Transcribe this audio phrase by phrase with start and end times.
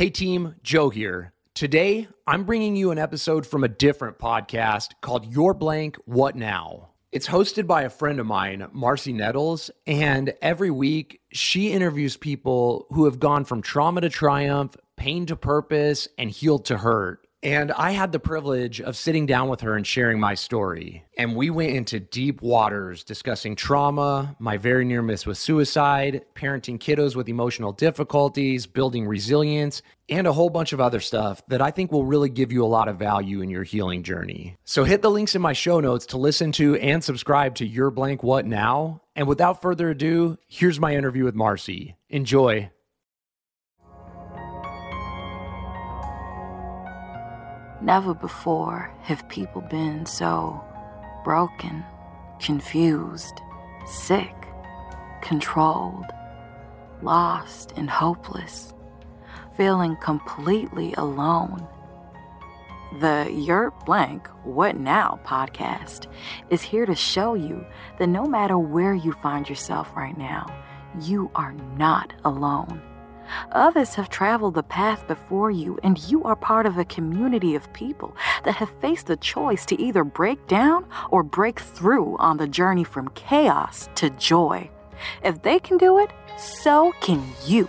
[0.00, 1.34] Hey team, Joe here.
[1.52, 6.92] Today, I'm bringing you an episode from a different podcast called Your Blank What Now.
[7.12, 12.86] It's hosted by a friend of mine, Marci Nettles, and every week she interviews people
[12.88, 17.26] who have gone from trauma to triumph, pain to purpose, and healed to hurt.
[17.42, 21.04] And I had the privilege of sitting down with her and sharing my story.
[21.16, 26.78] And we went into deep waters discussing trauma, my very near miss with suicide, parenting
[26.78, 29.80] kiddos with emotional difficulties, building resilience,
[30.10, 32.66] and a whole bunch of other stuff that I think will really give you a
[32.66, 34.56] lot of value in your healing journey.
[34.64, 37.90] So hit the links in my show notes to listen to and subscribe to Your
[37.90, 39.00] Blank What Now.
[39.16, 41.94] And without further ado, here's my interview with Marci.
[42.10, 42.70] Enjoy.
[47.82, 50.62] Never before have people been so
[51.24, 51.82] broken,
[52.38, 53.40] confused,
[53.86, 54.34] sick,
[55.22, 56.04] controlled,
[57.00, 58.74] lost, and hopeless,
[59.56, 61.66] feeling completely alone.
[63.00, 66.06] The Your Blank What Now podcast
[66.50, 67.64] is here to show you
[67.98, 70.46] that no matter where you find yourself right now,
[71.00, 72.82] you are not alone.
[73.52, 77.72] Others have traveled the path before you, and you are part of a community of
[77.72, 82.46] people that have faced the choice to either break down or break through on the
[82.46, 84.70] journey from chaos to joy.
[85.24, 87.68] If they can do it, so can you.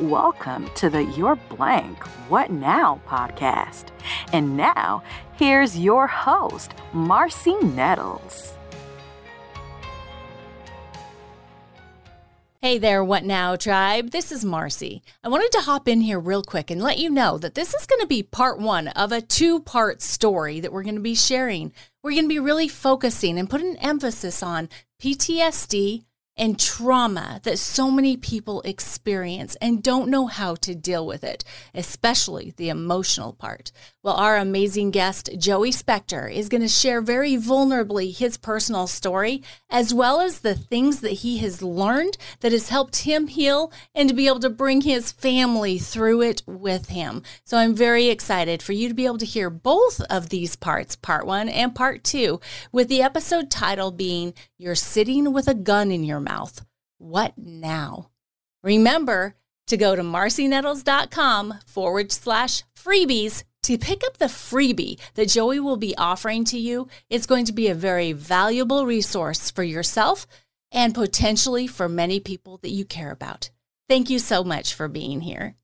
[0.00, 3.86] Welcome to the Your Blank What Now podcast.
[4.32, 8.57] And now, here's your host, Marci Nettles.
[12.60, 14.10] Hey there, What Now Tribe?
[14.10, 15.02] This is Marci.
[15.22, 17.86] I wanted to hop in here real quick and let you know that this is
[17.86, 21.14] going to be part one of a two part story that we're going to be
[21.14, 21.72] sharing.
[22.02, 24.68] We're going to be really focusing and putting emphasis on
[25.00, 26.02] PTSD
[26.36, 31.44] and trauma that so many people experience and don't know how to deal with it,
[31.74, 33.70] especially the emotional part.
[34.08, 39.42] Well, our amazing guest, Joey Spector, is going to share very vulnerably his personal story,
[39.68, 44.08] as well as the things that he has learned that has helped him heal and
[44.08, 47.22] to be able to bring his family through it with him.
[47.44, 50.96] So I'm very excited for you to be able to hear both of these parts,
[50.96, 52.40] part one and part two,
[52.72, 56.64] with the episode title being You're Sitting with a Gun in Your Mouth.
[56.96, 58.08] What now?
[58.62, 59.34] Remember
[59.66, 65.76] to go to marcinettles.com forward slash freebies to pick up the freebie that Joey will
[65.76, 70.26] be offering to you, it's going to be a very valuable resource for yourself
[70.72, 73.50] and potentially for many people that you care about.
[73.86, 75.54] Thank you so much for being here.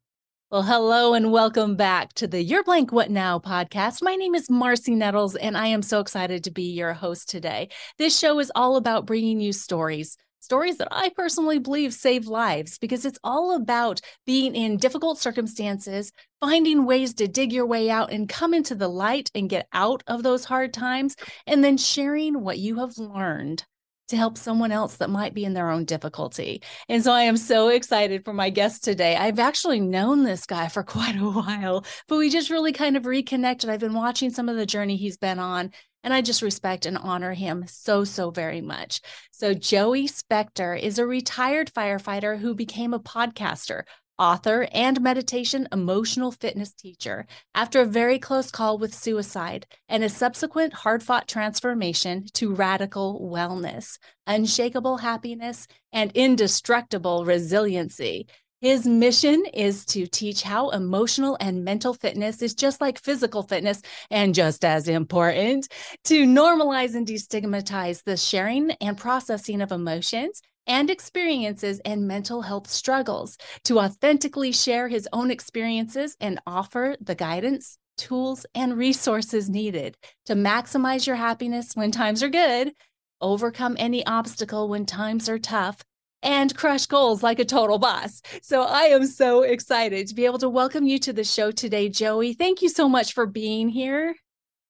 [0.50, 4.02] Well, hello and welcome back to the Your Blank What Now podcast.
[4.02, 7.70] My name is Marci Nettles, and I am so excited to be your host today.
[7.96, 12.78] This show is all about bringing you stories stories that I personally believe save lives
[12.78, 18.12] because it's all about being in difficult circumstances, finding ways to dig your way out
[18.12, 21.16] and come into the light and get out of those hard times,
[21.46, 23.64] and then sharing what you have learned
[24.08, 26.62] to help someone else that might be in their own difficulty.
[26.88, 29.16] And so I am so excited for my guest today.
[29.16, 33.06] I've actually known this guy for quite a while, but we just really kind of
[33.06, 33.70] reconnected.
[33.70, 35.72] I've been watching some of the journey he's been on,
[36.04, 39.00] and I just respect and honor him so, so very much.
[39.32, 43.84] So, Joey Spector is a retired firefighter who became a podcaster,
[44.18, 50.08] author, and meditation emotional fitness teacher after a very close call with suicide and a
[50.08, 58.28] subsequent hard fought transformation to radical wellness, unshakable happiness, and indestructible resiliency.
[58.60, 63.82] His mission is to teach how emotional and mental fitness is just like physical fitness
[64.10, 65.68] and just as important.
[66.04, 72.70] To normalize and destigmatize the sharing and processing of emotions and experiences and mental health
[72.70, 79.94] struggles, to authentically share his own experiences and offer the guidance, tools, and resources needed
[80.24, 82.72] to maximize your happiness when times are good,
[83.20, 85.84] overcome any obstacle when times are tough,
[86.24, 88.22] and crush goals like a total boss.
[88.42, 91.88] So I am so excited to be able to welcome you to the show today,
[91.88, 92.32] Joey.
[92.32, 94.16] Thank you so much for being here.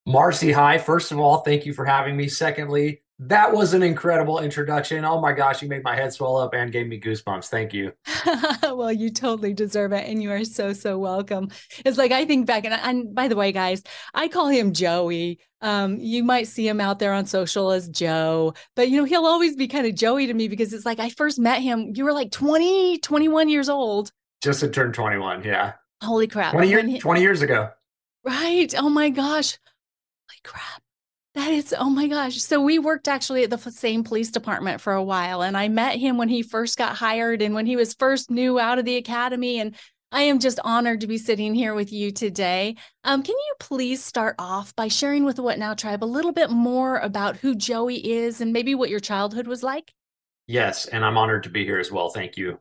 [0.07, 0.77] Marci, hi.
[0.77, 2.29] First of all, thank you for having me.
[2.29, 5.05] Secondly, that was an incredible introduction.
[5.05, 7.47] Oh my gosh, you made my head swell up and gave me goosebumps.
[7.47, 7.93] Thank you.
[8.63, 10.09] well, you totally deserve it.
[10.09, 11.51] And you are so, so welcome.
[11.85, 13.83] It's like I think back, and, and by the way, guys,
[14.15, 15.39] I call him Joey.
[15.61, 19.27] Um, you might see him out there on social as Joe, but you know, he'll
[19.27, 22.05] always be kind of Joey to me because it's like I first met him, you
[22.05, 24.13] were like 20, 21 years old.
[24.43, 25.45] Just to turn 21.
[25.45, 25.75] Yeah.
[26.03, 26.53] Holy crap.
[26.53, 27.71] 20, year, he, 20 years ago.
[28.25, 28.75] Right.
[28.77, 29.57] Oh my gosh.
[30.29, 30.84] Holy crap.
[31.35, 32.41] That is, oh my gosh.
[32.41, 35.43] So we worked actually at the same police department for a while.
[35.43, 38.61] And I met him when he first got hired and when he was first new
[38.61, 39.59] out of the academy.
[39.59, 39.75] And
[40.13, 42.77] I am just honored to be sitting here with you today.
[43.03, 46.31] Um, can you please start off by sharing with the What Now Tribe a little
[46.31, 49.93] bit more about who Joey is and maybe what your childhood was like?
[50.47, 52.11] Yes, and I'm honored to be here as well.
[52.11, 52.61] Thank you.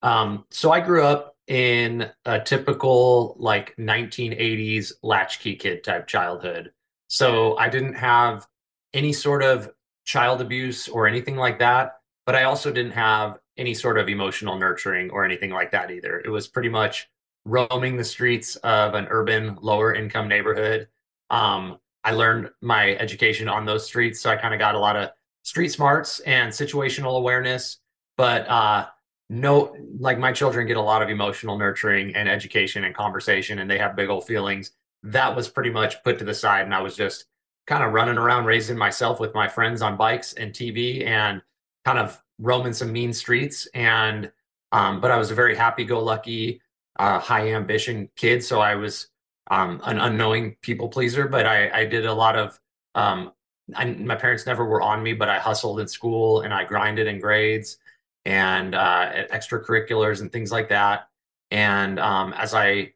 [0.00, 6.72] Um, so I grew up in a typical like 1980s latchkey kid type childhood.
[7.08, 8.46] So I didn't have
[8.92, 9.70] any sort of
[10.04, 14.58] child abuse or anything like that, but I also didn't have any sort of emotional
[14.58, 16.20] nurturing or anything like that either.
[16.24, 17.08] It was pretty much
[17.44, 20.88] roaming the streets of an urban lower income neighborhood.
[21.30, 24.96] Um, I learned my education on those streets, so I kind of got a lot
[24.96, 25.10] of
[25.42, 27.78] street smarts and situational awareness.
[28.16, 28.86] But uh,
[29.30, 33.70] no, like my children get a lot of emotional nurturing and education and conversation, and
[33.70, 34.72] they have big old feelings.
[35.04, 37.26] That was pretty much put to the side, and I was just
[37.66, 41.40] kind of running around raising myself with my friends on bikes and TV and
[41.84, 43.66] kind of roaming some mean streets.
[43.74, 44.30] And
[44.72, 46.60] um, but I was a very happy-go-lucky,
[46.98, 49.06] uh, high ambition kid, so I was
[49.50, 51.28] um, an unknowing people pleaser.
[51.28, 52.58] But I, I did a lot of
[52.94, 53.32] um,
[53.74, 57.06] I, my parents never were on me, but I hustled in school and I grinded
[57.06, 57.78] in grades
[58.24, 61.08] and uh, extracurriculars and things like that.
[61.50, 62.92] And um, as I,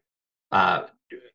[0.51, 0.83] uh,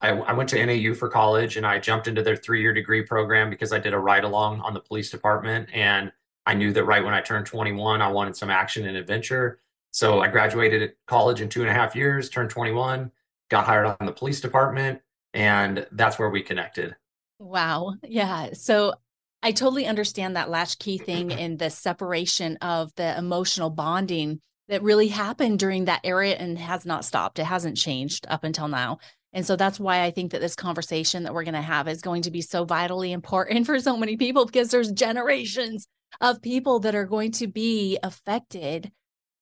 [0.00, 3.50] I, I went to NAU for college and I jumped into their three-year degree program
[3.50, 6.12] because I did a ride along on the police department and
[6.47, 9.61] I knew that right when I turned 21, I wanted some action and adventure.
[9.93, 13.11] So I graduated college in two and a half years, turned 21,
[13.49, 15.00] got hired on the police department,
[15.32, 16.97] and that's where we connected.
[17.38, 17.94] Wow.
[18.03, 18.50] Yeah.
[18.53, 18.94] So
[19.43, 25.09] I totally understand that latchkey thing and the separation of the emotional bonding that really
[25.09, 27.38] happened during that era and has not stopped.
[27.38, 28.99] It hasn't changed up until now.
[29.34, 32.00] And so that's why I think that this conversation that we're going to have is
[32.00, 35.86] going to be so vitally important for so many people because there's generations
[36.20, 38.90] of people that are going to be affected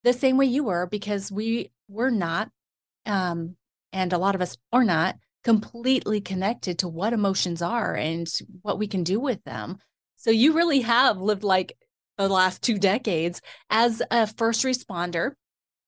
[0.02, 2.50] the same way you were because we were not
[3.04, 3.54] um
[3.92, 8.28] and a lot of us are not completely connected to what emotions are and
[8.62, 9.76] what we can do with them.
[10.16, 11.76] So you really have lived like
[12.16, 15.32] the last two decades as a first responder.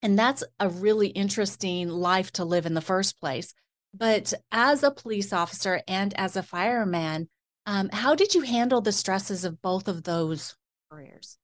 [0.02, 3.54] And that's a really interesting life to live in the first place.
[3.96, 7.28] But as a police officer and as a fireman,
[7.66, 10.56] um, how did you handle the stresses of both of those
[10.90, 11.38] careers?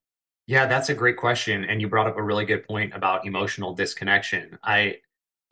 [0.47, 1.65] Yeah, that's a great question.
[1.65, 4.59] And you brought up a really good point about emotional disconnection.
[4.65, 4.97] I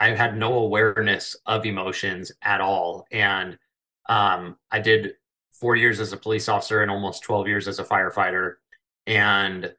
[0.00, 3.06] I had no awareness of emotions at all.
[3.11, 3.59] And
[4.09, 5.15] um, I did
[5.53, 8.55] four years as a police officer and almost 12 years as a firefighter.
[9.06, 9.75] And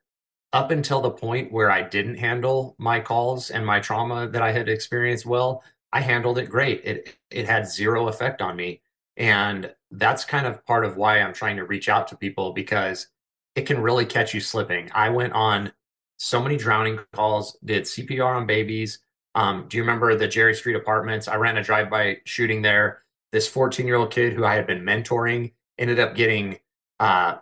[0.51, 4.51] up until the point where I didn't handle my calls and my trauma that I
[4.51, 6.81] had experienced well, I handled it great.
[6.83, 8.81] It it had zero effect on me.
[9.17, 13.07] And that's kind of part of why I'm trying to reach out to people because
[13.55, 14.89] it can really catch you slipping.
[14.93, 15.73] I went on
[16.17, 18.99] so many drowning calls, did CPR on babies.
[19.35, 21.27] Um, do you remember the Jerry Street apartments?
[21.27, 23.03] I ran a drive-by shooting there.
[23.31, 26.59] This 14-year-old kid who I had been mentoring ended up getting
[26.99, 27.37] uh,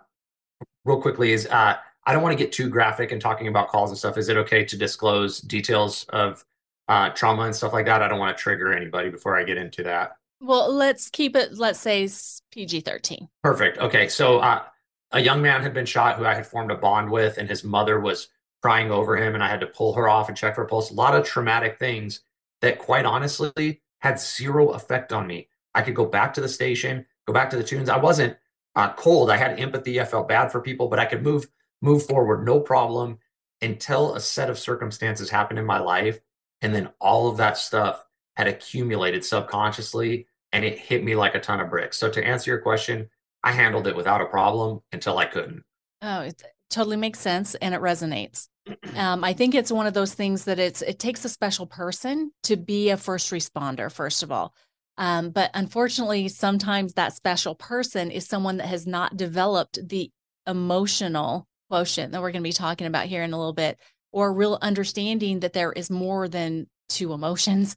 [0.84, 3.90] real quickly is uh, I don't want to get too graphic and talking about calls
[3.90, 4.16] and stuff.
[4.16, 6.44] Is it okay to disclose details of
[6.88, 8.02] uh, trauma and stuff like that?
[8.02, 10.16] I don't want to trigger anybody before I get into that.
[10.40, 12.08] Well, let's keep it, let's say
[12.52, 13.28] PG 13.
[13.42, 13.78] Perfect.
[13.78, 14.08] Okay.
[14.08, 14.62] So uh,
[15.12, 17.64] a young man had been shot who I had formed a bond with, and his
[17.64, 18.28] mother was
[18.62, 20.90] crying over him, and I had to pull her off and check her pulse.
[20.90, 22.20] A lot of traumatic things
[22.60, 25.48] that, quite honestly, had zero effect on me.
[25.74, 27.88] I could go back to the station, go back to the tunes.
[27.88, 28.36] I wasn't
[28.74, 29.30] uh, cold.
[29.30, 30.00] I had empathy.
[30.00, 31.48] I felt bad for people, but I could move
[31.80, 33.18] move forward, no problem,
[33.62, 36.20] until a set of circumstances happened in my life,
[36.62, 38.04] and then all of that stuff
[38.36, 41.98] had accumulated subconsciously, and it hit me like a ton of bricks.
[41.98, 43.08] So to answer your question,
[43.42, 45.62] I handled it without a problem until I couldn't.
[46.02, 48.48] Oh, it totally makes sense and it resonates.
[48.96, 52.32] Um, I think it's one of those things that it's it takes a special person
[52.42, 54.54] to be a first responder, first of all.
[54.98, 60.10] Um, but unfortunately, sometimes that special person is someone that has not developed the
[60.46, 63.78] emotional quotient that we're going to be talking about here in a little bit,
[64.18, 67.76] or real understanding that there is more than two emotions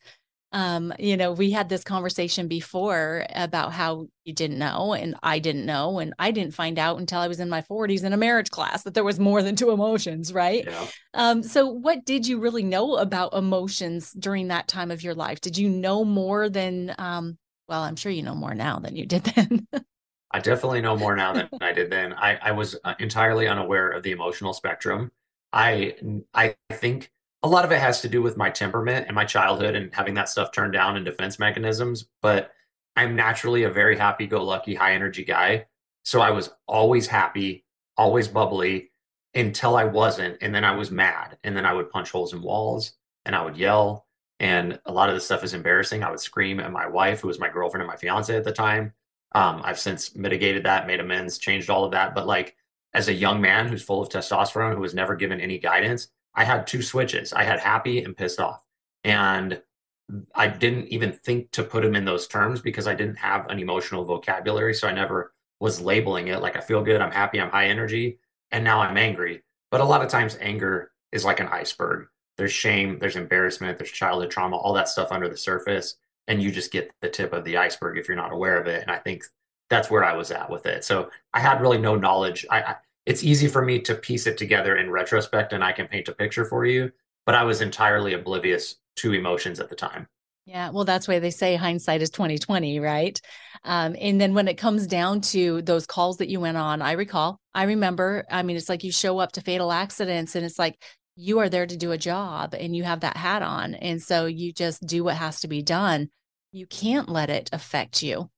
[0.53, 5.39] um, you know, we had this conversation before about how you didn't know and I
[5.39, 5.99] didn't know.
[5.99, 8.83] And I didn't find out until I was in my 40s in a marriage class
[8.83, 10.65] that there was more than two emotions, right?
[10.65, 10.87] Yeah.
[11.13, 15.39] Um, so, what did you really know about emotions during that time of your life?
[15.39, 17.37] Did you know more than, um,
[17.69, 19.67] well, I'm sure you know more now than you did then.
[20.31, 22.13] I definitely know more now than I did then.
[22.13, 25.11] I, I was uh, entirely unaware of the emotional spectrum.
[25.53, 25.95] I
[26.33, 27.11] I think
[27.43, 30.13] a lot of it has to do with my temperament and my childhood and having
[30.13, 32.05] that stuff turned down in defense mechanisms.
[32.21, 32.51] But
[32.95, 35.65] I'm naturally a very happy go lucky, high energy guy.
[36.03, 37.65] So I was always happy,
[37.97, 38.91] always bubbly
[39.33, 40.37] until I wasn't.
[40.41, 41.37] And then I was mad.
[41.43, 42.93] And then I would punch holes in walls
[43.25, 44.07] and I would yell.
[44.39, 46.03] And a lot of this stuff is embarrassing.
[46.03, 48.51] I would scream at my wife, who was my girlfriend and my fiance at the
[48.51, 48.93] time.
[49.33, 52.13] Um, I've since mitigated that, made amends, changed all of that.
[52.15, 52.55] But like
[52.93, 56.43] as a young man who's full of testosterone, who was never given any guidance, I
[56.43, 57.33] had two switches.
[57.33, 58.63] I had happy and pissed off.
[59.03, 59.61] And
[60.35, 63.59] I didn't even think to put them in those terms because I didn't have an
[63.59, 64.73] emotional vocabulary.
[64.73, 68.19] So I never was labeling it like I feel good, I'm happy, I'm high energy,
[68.51, 69.43] and now I'm angry.
[69.69, 72.07] But a lot of times, anger is like an iceberg.
[72.37, 75.95] There's shame, there's embarrassment, there's childhood trauma, all that stuff under the surface.
[76.27, 78.81] And you just get the tip of the iceberg if you're not aware of it.
[78.81, 79.23] And I think
[79.71, 80.83] that's where I was at with it.
[80.83, 82.45] So I had really no knowledge.
[82.51, 82.75] I, I
[83.07, 86.13] it's easy for me to piece it together in retrospect and I can paint a
[86.13, 86.91] picture for you,
[87.25, 90.07] but I was entirely oblivious to emotions at the time.
[90.45, 93.19] Yeah, well, that's why they say hindsight is twenty twenty, right?
[93.63, 96.93] Um, and then when it comes down to those calls that you went on, I
[96.93, 98.25] recall, I remember.
[98.29, 100.81] I mean, it's like you show up to fatal accidents, and it's like
[101.15, 104.25] you are there to do a job, and you have that hat on, and so
[104.25, 106.09] you just do what has to be done.
[106.51, 108.29] You can't let it affect you,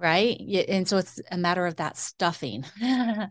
[0.00, 0.38] right?
[0.68, 2.64] And so it's a matter of that stuffing.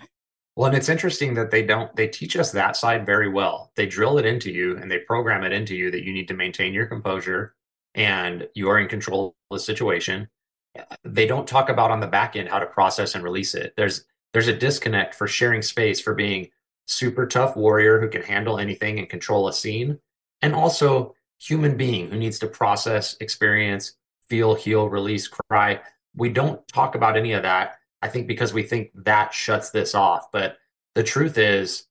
[0.57, 3.71] Well, and it's interesting that they don't, they teach us that side very well.
[3.75, 6.33] They drill it into you and they program it into you that you need to
[6.33, 7.53] maintain your composure
[7.93, 10.27] and you are in control of the situation.
[11.03, 13.75] They don't talk about on the back end how to process and release it.
[13.77, 16.49] There's, there's a disconnect for sharing space for being
[16.87, 19.99] super tough warrior who can handle anything and control a scene
[20.41, 23.93] and also human being who needs to process experience
[24.27, 25.79] feel heal release cry
[26.17, 29.95] we don't talk about any of that I think because we think that shuts this
[29.95, 30.31] off.
[30.31, 30.57] But
[30.95, 31.85] the truth is,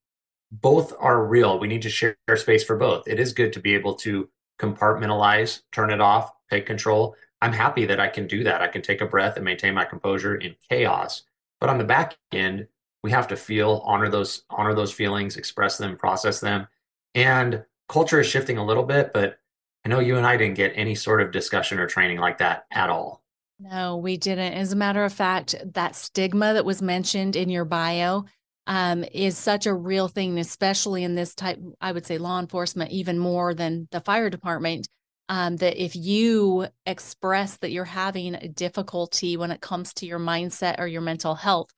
[0.53, 1.59] both are real.
[1.59, 3.09] We need to share space for both.
[3.09, 4.29] It is good to be able to
[4.61, 7.17] compartmentalize, turn it off, take control.
[7.43, 8.63] I'm happy that I can do that.
[8.63, 11.23] I can take a breath and maintain my composure in chaos.
[11.61, 12.69] But on the back end,
[13.03, 16.69] we have to feel, honor those, honor those feelings, express them, process them.
[17.15, 19.39] And culture is shifting a little bit, but
[19.85, 22.67] I know you and I didn't get any sort of discussion or training like that
[22.71, 23.23] at all.
[23.59, 24.53] No, we didn't.
[24.53, 28.25] As a matter of fact, that stigma that was mentioned in your bio
[28.67, 32.91] um, is such a real thing, especially in this type, I would say law enforcement,
[32.91, 34.89] even more than the fire department.
[35.29, 40.21] Um, that if you express that you're having a difficulty when it comes to your
[40.21, 41.71] mindset or your mental health,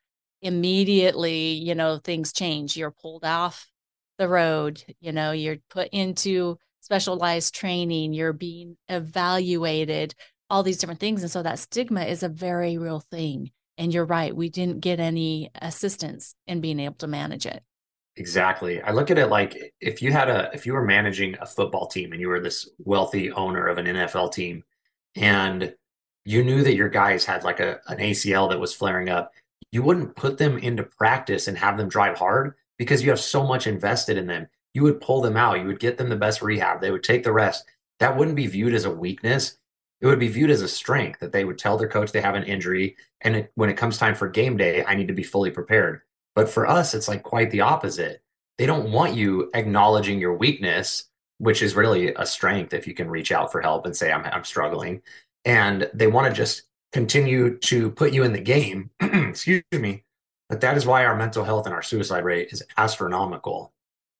[0.42, 2.76] immediately, you know, things change.
[2.76, 3.66] You're pulled off
[4.18, 10.14] the road, you know, you're put into specialized training, you're being evaluated
[10.50, 11.22] all these different things.
[11.22, 13.50] And so that stigma is a very real thing.
[13.76, 17.62] And you're right, we didn't get any assistance in being able to manage it.
[18.16, 18.82] Exactly.
[18.82, 21.86] I look at it like if you had a if you were managing a football
[21.86, 24.64] team and you were this wealthy owner of an NFL team
[25.14, 25.72] and
[26.24, 29.32] you knew that your guys had like a an ACL that was flaring up,
[29.70, 33.46] you wouldn't put them into practice and have them drive hard because you have so
[33.46, 34.48] much invested in them.
[34.74, 37.22] You would pull them out, you would get them the best rehab, they would take
[37.22, 37.64] the rest.
[38.00, 39.58] That wouldn't be viewed as a weakness
[40.00, 42.34] it would be viewed as a strength that they would tell their coach they have
[42.34, 45.22] an injury and it, when it comes time for game day i need to be
[45.22, 46.02] fully prepared.
[46.34, 48.22] But for us it's like quite the opposite.
[48.58, 51.04] They don't want you acknowledging your weakness
[51.38, 54.24] which is really a strength if you can reach out for help and say i'm,
[54.24, 55.02] I'm struggling.
[55.44, 60.04] And they want to just continue to put you in the game excuse me
[60.48, 63.72] but that is why our mental health and our suicide rate is astronomical.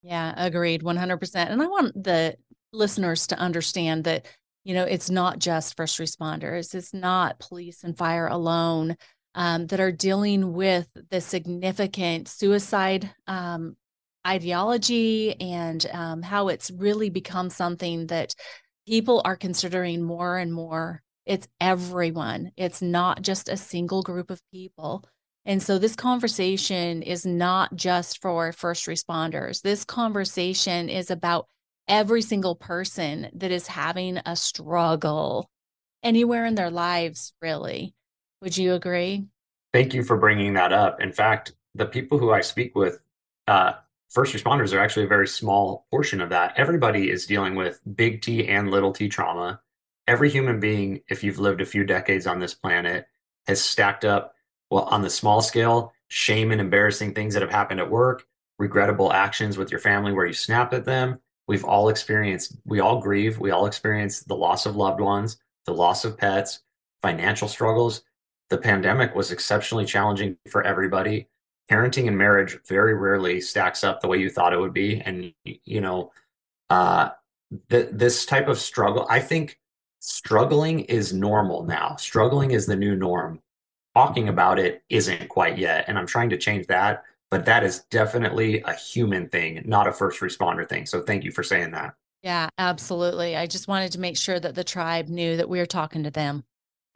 [0.03, 2.35] Yeah agreed 100% and i want the
[2.71, 4.25] listeners to understand that
[4.69, 8.95] you know it's not just first responders it's not police and fire alone
[9.35, 13.75] um, that are dealing with the significant suicide um,
[14.27, 18.35] ideology and um, how it's really become something that
[18.87, 21.01] people are considering more and more.
[21.25, 22.51] It's everyone.
[22.57, 25.05] It's not just a single group of people.
[25.45, 29.61] And so this conversation is not just for first responders.
[29.61, 31.47] This conversation is about
[31.89, 35.49] every single person that is having a struggle
[36.03, 37.93] anywhere in their lives, really.
[38.41, 39.25] Would you agree?
[39.73, 41.01] Thank you for bringing that up.
[41.01, 42.99] In fact, the people who I speak with,
[43.47, 43.73] uh,
[44.09, 46.53] first responders are actually a very small portion of that.
[46.55, 49.59] Everybody is dealing with big T and little t trauma.
[50.07, 53.07] Every human being, if you've lived a few decades on this planet,
[53.45, 54.33] has stacked up,
[54.71, 58.25] well, on the small scale, shame and embarrassing things that have happened at work,
[58.57, 61.19] regrettable actions with your family where you snapped at them,
[61.49, 63.39] we've all experienced we all grieve.
[63.39, 66.61] We all experience the loss of loved ones the loss of pets
[67.01, 68.03] financial struggles.
[68.49, 71.27] The pandemic was exceptionally challenging for everybody.
[71.69, 75.33] Parenting and marriage very rarely stacks up the way you thought it would be and
[75.43, 76.11] you know
[76.69, 77.09] uh
[77.69, 79.59] th- this type of struggle i think
[80.01, 81.95] struggling is normal now.
[81.97, 83.41] Struggling is the new norm.
[83.95, 87.81] Talking about it isn't quite yet and i'm trying to change that but that is
[87.91, 90.85] definitely a human thing, not a first responder thing.
[90.85, 91.93] So thank you for saying that.
[92.23, 93.35] Yeah, absolutely.
[93.37, 96.11] I just wanted to make sure that the tribe knew that we were talking to
[96.11, 96.43] them.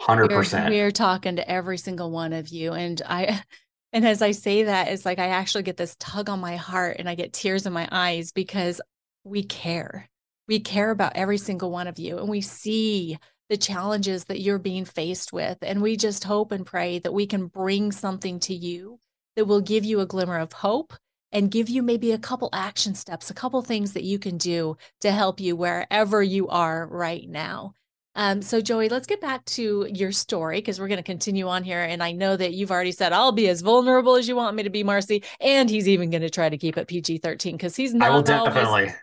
[0.01, 0.65] 100%.
[0.65, 2.73] We're, we're talking to every single one of you.
[2.73, 3.43] And I,
[3.93, 6.97] and as I say that, it's like I actually get this tug on my heart
[6.99, 8.81] and I get tears in my eyes because
[9.23, 10.09] we care.
[10.47, 13.17] We care about every single one of you and we see
[13.49, 15.59] the challenges that you're being faced with.
[15.61, 18.99] And we just hope and pray that we can bring something to you
[19.35, 20.93] that will give you a glimmer of hope
[21.31, 24.77] and give you maybe a couple action steps, a couple things that you can do
[25.01, 27.73] to help you wherever you are right now.
[28.15, 31.63] Um, so, Joey, let's get back to your story because we're going to continue on
[31.63, 31.81] here.
[31.81, 34.63] And I know that you've already said I'll be as vulnerable as you want me
[34.63, 35.25] to be, Marci.
[35.41, 38.07] And he's even going to try to keep it PG 13 because he's not.
[38.07, 38.93] I will definitely.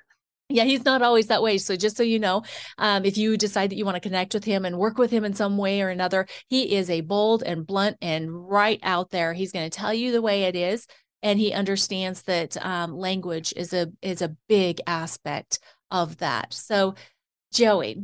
[0.52, 1.58] Yeah, he's not always that way.
[1.58, 2.42] So, just so you know,
[2.76, 5.24] um, if you decide that you want to connect with him and work with him
[5.24, 9.32] in some way or another, he is a bold and blunt and right out there.
[9.32, 10.86] He's going to tell you the way it is
[11.22, 15.58] and he understands that um, language is a is a big aspect
[15.90, 16.52] of that.
[16.52, 16.94] So,
[17.52, 18.02] Joey,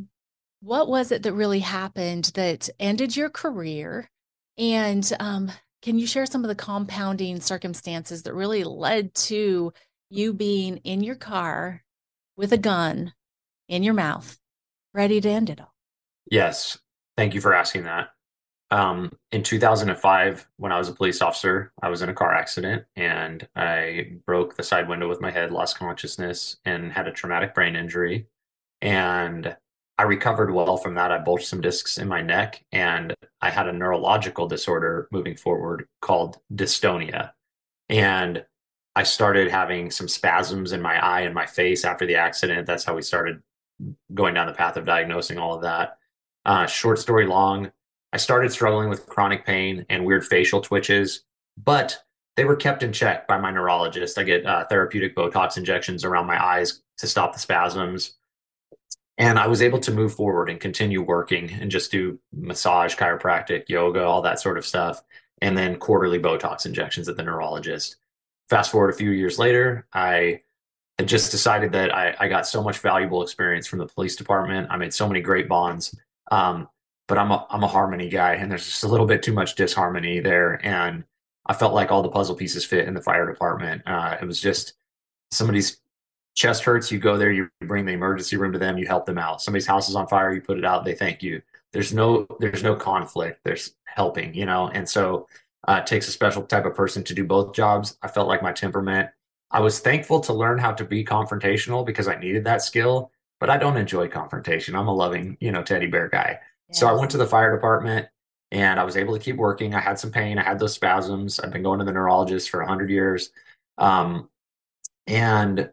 [0.61, 4.09] what was it that really happened that ended your career?
[4.57, 5.51] And um,
[5.81, 9.71] can you share some of the compounding circumstances that really led to
[10.09, 11.83] you being in your car
[12.37, 13.13] with a gun
[13.67, 14.37] in your mouth,
[14.93, 15.73] ready to end it all?
[16.29, 16.77] Yes.
[17.17, 18.09] Thank you for asking that.
[18.69, 22.83] Um, in 2005, when I was a police officer, I was in a car accident
[22.95, 27.55] and I broke the side window with my head, lost consciousness, and had a traumatic
[27.55, 28.27] brain injury.
[28.81, 29.55] And
[29.97, 31.11] I recovered well from that.
[31.11, 35.87] I bulged some discs in my neck and I had a neurological disorder moving forward
[36.01, 37.31] called dystonia.
[37.89, 38.45] And
[38.97, 42.65] I started having some spasms in my eye and my face after the accident.
[42.65, 43.43] That's how we started
[44.15, 45.99] going down the path of diagnosing all of that.
[46.45, 47.71] Uh, short story long,
[48.11, 51.25] I started struggling with chronic pain and weird facial twitches,
[51.63, 51.95] but
[52.37, 54.17] they were kept in check by my neurologist.
[54.17, 58.15] I get uh, therapeutic Botox injections around my eyes to stop the spasms.
[59.19, 63.69] And I was able to move forward and continue working and just do massage, chiropractic,
[63.69, 65.03] yoga, all that sort of stuff.
[65.43, 67.97] And then quarterly Botox injections at the neurologist.
[68.49, 70.41] Fast forward a few years later, I
[70.97, 74.67] had just decided that I, I got so much valuable experience from the police department.
[74.71, 75.95] I made so many great bonds.
[76.31, 76.69] Um,
[77.07, 79.55] but I'm a I'm a harmony guy, and there's just a little bit too much
[79.55, 80.65] disharmony there.
[80.65, 81.05] And
[81.45, 83.81] I felt like all the puzzle pieces fit in the fire department.
[83.85, 84.73] Uh, it was just
[85.31, 85.79] somebody's
[86.35, 89.17] chest hurts, you go there, you bring the emergency room to them, you help them
[89.17, 89.41] out.
[89.41, 91.41] Somebody's house is on fire, you put it out, they thank you.
[91.73, 93.39] There's no there's no conflict.
[93.43, 94.69] There's helping, you know.
[94.69, 95.27] And so
[95.67, 97.97] uh, it takes a special type of person to do both jobs.
[98.01, 99.09] I felt like my temperament.
[99.51, 103.49] I was thankful to learn how to be confrontational because I needed that skill, but
[103.49, 104.75] I don't enjoy confrontation.
[104.75, 106.39] I'm a loving, you know, teddy bear guy.
[106.71, 108.07] So I went to the fire department
[108.51, 109.73] and I was able to keep working.
[109.73, 110.37] I had some pain.
[110.37, 111.39] I had those spasms.
[111.39, 113.31] I've been going to the neurologist for 100 years.
[113.77, 114.29] Um,
[115.05, 115.69] and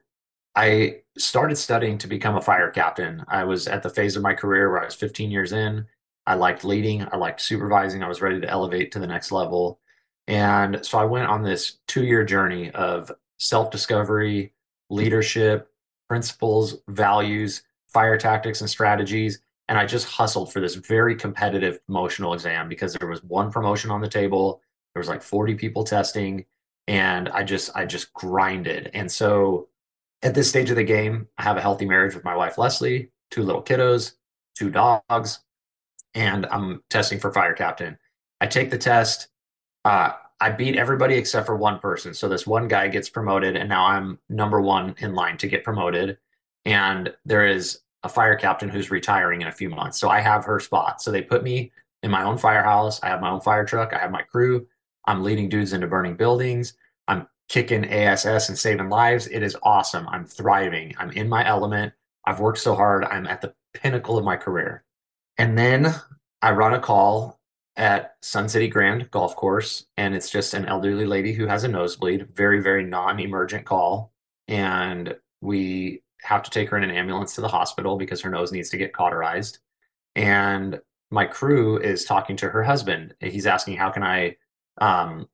[0.55, 3.25] I started studying to become a fire captain.
[3.29, 5.87] I was at the phase of my career where I was 15 years in.
[6.27, 8.03] I liked leading, I liked supervising.
[8.03, 9.81] I was ready to elevate to the next level.
[10.27, 14.53] And so I went on this two year journey of self discovery,
[14.91, 15.71] leadership,
[16.09, 22.35] principles, values, fire tactics, and strategies and I just hustled for this very competitive promotional
[22.35, 24.61] exam because there was one promotion on the table.
[24.95, 26.45] There was like 40 people testing,
[26.87, 28.91] and I just I just grinded.
[28.93, 29.69] And so
[30.23, 33.11] at this stage of the game, I have a healthy marriage with my wife Leslie,
[33.31, 34.13] two little kiddos,
[34.55, 35.41] two dogs,
[36.15, 37.99] and I'm testing for fire captain.
[38.41, 39.29] I take the test.
[39.85, 42.15] Uh, I beat everybody except for one person.
[42.15, 45.65] So this one guy gets promoted, and now I'm number one in line to get
[45.65, 46.19] promoted.
[46.65, 49.99] And there is a fire captain who's retiring in a few months.
[49.99, 51.01] So I have her spot.
[51.01, 51.73] So they put me
[52.03, 53.03] in my own firehouse.
[53.03, 53.93] I have my own fire truck.
[53.93, 54.67] I have my crew.
[55.07, 56.75] I'm leading dudes into burning buildings.
[57.09, 59.27] I'm kicking ASS and saving lives.
[59.27, 60.07] It is awesome.
[60.09, 60.95] I'm thriving.
[60.99, 61.93] I'm in my element.
[62.27, 63.05] I've worked so hard.
[63.05, 64.84] I'm at the pinnacle of my career.
[65.39, 65.95] And then
[66.43, 67.41] I run a call
[67.77, 71.69] at Sun City Grand Golf Course, and it's just an elderly lady who has a
[71.69, 74.13] nosebleed, very, very non emergent call.
[74.47, 78.53] And we have to take her in an ambulance to the hospital because her nose
[78.53, 79.59] needs to get cauterized.
[80.15, 83.15] And my crew is talking to her husband.
[83.21, 84.37] He's asking, How can I
[84.81, 85.29] um,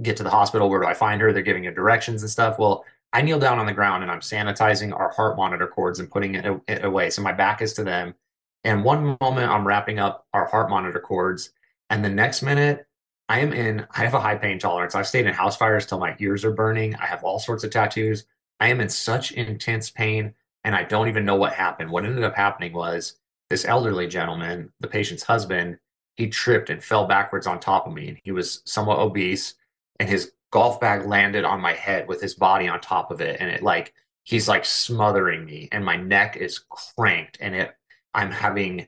[0.00, 0.68] get to the hospital?
[0.68, 1.32] Where do I find her?
[1.32, 2.58] They're giving her directions and stuff.
[2.58, 6.10] Well, I kneel down on the ground and I'm sanitizing our heart monitor cords and
[6.10, 7.10] putting it, it away.
[7.10, 8.14] So my back is to them.
[8.64, 11.50] And one moment I'm wrapping up our heart monitor cords.
[11.90, 12.86] And the next minute,
[13.28, 14.94] I am in, I have a high pain tolerance.
[14.94, 16.94] I've stayed in house fires till my ears are burning.
[16.96, 18.24] I have all sorts of tattoos.
[18.60, 21.90] I am in such intense pain and I don't even know what happened.
[21.90, 23.14] What ended up happening was
[23.50, 25.78] this elderly gentleman, the patient's husband,
[26.16, 28.08] he tripped and fell backwards on top of me.
[28.08, 29.54] And he was somewhat obese,
[29.98, 33.40] and his golf bag landed on my head with his body on top of it.
[33.40, 33.94] And it like
[34.24, 37.74] he's like smothering me and my neck is cranked and it
[38.14, 38.86] I'm having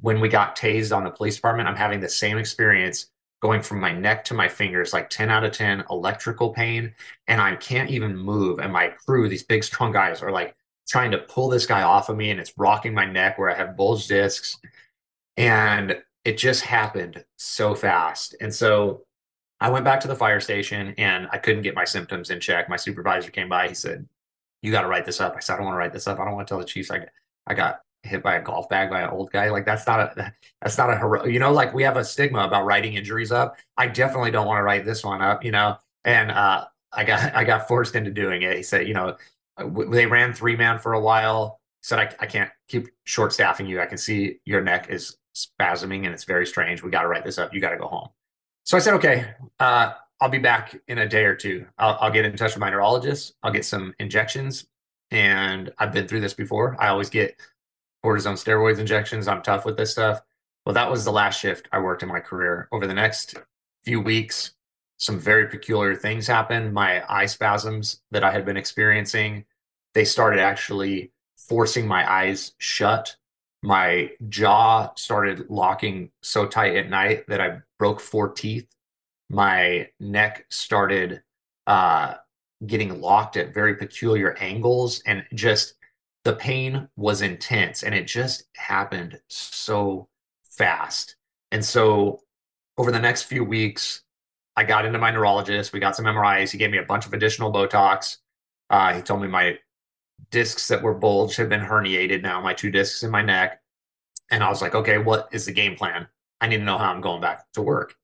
[0.00, 3.06] when we got tased on the police department, I'm having the same experience
[3.40, 6.94] going from my neck to my fingers, like 10 out of 10 electrical pain.
[7.28, 8.58] And I can't even move.
[8.58, 10.56] And my crew, these big, strong guys, are like
[10.88, 12.30] trying to pull this guy off of me.
[12.30, 14.58] And it's rocking my neck where I have bulge discs.
[15.36, 18.34] And it just happened so fast.
[18.40, 19.04] And so
[19.60, 22.68] I went back to the fire station and I couldn't get my symptoms in check.
[22.68, 23.68] My supervisor came by.
[23.68, 24.08] He said,
[24.62, 25.34] You got to write this up.
[25.36, 26.18] I said, I don't want to write this up.
[26.18, 27.06] I don't want to tell the chiefs I,
[27.46, 29.50] I got hit by a golf bag by an old guy.
[29.50, 31.24] Like that's not a that's not a hero.
[31.24, 33.56] You know, like we have a stigma about writing injuries up.
[33.76, 35.44] I definitely don't want to write this one up.
[35.44, 38.56] You know, and uh, I got I got forced into doing it.
[38.56, 39.16] He said, you know,
[39.58, 41.60] they ran three man for a while.
[41.82, 43.80] Said I, I can't keep short staffing you.
[43.80, 46.82] I can see your neck is spasming and it's very strange.
[46.82, 47.52] We got to write this up.
[47.52, 48.08] You got to go home.
[48.64, 51.66] So I said, okay, uh, I'll be back in a day or two.
[51.76, 53.34] I'll, I'll get in touch with my neurologist.
[53.42, 54.66] I'll get some injections.
[55.10, 56.76] And I've been through this before.
[56.80, 57.38] I always get
[58.04, 59.26] cortisone steroids injections.
[59.26, 60.20] I'm tough with this stuff.
[60.66, 62.68] Well, that was the last shift I worked in my career.
[62.70, 63.34] Over the next
[63.84, 64.52] few weeks,
[64.98, 66.72] some very peculiar things happened.
[66.72, 69.44] My eye spasms that I had been experiencing,
[69.94, 73.16] they started actually forcing my eyes shut.
[73.62, 78.68] My jaw started locking so tight at night that I broke four teeth.
[79.30, 81.22] My neck started
[81.66, 82.14] uh,
[82.66, 85.74] getting locked at very peculiar angles and just
[86.24, 90.08] the pain was intense and it just happened so
[90.44, 91.16] fast.
[91.52, 92.20] And so
[92.78, 94.02] over the next few weeks,
[94.56, 95.72] I got into my neurologist.
[95.72, 96.50] We got some MRIs.
[96.50, 98.18] He gave me a bunch of additional Botox.
[98.70, 99.58] Uh, he told me my
[100.30, 103.60] discs that were bulged had been herniated now, my two discs in my neck.
[104.30, 106.06] And I was like, okay, what is the game plan?
[106.40, 107.94] I need to know how I'm going back to work.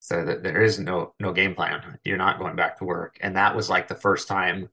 [0.00, 1.98] So that there is no no game plan.
[2.04, 3.16] You're not going back to work.
[3.22, 4.68] And that was like the first time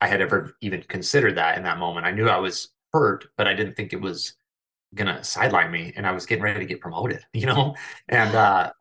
[0.00, 2.06] I had ever even considered that in that moment.
[2.06, 4.34] I knew I was hurt, but I didn't think it was
[4.94, 5.92] gonna sideline me.
[5.96, 7.74] And I was getting ready to get promoted, you know,
[8.08, 8.72] and uh,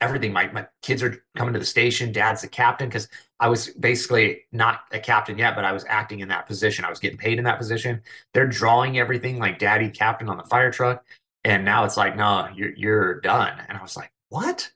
[0.00, 0.32] everything.
[0.32, 2.12] My my kids are coming to the station.
[2.12, 3.08] Dad's the captain because
[3.40, 6.84] I was basically not a captain yet, but I was acting in that position.
[6.84, 8.02] I was getting paid in that position.
[8.32, 11.04] They're drawing everything like daddy captain on the fire truck.
[11.44, 13.60] And now it's like, no, you're you're done.
[13.68, 14.70] And I was like, what?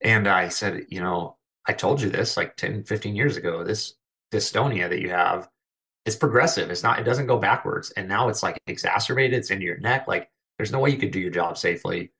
[0.00, 3.64] And I said, you know, I told you this like 10, 15 years ago.
[3.64, 3.94] This
[4.32, 5.48] dystonia that you have
[6.08, 6.70] it's progressive.
[6.70, 7.90] It's not, it doesn't go backwards.
[7.90, 9.38] And now it's like exacerbated.
[9.38, 10.08] It's in your neck.
[10.08, 12.10] Like there's no way you could do your job safely.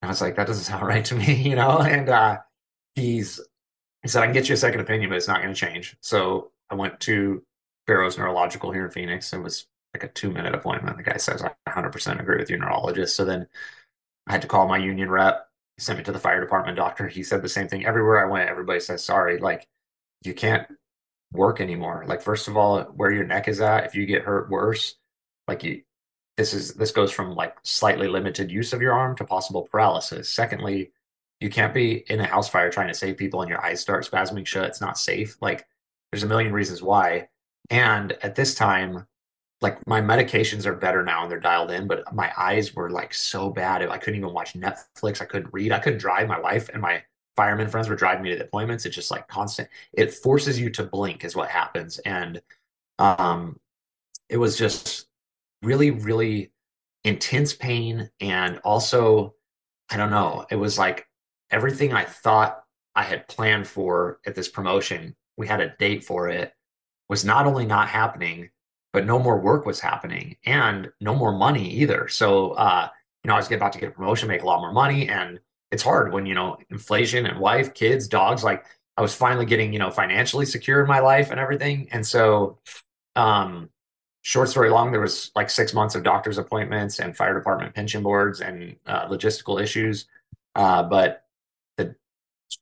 [0.00, 1.78] And I was like, that doesn't sound right to me, you know?
[1.78, 2.38] And uh,
[2.94, 3.40] he's,
[4.02, 5.96] he said, I can get you a second opinion, but it's not going to change.
[6.00, 7.42] So I went to
[7.88, 9.32] Barrows Neurological here in Phoenix.
[9.32, 10.96] It was like a two minute appointment.
[10.96, 13.16] The guy says, I 100% agree with your neurologist.
[13.16, 13.48] So then
[14.28, 17.08] I had to call my union rep, sent me to the fire department doctor.
[17.08, 17.86] He said the same thing.
[17.86, 19.66] Everywhere I went, everybody says, sorry, like
[20.22, 20.68] you can't
[21.32, 22.04] work anymore.
[22.06, 24.96] Like first of all, where your neck is at, if you get hurt worse,
[25.48, 25.82] like you
[26.36, 30.28] this is this goes from like slightly limited use of your arm to possible paralysis.
[30.28, 30.92] Secondly,
[31.40, 34.08] you can't be in a house fire trying to save people and your eyes start
[34.08, 34.68] spasming shut.
[34.68, 35.36] It's not safe.
[35.40, 35.66] Like
[36.10, 37.28] there's a million reasons why.
[37.70, 39.06] And at this time,
[39.62, 43.14] like my medications are better now and they're dialed in, but my eyes were like
[43.14, 43.82] so bad.
[43.88, 45.22] I couldn't even watch Netflix.
[45.22, 45.72] I couldn't read.
[45.72, 46.28] I couldn't drive.
[46.28, 47.02] My wife and my
[47.36, 48.86] firemen friends were driving me to the appointments.
[48.86, 49.68] It's just like constant.
[49.92, 51.98] It forces you to blink, is what happens.
[52.00, 52.40] And
[52.98, 53.60] um,
[54.28, 55.06] it was just
[55.62, 56.52] really, really
[57.04, 58.10] intense pain.
[58.20, 59.34] And also,
[59.90, 61.06] I don't know, it was like
[61.50, 62.62] everything I thought
[62.94, 66.52] I had planned for at this promotion, we had a date for it,
[67.08, 68.50] was not only not happening,
[68.92, 72.08] but no more work was happening and no more money either.
[72.08, 72.88] So, uh,
[73.22, 75.38] you know, I was about to get a promotion, make a lot more money, and
[75.70, 78.44] it's hard when you know inflation and wife, kids, dogs.
[78.44, 78.64] Like
[78.96, 82.58] I was finally getting you know financially secure in my life and everything, and so
[83.16, 83.70] um,
[84.26, 88.02] short story long, there was like six months of doctor's appointments and fire department pension
[88.02, 90.06] boards and uh, logistical issues.
[90.56, 91.24] Uh, but
[91.76, 91.94] the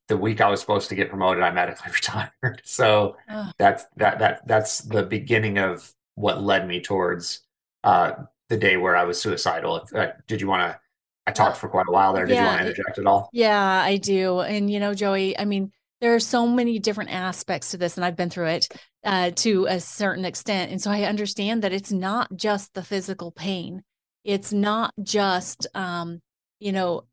[0.08, 2.60] the week I was supposed to get promoted, I medically retired.
[2.64, 3.50] So oh.
[3.58, 7.40] that's that that that's the beginning of what led me towards
[7.82, 8.12] uh,
[8.48, 9.86] the day where I was suicidal.
[9.94, 10.78] Uh, did you want to
[11.26, 12.26] I talked for quite a while there.
[12.26, 13.30] Did yeah, you want to interject at all?
[13.32, 14.40] Yeah, I do.
[14.40, 18.04] And you know, Joey, I mean, there are so many different aspects to this, and
[18.04, 18.68] I've been through it
[19.04, 20.70] uh, to a certain extent.
[20.70, 23.82] And so I understand that it's not just the physical pain.
[24.22, 26.20] It's not just, um,
[26.60, 27.04] you know,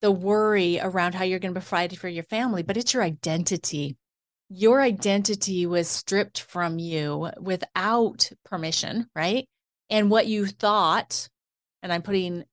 [0.00, 3.96] the worry around how you're going to provide for your family, but it's your identity.
[4.48, 9.48] Your identity was stripped from you without permission, right?
[9.90, 11.28] And what you thought,
[11.82, 12.44] and I'm putting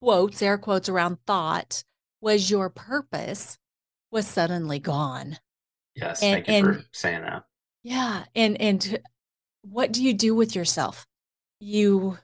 [0.00, 1.84] quotes, air quotes around thought
[2.20, 3.58] was your purpose
[4.10, 5.38] was suddenly gone.
[5.94, 7.44] Yes, and, thank you and, for saying that.
[7.82, 9.00] Yeah, and and
[9.62, 11.06] what do you do with yourself?
[11.60, 12.18] You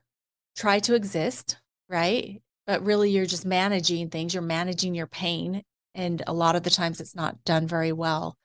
[0.56, 1.58] try to exist,
[1.88, 2.40] right?
[2.66, 5.62] But really, you're just managing things, you're managing your pain.
[5.94, 8.36] And a lot of the times it's not done very well.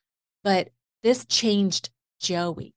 [0.44, 0.70] But
[1.02, 1.90] this changed
[2.20, 2.74] Joey.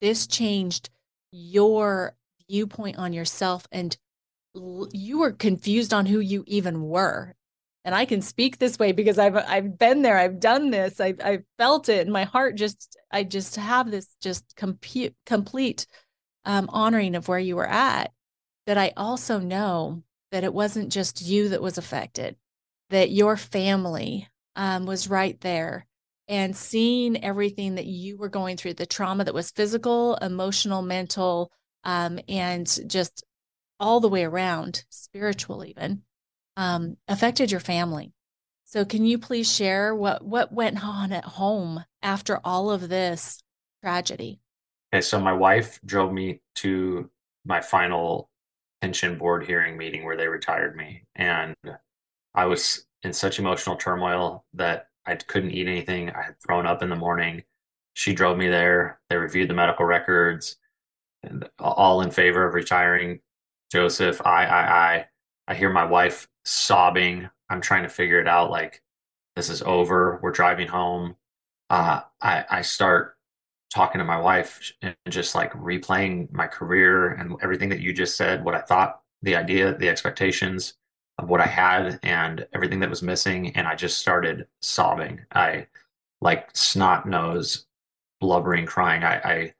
[0.00, 0.90] This changed
[1.30, 2.16] your
[2.48, 3.66] viewpoint on yourself.
[3.70, 3.96] And
[4.92, 7.34] you were confused on who you even were.
[7.84, 11.20] And I can speak this way because I've I've been there, I've done this, I've
[11.22, 15.86] I've felt it, and my heart just I just have this just complete complete
[16.44, 18.12] um, honoring of where you were at.
[18.66, 22.34] That I also know that it wasn't just you that was affected,
[22.90, 25.86] that your family um, was right there
[26.28, 31.52] and seeing everything that you were going through the trauma that was physical, emotional, mental,
[31.84, 33.24] um, and just
[33.78, 36.02] all the way around, spiritual even,
[36.56, 38.12] um, affected your family.
[38.64, 43.38] So, can you please share what what went on at home after all of this
[43.82, 44.40] tragedy?
[44.92, 47.10] Okay, so my wife drove me to
[47.44, 48.28] my final
[48.80, 51.04] pension board hearing meeting where they retired me.
[51.14, 51.54] And
[52.34, 56.10] I was in such emotional turmoil that I couldn't eat anything.
[56.10, 57.44] I had thrown up in the morning.
[57.94, 59.00] She drove me there.
[59.08, 60.56] They reviewed the medical records,
[61.22, 63.20] and all in favor of retiring
[63.70, 64.20] Joseph.
[64.24, 65.06] I, I, I.
[65.48, 67.30] I hear my wife sobbing.
[67.48, 68.50] I'm trying to figure it out.
[68.50, 68.82] Like,
[69.36, 70.18] this is over.
[70.22, 71.14] We're driving home.
[71.70, 73.16] Uh, I, I start
[73.72, 78.16] talking to my wife and just like replaying my career and everything that you just
[78.16, 80.74] said, what I thought, the idea, the expectations
[81.18, 83.54] of what I had and everything that was missing.
[83.56, 85.20] And I just started sobbing.
[85.32, 85.66] I
[86.20, 87.66] like snot nose,
[88.20, 89.04] blubbering, crying.
[89.04, 89.54] I, I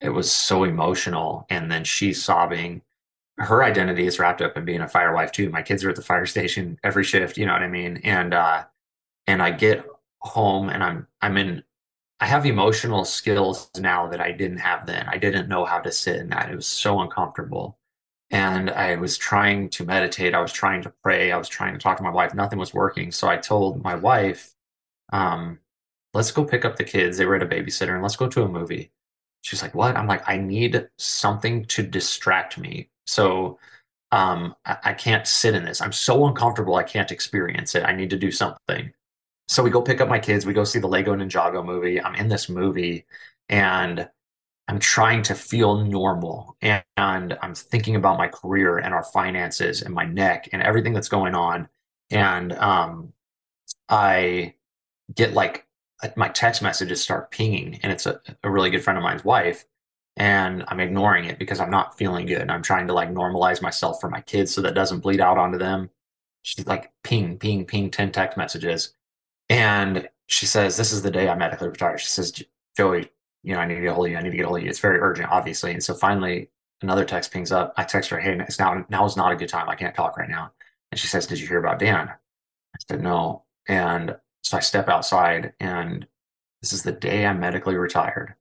[0.00, 1.46] it was so emotional.
[1.50, 2.82] And then she's sobbing.
[3.38, 5.50] Her identity is wrapped up in being a fire wife too.
[5.50, 7.98] My kids are at the fire station every shift, you know what I mean?
[8.04, 8.64] And uh
[9.26, 9.84] and I get
[10.20, 11.62] home and I'm I'm in
[12.20, 15.06] I have emotional skills now that I didn't have then.
[15.08, 16.50] I didn't know how to sit in that.
[16.50, 17.78] It was so uncomfortable.
[18.30, 20.34] And I was trying to meditate.
[20.34, 21.30] I was trying to pray.
[21.30, 22.34] I was trying to talk to my wife.
[22.34, 23.12] Nothing was working.
[23.12, 24.52] So I told my wife,
[25.12, 25.60] um,
[26.12, 27.16] let's go pick up the kids.
[27.16, 28.90] They were at a babysitter and let's go to a movie.
[29.42, 29.96] She's like, what?
[29.96, 32.90] I'm like, I need something to distract me.
[33.08, 33.58] So
[34.12, 35.80] um, I, I can't sit in this.
[35.80, 36.76] I'm so uncomfortable.
[36.76, 37.84] I can't experience it.
[37.84, 38.92] I need to do something
[39.48, 40.44] so we go pick up my kids.
[40.44, 42.00] We go see the Lego Ninjago movie.
[42.00, 43.06] I'm in this movie
[43.48, 44.08] and
[44.68, 46.56] I'm trying to feel normal.
[46.60, 50.92] And, and I'm thinking about my career and our finances and my neck and everything
[50.92, 51.68] that's going on.
[52.10, 53.14] And um,
[53.88, 54.54] I
[55.14, 55.66] get like
[56.14, 59.64] my text messages start pinging, and it's a, a really good friend of mine's wife.
[60.18, 62.42] And I'm ignoring it because I'm not feeling good.
[62.42, 65.38] And I'm trying to like normalize myself for my kids so that doesn't bleed out
[65.38, 65.90] onto them.
[66.42, 68.94] She's like ping, ping, ping, 10 text messages.
[69.48, 71.98] And she says, This is the day I medically retire.
[71.98, 72.42] She says,
[72.76, 73.10] Joey,
[73.44, 74.18] you know, I need to get hold of you.
[74.18, 74.70] I need to get hold of you.
[74.70, 75.72] It's very urgent, obviously.
[75.72, 76.50] And so finally,
[76.82, 77.72] another text pings up.
[77.76, 79.68] I text her, Hey, it's now, now is not a good time.
[79.68, 80.52] I can't talk right now.
[80.90, 82.08] And she says, Did you hear about Dan?
[82.08, 83.44] I said, No.
[83.68, 86.06] And so I step outside, and
[86.62, 88.34] this is the day I'm medically retired.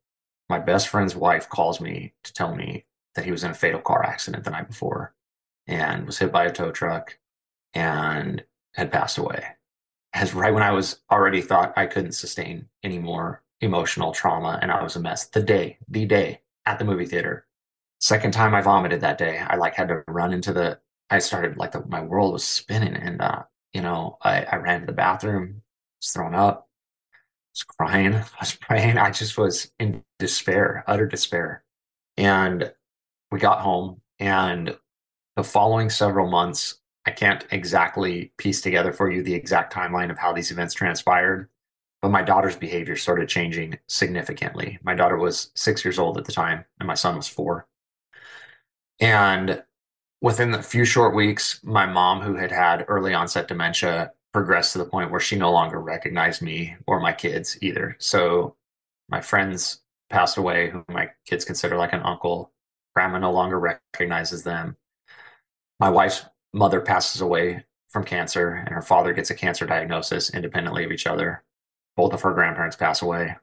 [0.49, 3.81] My best friend's wife calls me to tell me that he was in a fatal
[3.81, 5.13] car accident the night before
[5.67, 7.17] and was hit by a tow truck
[7.73, 8.43] and
[8.75, 9.43] had passed away
[10.13, 14.71] as right when I was already thought I couldn't sustain any more emotional trauma and
[14.71, 15.27] I was a mess.
[15.27, 17.45] The day, the day at the movie theater.
[17.99, 19.39] Second time I vomited that day.
[19.39, 20.79] I like had to run into the
[21.09, 24.81] I started like the, my world was spinning and uh, you know, I, I ran
[24.81, 25.61] to the bathroom,
[26.01, 26.66] was thrown up,
[27.57, 28.97] was crying, I was praying.
[28.97, 31.63] I just was in despair, utter despair.
[32.17, 32.71] And
[33.31, 34.77] we got home and
[35.35, 40.17] the following several months I can't exactly piece together for you the exact timeline of
[40.17, 41.47] how these events transpired,
[42.01, 44.77] but my daughter's behavior started changing significantly.
[44.83, 47.65] My daughter was six years old at the time, and my son was four.
[48.99, 49.63] And
[50.21, 54.77] within a few short weeks, my mom, who had had early onset dementia, progressed to
[54.77, 57.95] the point where she no longer recognized me or my kids either.
[57.97, 58.55] So
[59.09, 59.79] my friends
[60.11, 62.51] passed away, who my kids consider like an uncle.
[62.93, 64.77] Grandma no longer recognizes them.
[65.79, 66.23] My wife's
[66.53, 71.07] mother passes away from cancer and her father gets a cancer diagnosis independently of each
[71.07, 71.43] other.
[71.95, 73.35] Both of her grandparents pass away.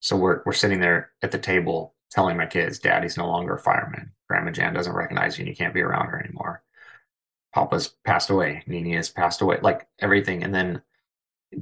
[0.00, 3.58] So we're we're sitting there at the table telling my kids, Daddy's no longer a
[3.58, 4.12] fireman.
[4.28, 6.62] Grandma Jan doesn't recognize you and you can't be around her anymore.
[7.54, 8.62] Papa's passed away.
[8.66, 9.58] Nini has passed away.
[9.62, 10.42] Like everything.
[10.42, 10.82] And then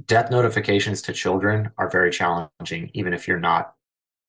[0.05, 3.75] death notifications to children are very challenging, even if you're not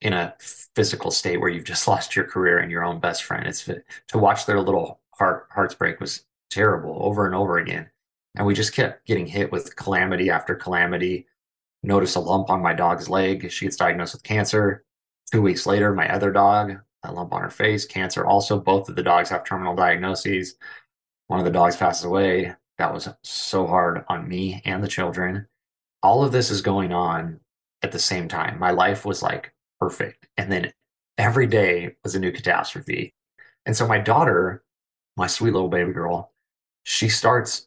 [0.00, 3.46] in a physical state where you've just lost your career and your own best friend.
[3.46, 7.88] It's to watch their little heart hearts break was terrible over and over again.
[8.34, 11.26] And we just kept getting hit with calamity after calamity.
[11.82, 13.50] Notice a lump on my dog's leg.
[13.50, 14.84] She gets diagnosed with cancer.
[15.30, 18.24] Two weeks later, my other dog a lump on her face, cancer.
[18.24, 20.54] Also, both of the dogs have terminal diagnoses.
[21.32, 22.52] One of the dogs passes away.
[22.76, 25.46] That was so hard on me and the children.
[26.02, 27.40] All of this is going on
[27.80, 28.58] at the same time.
[28.58, 30.28] My life was like perfect.
[30.36, 30.74] And then
[31.16, 33.14] every day was a new catastrophe.
[33.64, 34.62] And so my daughter,
[35.16, 36.34] my sweet little baby girl,
[36.82, 37.66] she starts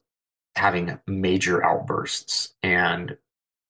[0.56, 2.54] having major outbursts.
[2.62, 3.18] And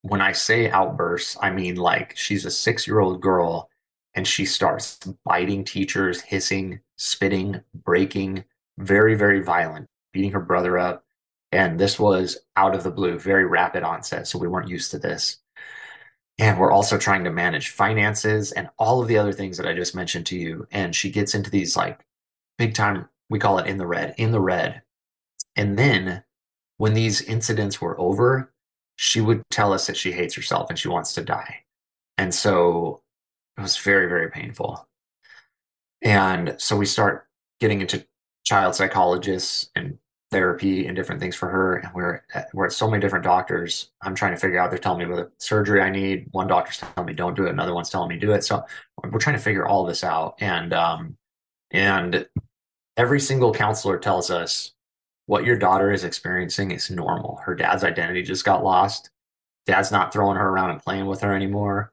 [0.01, 3.69] when I say outbursts, I mean like she's a six year old girl
[4.13, 8.43] and she starts biting teachers, hissing, spitting, breaking,
[8.77, 11.03] very, very violent, beating her brother up.
[11.51, 14.27] And this was out of the blue, very rapid onset.
[14.27, 15.37] So we weren't used to this.
[16.37, 19.73] And we're also trying to manage finances and all of the other things that I
[19.73, 20.67] just mentioned to you.
[20.71, 22.05] And she gets into these like
[22.57, 24.81] big time, we call it in the red, in the red.
[25.55, 26.23] And then
[26.77, 28.53] when these incidents were over,
[28.97, 31.63] she would tell us that she hates herself and she wants to die.
[32.17, 33.01] And so
[33.57, 34.87] it was very, very painful.
[36.01, 37.27] And so we start
[37.59, 38.05] getting into
[38.45, 39.97] child psychologists and
[40.31, 41.77] therapy and different things for her.
[41.77, 43.91] And we're at, we're at so many different doctors.
[44.01, 44.69] I'm trying to figure out.
[44.69, 46.27] They're telling me what surgery I need.
[46.31, 47.51] One doctor's telling me don't do it.
[47.51, 48.43] Another one's telling me do it.
[48.43, 48.63] So
[49.03, 50.35] we're trying to figure all this out.
[50.39, 51.17] And um,
[51.71, 52.27] and
[52.97, 54.73] every single counselor tells us
[55.27, 57.37] what your daughter is experiencing is normal.
[57.43, 59.09] Her dad's identity just got lost.
[59.65, 61.91] Dad's not throwing her around and playing with her anymore.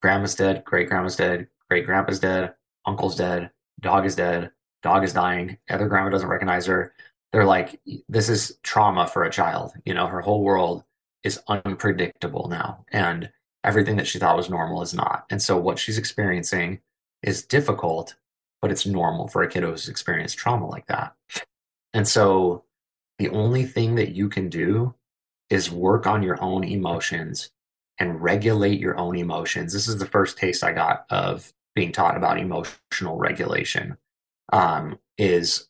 [0.00, 0.64] Grandma's dead.
[0.64, 1.48] Great grandma's dead.
[1.68, 2.54] Great grandpa's dead.
[2.86, 3.50] Uncle's dead.
[3.80, 4.50] Dog is dead.
[4.82, 5.58] Dog is dying.
[5.68, 6.94] Other grandma doesn't recognize her.
[7.32, 9.72] They're like, this is trauma for a child.
[9.84, 10.84] You know, her whole world
[11.22, 12.84] is unpredictable now.
[12.90, 13.30] And
[13.62, 15.26] everything that she thought was normal is not.
[15.30, 16.80] And so what she's experiencing
[17.22, 18.14] is difficult,
[18.62, 21.14] but it's normal for a kid who's experienced trauma like that.
[21.92, 22.64] And so
[23.18, 24.94] the only thing that you can do
[25.50, 27.50] is work on your own emotions
[27.98, 29.72] and regulate your own emotions.
[29.72, 33.96] This is the first taste I got of being taught about emotional regulation.
[34.52, 35.68] Um, is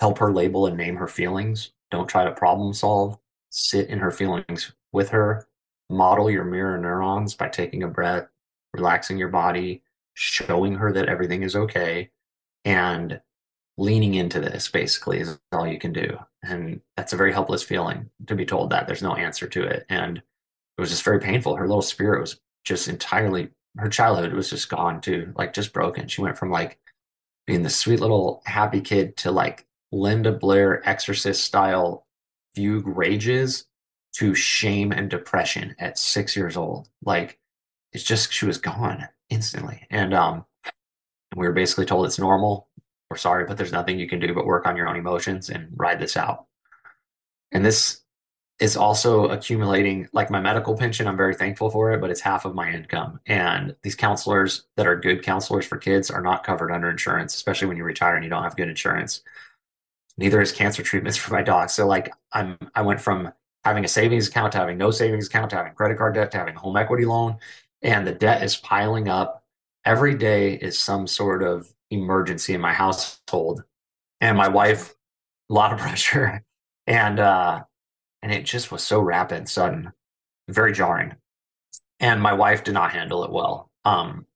[0.00, 1.72] help her label and name her feelings.
[1.90, 3.18] Don't try to problem solve.
[3.50, 5.46] Sit in her feelings with her.
[5.88, 8.26] Model your mirror neurons by taking a breath,
[8.74, 9.82] relaxing your body,
[10.14, 12.10] showing her that everything is okay,
[12.64, 13.20] and
[13.78, 16.18] leaning into this basically is all you can do.
[16.42, 19.84] And that's a very helpless feeling to be told that there's no answer to it.
[19.88, 21.56] And it was just very painful.
[21.56, 26.08] Her little spirit was just entirely, her childhood was just gone too, like just broken.
[26.08, 26.78] She went from like
[27.46, 32.06] being the sweet little happy kid to like Linda Blair exorcist style
[32.54, 33.66] fugue rages
[34.14, 36.88] to shame and depression at six years old.
[37.04, 37.38] Like
[37.92, 39.86] it's just, she was gone instantly.
[39.90, 40.44] And, um,
[41.34, 42.68] we were basically told it's normal
[43.10, 45.68] we're sorry, but there's nothing you can do but work on your own emotions and
[45.76, 46.46] ride this out.
[47.52, 48.00] And this
[48.58, 51.06] is also accumulating like my medical pension.
[51.06, 53.20] I'm very thankful for it, but it's half of my income.
[53.26, 57.68] And these counselors that are good counselors for kids are not covered under insurance, especially
[57.68, 59.22] when you retire and you don't have good insurance.
[60.16, 61.68] Neither is cancer treatments for my dog.
[61.68, 63.30] So like I'm I went from
[63.64, 66.38] having a savings account to having no savings account to having credit card debt to
[66.38, 67.36] having a home equity loan.
[67.82, 69.44] And the debt is piling up.
[69.84, 73.64] Every day is some sort of emergency in my household
[74.20, 74.94] and my wife
[75.50, 76.42] a lot of pressure
[76.86, 77.62] and uh
[78.22, 79.92] and it just was so rapid sudden
[80.48, 81.14] very jarring.
[82.00, 83.70] And my wife did not handle it well.
[83.84, 84.26] Um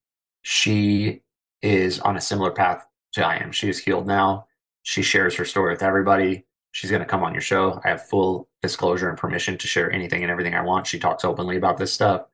[0.43, 1.23] she
[1.63, 3.53] is on a similar path to i am.
[3.53, 4.47] She is healed now.
[4.83, 6.47] She shares her story with everybody.
[6.73, 7.81] She's going to come on your show.
[7.85, 10.87] I have full disclosure and permission to share anything and everything i want.
[10.87, 12.27] She talks openly about this stuff.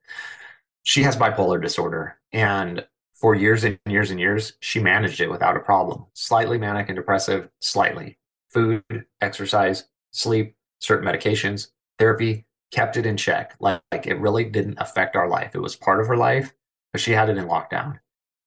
[0.82, 5.56] She has bipolar disorder and for years and years and years, she managed it without
[5.56, 6.04] a problem.
[6.12, 8.18] Slightly manic and depressive, slightly.
[8.50, 8.84] Food,
[9.20, 13.54] exercise, sleep, certain medications, therapy kept it in check.
[13.60, 15.54] Like, like it really didn't affect our life.
[15.54, 16.52] It was part of her life,
[16.92, 17.98] but she had it in lockdown.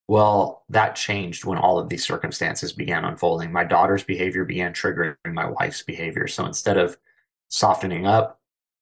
[0.08, 3.52] Well, that changed when all of these circumstances began unfolding.
[3.52, 6.28] My daughter's behavior began triggering my wife's behavior.
[6.28, 6.98] So instead of
[7.50, 8.40] softening up,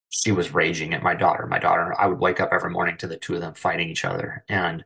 [0.09, 1.45] she was raging at my daughter.
[1.45, 4.05] My daughter, I would wake up every morning to the two of them fighting each
[4.05, 4.45] other.
[4.47, 4.85] And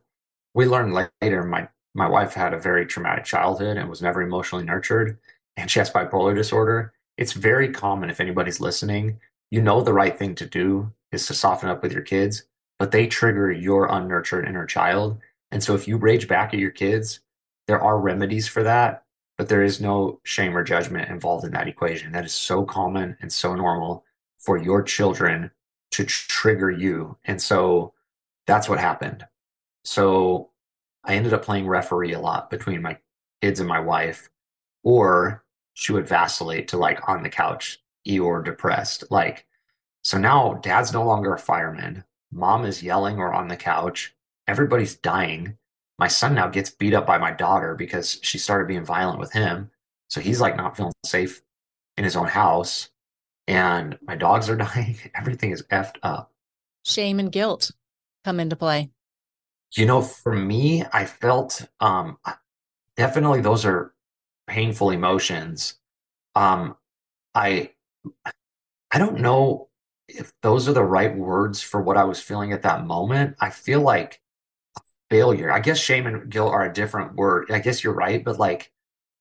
[0.54, 4.64] we learned later my my wife had a very traumatic childhood and was never emotionally
[4.64, 5.18] nurtured
[5.56, 9.18] and she has bipolar disorder it's very common if anybody's listening
[9.52, 12.44] you know the right thing to do is to soften up with your kids
[12.78, 15.20] but they trigger your unnurtured inner child.
[15.52, 17.20] And so if you rage back at your kids
[17.68, 19.04] there are remedies for that
[19.38, 22.12] but there is no shame or judgment involved in that equation.
[22.12, 24.04] That is so common and so normal
[24.38, 25.50] for your children
[25.92, 27.16] to trigger you.
[27.24, 27.92] And so
[28.46, 29.26] that's what happened.
[29.84, 30.50] So
[31.04, 32.98] I ended up playing referee a lot between my
[33.42, 34.28] kids and my wife,
[34.82, 35.44] or
[35.74, 39.04] she would vacillate to like on the couch, Eeyore depressed.
[39.10, 39.46] Like,
[40.02, 42.04] so now dad's no longer a fireman.
[42.32, 44.14] Mom is yelling or on the couch.
[44.48, 45.56] Everybody's dying.
[45.98, 49.32] my son now gets beat up by my daughter because she started being violent with
[49.32, 49.70] him.
[50.08, 51.42] So he's like not feeling safe
[51.96, 52.90] in his own house.
[53.46, 54.96] And my dogs are dying.
[55.14, 56.32] Everything is effed up.
[56.84, 57.70] Shame and guilt
[58.24, 58.90] come into play.
[59.76, 62.18] You know, for me, I felt um
[62.96, 63.94] definitely those are
[64.52, 65.74] painful emotions.
[66.34, 66.76] Um
[67.34, 67.72] I
[68.90, 69.68] I don't know
[70.08, 73.36] if those are the right words for what I was feeling at that moment.
[73.40, 74.20] I feel like
[75.10, 75.52] failure.
[75.52, 77.50] I guess shame and guilt are a different word.
[77.50, 78.72] I guess you're right, but like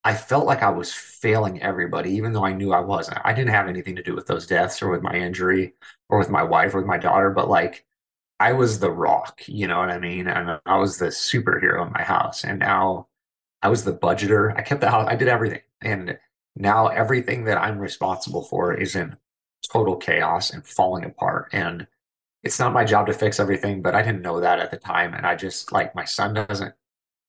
[0.05, 3.19] I felt like I was failing everybody, even though I knew I wasn't.
[3.25, 5.75] I didn't have anything to do with those deaths or with my injury
[6.09, 7.85] or with my wife or with my daughter, but like
[8.39, 10.27] I was the rock, you know what I mean?
[10.27, 12.43] And I was the superhero in my house.
[12.45, 13.07] And now
[13.61, 14.57] I was the budgeter.
[14.57, 15.61] I kept the house, I did everything.
[15.81, 16.17] And
[16.55, 19.17] now everything that I'm responsible for is in
[19.71, 21.49] total chaos and falling apart.
[21.53, 21.87] And
[22.43, 25.13] it's not my job to fix everything, but I didn't know that at the time.
[25.13, 26.73] And I just like my son doesn't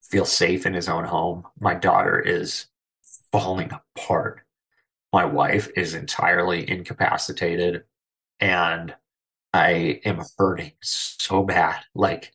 [0.02, 1.46] feel safe in his own home.
[1.60, 2.66] My daughter is
[3.30, 4.42] falling apart.
[5.12, 7.84] My wife is entirely incapacitated.
[8.40, 8.94] And
[9.52, 11.80] I am hurting so bad.
[11.94, 12.32] Like,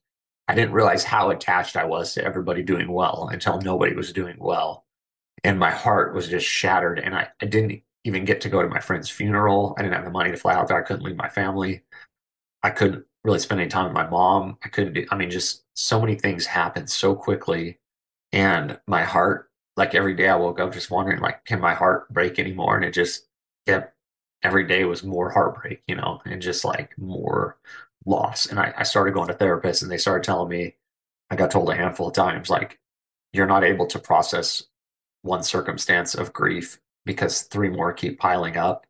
[0.47, 4.37] I didn't realize how attached I was to everybody doing well until nobody was doing
[4.39, 4.85] well.
[5.43, 6.99] And my heart was just shattered.
[6.99, 9.75] And I, I didn't even get to go to my friend's funeral.
[9.77, 10.77] I didn't have the money to fly out there.
[10.77, 11.83] I couldn't leave my family.
[12.63, 14.57] I couldn't really spend any time with my mom.
[14.63, 17.79] I couldn't do, I mean, just so many things happened so quickly.
[18.31, 22.11] And my heart, like every day I woke up just wondering, like, can my heart
[22.13, 22.77] break anymore?
[22.77, 23.27] And it just
[23.67, 23.93] kept
[24.43, 27.57] every day was more heartbreak, you know, and just like more
[28.07, 28.47] loss.
[28.47, 30.75] And I, I started going to therapists and they started telling me,
[31.29, 32.79] I got told a handful of times, like,
[33.33, 34.63] you're not able to process
[35.21, 38.85] one circumstance of grief because three more keep piling up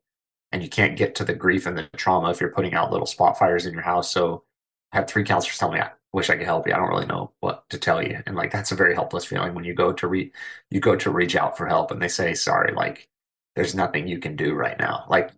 [0.51, 3.07] and you can't get to the grief and the trauma if you're putting out little
[3.07, 4.11] spot fires in your house.
[4.11, 4.43] So
[4.91, 6.73] I had three counselors tell me, I wish I could help you.
[6.73, 8.21] I don't really know what to tell you.
[8.25, 10.31] And like, that's a very helpless feeling when you go to re
[10.69, 13.09] you go to reach out for help and they say, sorry, like
[13.55, 15.05] there's nothing you can do right now.
[15.09, 15.31] Like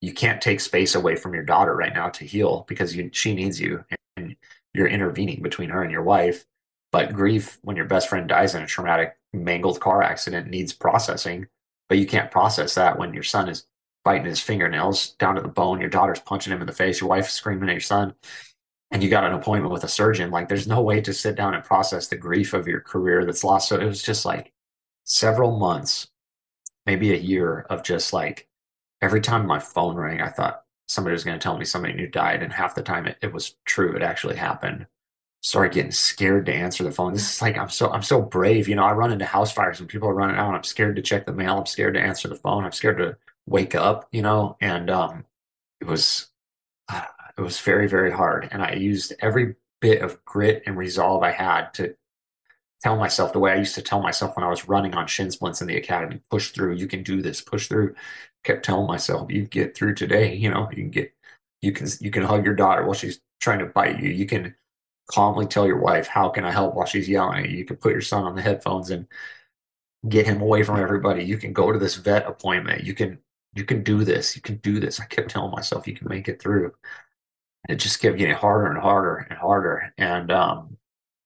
[0.00, 3.34] you can't take space away from your daughter right now to heal because you, she
[3.34, 3.84] needs you
[4.16, 4.36] and
[4.72, 6.44] you're intervening between her and your wife.
[6.92, 11.46] But grief, when your best friend dies in a traumatic, mangled car accident, needs processing.
[11.88, 13.66] But you can't process that when your son is
[14.04, 17.10] biting his fingernails down to the bone, your daughter's punching him in the face, your
[17.10, 18.14] wife's screaming at your son,
[18.90, 20.30] and you got an appointment with a surgeon.
[20.30, 23.44] Like, there's no way to sit down and process the grief of your career that's
[23.44, 23.68] lost.
[23.68, 24.52] So it was just like
[25.04, 26.08] several months
[26.86, 28.48] maybe a year of just like
[29.00, 32.08] every time my phone rang, I thought somebody was going to tell me somebody new
[32.08, 32.42] died.
[32.42, 33.94] And half the time it, it was true.
[33.94, 34.86] It actually happened.
[35.42, 37.14] Started getting scared to answer the phone.
[37.14, 38.68] This is like, I'm so, I'm so brave.
[38.68, 40.54] You know, I run into house fires and people are running out.
[40.54, 41.58] I'm scared to check the mail.
[41.58, 42.64] I'm scared to answer the phone.
[42.64, 45.24] I'm scared to wake up, you know, and, um,
[45.80, 46.28] it was,
[46.88, 47.04] uh,
[47.38, 48.48] it was very, very hard.
[48.50, 51.96] And I used every bit of grit and resolve I had to
[52.82, 55.30] tell myself the way I used to tell myself when I was running on shin
[55.30, 57.94] splints in the academy push through, you can do this, push through.
[58.44, 61.12] Kept telling myself, you get through today, you know, you can get,
[61.60, 64.10] you can, you can hug your daughter while she's trying to bite you.
[64.10, 64.54] You can
[65.10, 67.50] calmly tell your wife, how can I help while she's yelling?
[67.50, 69.06] You can put your son on the headphones and
[70.08, 71.24] get him away from everybody.
[71.24, 72.84] You can go to this vet appointment.
[72.84, 73.18] You can,
[73.54, 74.34] you can do this.
[74.36, 75.00] You can do this.
[75.00, 76.72] I kept telling myself you can make it through.
[77.68, 79.92] It just kept getting harder and harder and harder.
[79.98, 80.76] And, um,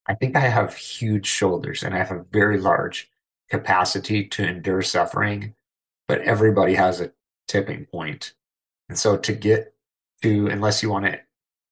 [0.07, 3.11] I think I have huge shoulders and I have a very large
[3.51, 5.55] capacity to endure suffering,
[6.09, 7.13] but everybody has a
[7.49, 8.35] tipping point.
[8.89, 9.75] And so to get
[10.23, 11.21] to, unless you want to,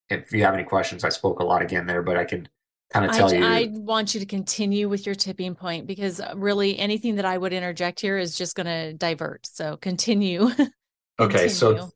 [0.09, 2.49] if you have any questions, I spoke a lot again there, but I can
[2.93, 3.45] kind of tell I, you.
[3.45, 7.39] I want you to continue with your tipping point because uh, really anything that I
[7.39, 9.47] would interject here is just going to divert.
[9.47, 10.51] So continue.
[11.21, 11.49] okay.
[11.49, 11.91] So,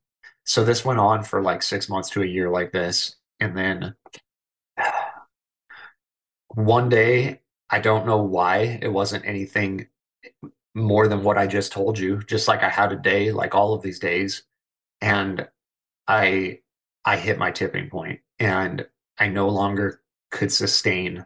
[0.45, 3.17] so this went on for like six months to a year like this.
[3.41, 3.95] And then
[6.55, 9.89] one day, I don't know why it wasn't anything
[10.77, 13.73] more than what I just told you, just like I had a day, like all
[13.73, 14.43] of these days.
[15.01, 15.49] And
[16.07, 16.61] I
[17.05, 18.87] I hit my tipping point and
[19.19, 21.25] I no longer could sustain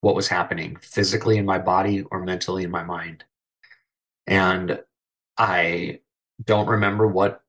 [0.00, 3.24] what was happening physically in my body or mentally in my mind.
[4.26, 4.82] And
[5.36, 6.00] I
[6.42, 7.42] don't remember what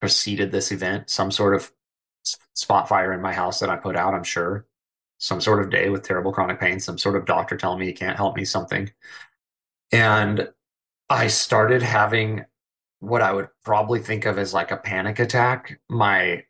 [0.00, 1.72] preceded this event, some sort of
[2.54, 4.66] spot fire in my house that I put out, I'm sure
[5.18, 7.92] some sort of day with terrible chronic pain, some sort of doctor telling me he
[7.92, 8.90] can't help me, something.
[9.92, 10.48] And
[11.10, 12.44] I started having
[13.00, 15.80] what I would probably think of as like a panic attack.
[15.88, 16.44] My,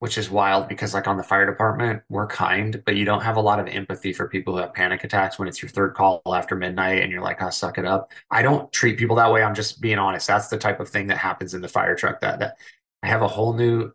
[0.00, 3.36] which is wild because, like, on the fire department, we're kind, but you don't have
[3.36, 6.22] a lot of empathy for people who have panic attacks when it's your third call
[6.26, 9.42] after midnight and you're like, "I suck it up." I don't treat people that way.
[9.44, 10.26] I'm just being honest.
[10.26, 12.20] That's the type of thing that happens in the fire truck.
[12.20, 12.56] That that
[13.02, 13.92] I have a whole new.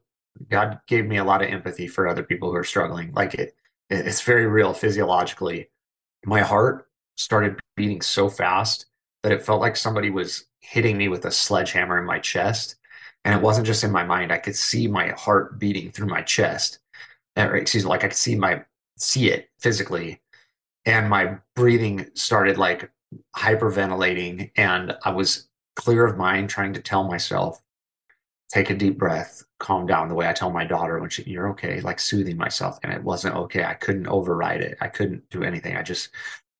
[0.49, 3.11] God gave me a lot of empathy for other people who are struggling.
[3.13, 3.55] Like it,
[3.89, 5.69] it's very real physiologically.
[6.25, 6.87] my heart
[7.17, 8.87] started beating so fast
[9.25, 12.75] that it felt like somebody was hitting me with a sledgehammer in my chest.
[13.23, 14.31] And it wasn't just in my mind.
[14.31, 16.77] I could see my heart beating through my chest.
[17.35, 18.63] Or excuse me, like I could see my
[18.99, 20.21] see it physically.
[20.85, 22.91] And my breathing started like
[23.35, 24.51] hyperventilating.
[24.57, 27.59] And I was clear of mind, trying to tell myself,
[28.51, 31.49] take a deep breath, calm down the way I tell my daughter when she, you're
[31.49, 32.77] okay, like soothing myself.
[32.83, 33.63] And it wasn't okay.
[33.63, 34.77] I couldn't override it.
[34.81, 35.75] I couldn't do anything.
[35.75, 36.09] I just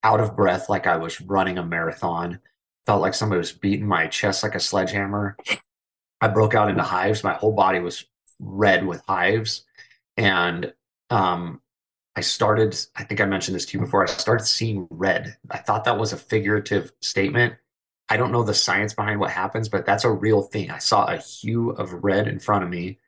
[0.01, 2.39] out of breath, like I was running a marathon,
[2.86, 5.38] felt like somebody was beating my chest like a sledgehammer.
[6.21, 7.23] I broke out into hives.
[7.23, 8.05] My whole body was
[8.39, 9.65] red with hives.
[10.17, 10.73] And
[11.09, 11.61] um,
[12.15, 15.38] I started, I think I mentioned this to you before, I started seeing red.
[15.49, 17.55] I thought that was a figurative statement.
[18.07, 20.69] I don't know the science behind what happens, but that's a real thing.
[20.69, 22.99] I saw a hue of red in front of me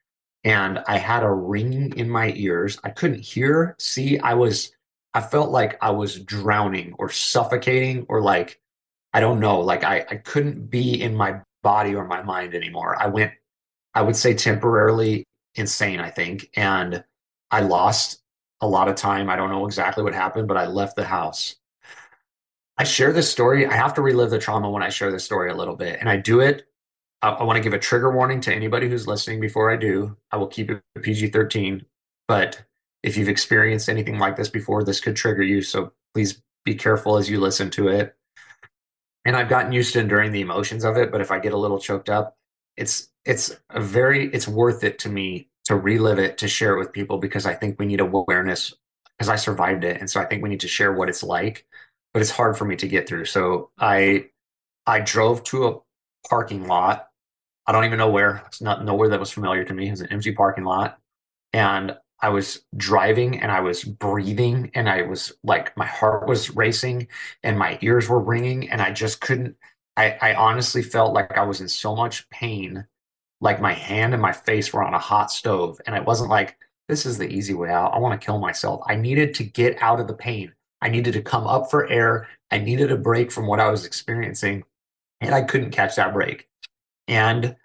[0.44, 2.80] and I had a ringing in my ears.
[2.84, 4.72] I couldn't hear, see, I was,
[5.14, 8.60] I felt like I was drowning or suffocating or like,
[9.18, 12.96] I don't know, like I, I couldn't be in my body or my mind anymore.
[13.02, 13.32] I went,
[13.96, 15.24] I would say temporarily
[15.56, 16.52] insane, I think.
[16.56, 17.04] And
[17.50, 18.22] I lost
[18.62, 19.28] a lot of time.
[19.28, 21.56] I don't know exactly what happened, but I left the house.
[22.78, 23.66] I share this story.
[23.66, 25.98] I have to relive the trauma when I share this story a little bit.
[26.00, 26.68] And I do it.
[27.24, 30.16] I, I want to give a trigger warning to anybody who's listening before I do.
[30.32, 31.84] I will keep it PG 13.
[32.28, 32.64] But
[33.02, 35.64] if you've experienced anything like this before, this could trigger you.
[35.64, 38.14] So please be careful as you listen to it.
[39.28, 41.12] And I've gotten used to enduring the emotions of it.
[41.12, 42.38] But if I get a little choked up,
[42.78, 46.80] it's it's a very it's worth it to me to relive it, to share it
[46.80, 48.74] with people because I think we need awareness
[49.18, 50.00] because I survived it.
[50.00, 51.66] And so I think we need to share what it's like,
[52.14, 53.26] but it's hard for me to get through.
[53.26, 54.30] So I
[54.86, 55.78] I drove to a
[56.30, 57.10] parking lot.
[57.66, 58.44] I don't even know where.
[58.48, 59.90] It's not nowhere that was familiar to me.
[59.90, 61.00] It was an empty parking lot.
[61.52, 66.56] And I was driving and I was breathing and I was like my heart was
[66.56, 67.08] racing
[67.44, 69.56] and my ears were ringing and I just couldn't
[69.96, 72.86] I, I honestly felt like I was in so much pain
[73.42, 75.80] like my hand and my face were on a hot stove.
[75.86, 76.58] And it wasn't like,
[76.88, 77.94] this is the easy way out.
[77.94, 78.82] I want to kill myself.
[78.88, 80.54] I needed to get out of the pain.
[80.82, 82.28] I needed to come up for air.
[82.52, 84.64] I needed a break from what I was experiencing.
[85.20, 86.48] And I couldn't catch that break.
[87.08, 87.56] And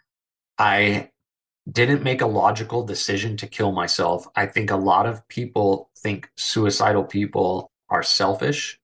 [0.58, 1.10] I
[1.70, 4.26] didn't make a logical decision to kill myself.
[4.34, 8.80] I think a lot of people think suicidal people are selfish.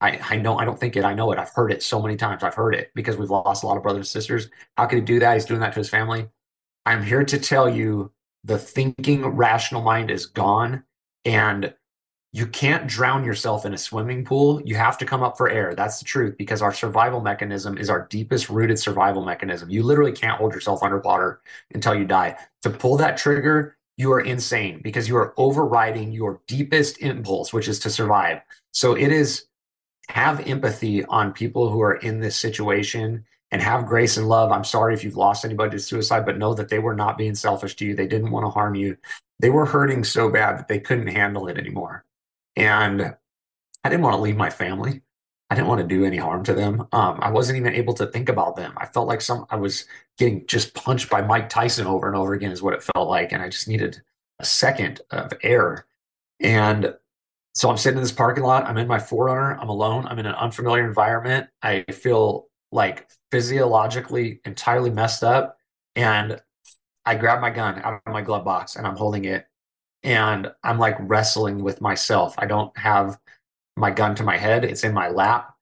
[0.00, 1.04] I, I know I don't think it.
[1.04, 1.38] I know it.
[1.38, 2.42] I've heard it so many times.
[2.42, 4.48] I've heard it because we've lost a lot of brothers and sisters.
[4.76, 5.34] How could he do that?
[5.34, 6.28] He's doing that to his family.
[6.86, 8.12] I'm here to tell you
[8.44, 10.84] the thinking rational mind is gone
[11.24, 11.74] and
[12.32, 14.62] you can't drown yourself in a swimming pool.
[14.62, 15.74] You have to come up for air.
[15.74, 19.68] That's the truth because our survival mechanism is our deepest rooted survival mechanism.
[19.68, 21.40] You literally can't hold yourself underwater
[21.74, 22.36] until you die.
[22.62, 27.66] To pull that trigger, you are insane because you are overriding your deepest impulse, which
[27.66, 28.40] is to survive.
[28.70, 29.46] So it is
[30.08, 34.52] have empathy on people who are in this situation and have grace and love.
[34.52, 37.34] I'm sorry if you've lost anybody to suicide, but know that they were not being
[37.34, 37.94] selfish to you.
[37.96, 38.96] They didn't want to harm you.
[39.40, 42.04] They were hurting so bad that they couldn't handle it anymore.
[42.56, 43.14] And
[43.84, 45.02] I didn't want to leave my family.
[45.50, 46.82] I didn't want to do any harm to them.
[46.92, 48.72] Um, I wasn't even able to think about them.
[48.76, 49.84] I felt like some I was
[50.16, 53.32] getting just punched by Mike Tyson over and over again is what it felt like,
[53.32, 54.00] and I just needed
[54.38, 55.86] a second of air.
[56.38, 56.94] And
[57.54, 58.64] so I'm sitting in this parking lot.
[58.64, 59.58] I'm in my 4Runner.
[59.60, 60.06] I'm alone.
[60.06, 61.48] I'm in an unfamiliar environment.
[61.62, 65.58] I feel like physiologically entirely messed up.
[65.96, 66.40] And
[67.04, 69.46] I grab my gun out of my glove box and I'm holding it.
[70.02, 72.34] And I'm like wrestling with myself.
[72.38, 73.18] I don't have
[73.76, 75.54] my gun to my head, it's in my lap.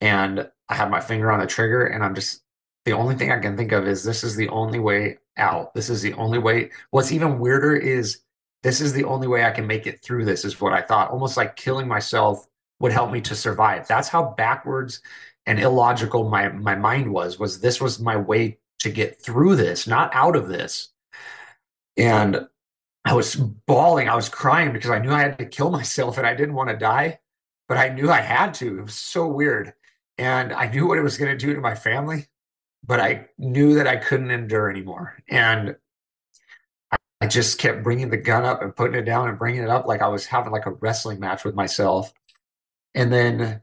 [0.00, 1.86] And I have my finger on the trigger.
[1.86, 2.42] And I'm just,
[2.84, 5.74] the only thing I can think of is this is the only way out.
[5.74, 6.70] This is the only way.
[6.90, 8.22] What's even weirder is
[8.62, 11.10] this is the only way I can make it through this, is what I thought.
[11.10, 12.46] Almost like killing myself
[12.78, 13.86] would help me to survive.
[13.86, 15.00] That's how backwards
[15.46, 19.86] and illogical my, my mind was, was this was my way to get through this,
[19.86, 20.88] not out of this.
[21.96, 22.48] And
[23.04, 26.26] I was bawling, I was crying because I knew I had to kill myself and
[26.26, 27.20] I didn't want to die,
[27.68, 28.78] but I knew I had to.
[28.78, 29.72] It was so weird.
[30.18, 32.26] And I knew what it was going to do to my family,
[32.84, 35.16] but I knew that I couldn't endure anymore.
[35.28, 35.76] And
[37.22, 39.86] I just kept bringing the gun up and putting it down and bringing it up
[39.86, 42.12] like I was having like a wrestling match with myself.
[42.94, 43.62] And then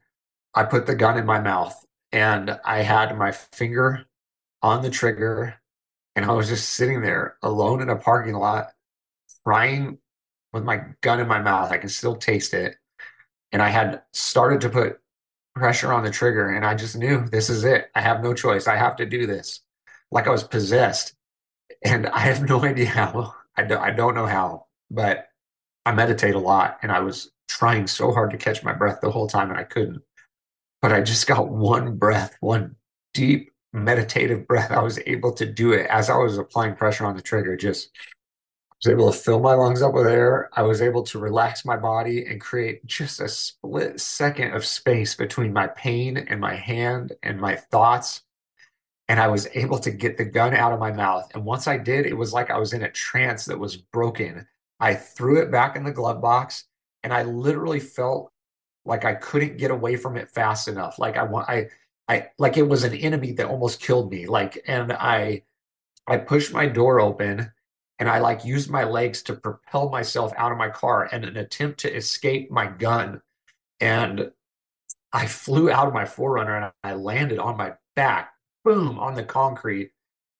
[0.53, 4.05] I put the gun in my mouth and I had my finger
[4.63, 5.55] on the trigger
[6.15, 8.71] and I was just sitting there alone in a parking lot
[9.47, 9.97] crying
[10.51, 11.71] with my gun in my mouth.
[11.71, 12.75] I can still taste it.
[13.53, 14.99] And I had started to put
[15.55, 17.89] pressure on the trigger and I just knew this is it.
[17.95, 18.67] I have no choice.
[18.67, 19.61] I have to do this.
[20.11, 21.13] Like I was possessed.
[21.85, 25.29] And I have no idea how I don't, I don't know how, but
[25.85, 29.11] I meditate a lot and I was trying so hard to catch my breath the
[29.11, 30.01] whole time and I couldn't.
[30.81, 32.75] But I just got one breath, one
[33.13, 34.71] deep meditative breath.
[34.71, 37.55] I was able to do it as I was applying pressure on the trigger.
[37.55, 37.91] Just
[38.84, 40.49] was able to fill my lungs up with air.
[40.53, 45.15] I was able to relax my body and create just a split second of space
[45.15, 48.21] between my pain and my hand and my thoughts.
[49.09, 51.32] And I was able to get the gun out of my mouth.
[51.34, 54.45] And once I did, it was like I was in a trance that was broken.
[54.80, 56.65] I threw it back in the glove box
[57.03, 58.32] and I literally felt
[58.86, 60.99] like I couldn't get away from it fast enough.
[60.99, 61.69] Like I want, I,
[62.07, 64.28] I, like it was an enemy that almost killed me.
[64.28, 65.43] Like, and I,
[66.05, 67.51] I pushed my door open
[67.99, 71.37] and I like used my legs to propel myself out of my car in an
[71.37, 73.21] attempt to escape my gun.
[73.79, 74.31] And
[75.13, 78.33] I flew out of my 4Runner and I landed on my back,
[78.63, 79.91] boom, on the concrete.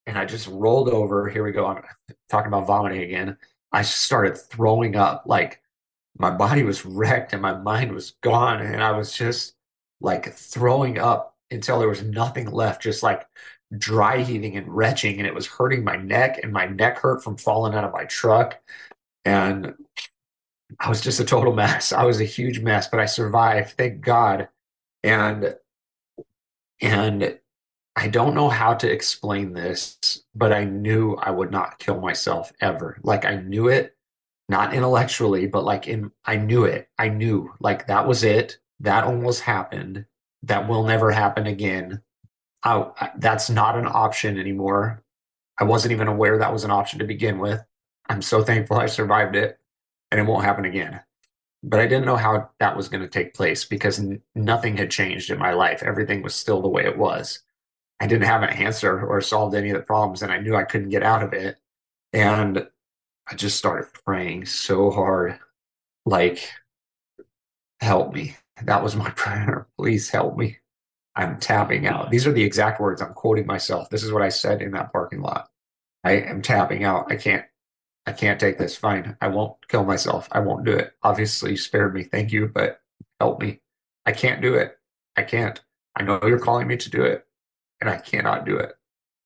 [0.06, 1.30] And I just rolled over.
[1.30, 1.66] Here we go.
[1.66, 1.82] I'm
[2.30, 3.38] talking about vomiting again.
[3.72, 5.24] I started throwing up.
[5.26, 5.62] Like
[6.18, 8.62] my body was wrecked and my mind was gone.
[8.62, 9.56] And I was just
[10.00, 13.28] like throwing up until there was nothing left, just like
[13.76, 17.38] dry heaving and retching, and it was hurting my neck, and my neck hurt from
[17.38, 18.60] falling out of my truck.
[19.26, 19.74] And
[20.80, 21.92] I was just a total mess.
[21.92, 24.50] I was a huge mess, but I survived, thank God.
[25.04, 25.56] And
[26.82, 27.40] and
[27.96, 32.54] I don't know how to explain this, but I knew I would not kill myself
[32.62, 33.00] ever.
[33.02, 33.96] Like I knew it,
[34.50, 36.90] not intellectually, but like in I knew it.
[36.98, 38.60] I knew like that was it.
[38.82, 40.06] That almost happened.
[40.44, 42.02] That will never happen again.
[42.68, 45.04] I, that's not an option anymore.
[45.60, 47.64] I wasn't even aware that was an option to begin with.
[48.10, 49.60] I'm so thankful I survived it
[50.12, 51.02] and it won't happen again.
[51.64, 54.92] But I didn't know how that was going to take place because n- nothing had
[54.92, 55.82] changed in my life.
[55.84, 57.40] Everything was still the way it was.
[58.00, 60.64] I didn't have an answer or solved any of the problems, and I knew I
[60.64, 61.58] couldn't get out of it.
[62.14, 62.68] And
[63.28, 65.40] I just started praying so hard
[66.06, 66.52] like,
[67.82, 68.38] help me.
[68.64, 69.68] That was my prayer.
[69.78, 70.60] Please help me.
[71.18, 72.12] I'm tapping out.
[72.12, 73.90] These are the exact words I'm quoting myself.
[73.90, 75.50] This is what I said in that parking lot.
[76.04, 77.12] I am tapping out.
[77.12, 77.44] I can't
[78.06, 78.78] I can't take this.
[78.78, 79.18] Fine.
[79.20, 80.30] I won't kill myself.
[80.32, 80.94] I won't do it.
[81.04, 82.04] Obviously, you spared me.
[82.04, 82.80] Thank you, but
[83.20, 83.60] help me.
[84.06, 84.78] I can't do it.
[85.18, 85.60] I can't.
[85.96, 87.26] I know you're calling me to do it,
[87.82, 88.74] and I cannot do it.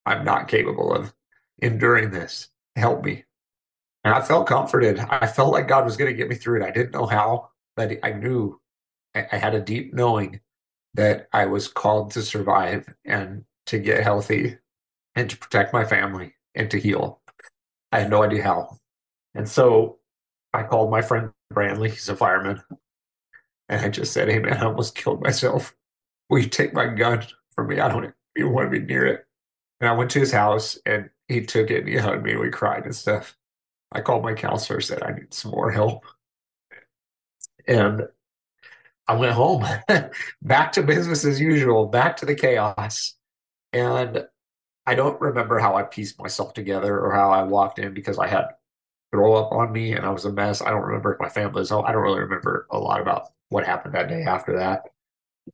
[0.08, 1.14] I'm not capable of
[1.62, 2.50] enduring this.
[2.76, 3.26] Help me.
[4.04, 4.98] And I felt comforted.
[4.98, 6.66] I felt like God was going to get me through it.
[6.66, 8.60] I didn't know how, but I knew
[9.14, 10.40] I had a deep knowing
[10.94, 14.58] that I was called to survive and to get healthy
[15.16, 17.22] and to protect my family and to heal.
[17.92, 18.78] I had no idea how.
[19.36, 20.00] And so
[20.54, 22.62] I called my friend Brandley, he's a fireman,
[23.70, 25.76] and I just said, Hey man, I almost killed myself.
[26.30, 27.26] Will you take my gun
[27.56, 27.80] from me?
[27.80, 29.26] I don't even want to be near it.
[29.80, 32.40] And I went to his house and he took it and he hugged me and
[32.40, 33.36] we cried and stuff.
[33.92, 36.06] I called my counselor, said I need some more help.
[37.68, 38.08] And
[39.12, 39.66] I went home,
[40.42, 43.16] back to business as usual, back to the chaos.
[43.74, 44.26] And
[44.86, 48.28] I don't remember how I pieced myself together or how I walked in because I
[48.28, 48.46] had
[49.12, 50.62] throw up on me and I was a mess.
[50.62, 51.84] I don't remember if my family was home.
[51.86, 54.84] I don't really remember a lot about what happened that day after that.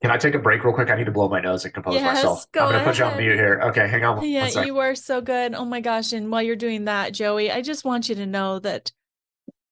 [0.04, 0.92] Can I take a break real quick?
[0.92, 2.52] I need to blow my nose and compose yes, myself.
[2.52, 3.60] Go I'm going to put you on mute here.
[3.70, 4.24] Okay, hang on.
[4.24, 5.56] Yeah, you are so good.
[5.56, 6.14] Oh my gosh.
[6.14, 8.92] And while you're doing that, Joey, I just want you to know that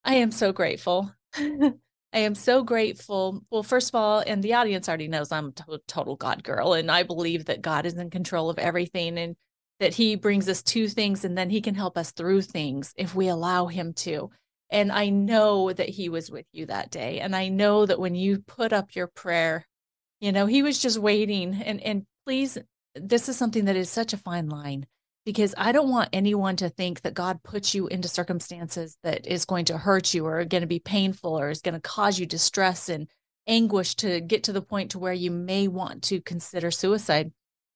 [0.03, 1.13] I am so grateful
[2.15, 3.43] I am so grateful.
[3.51, 6.89] Well, first of all, and the audience already knows I'm a total God girl, and
[6.89, 9.35] I believe that God is in control of everything and
[9.81, 13.13] that He brings us to things and then He can help us through things if
[13.13, 14.31] we allow Him to.
[14.69, 17.19] And I know that He was with you that day.
[17.19, 19.67] And I know that when you put up your prayer,
[20.21, 21.53] you know, He was just waiting.
[21.53, 22.57] And, and please,
[22.95, 24.85] this is something that is such a fine line
[25.25, 29.45] because I don't want anyone to think that God puts you into circumstances that is
[29.45, 32.25] going to hurt you or going to be painful or is going to cause you
[32.25, 33.07] distress and
[33.47, 37.31] anguish to get to the point to where you may want to consider suicide.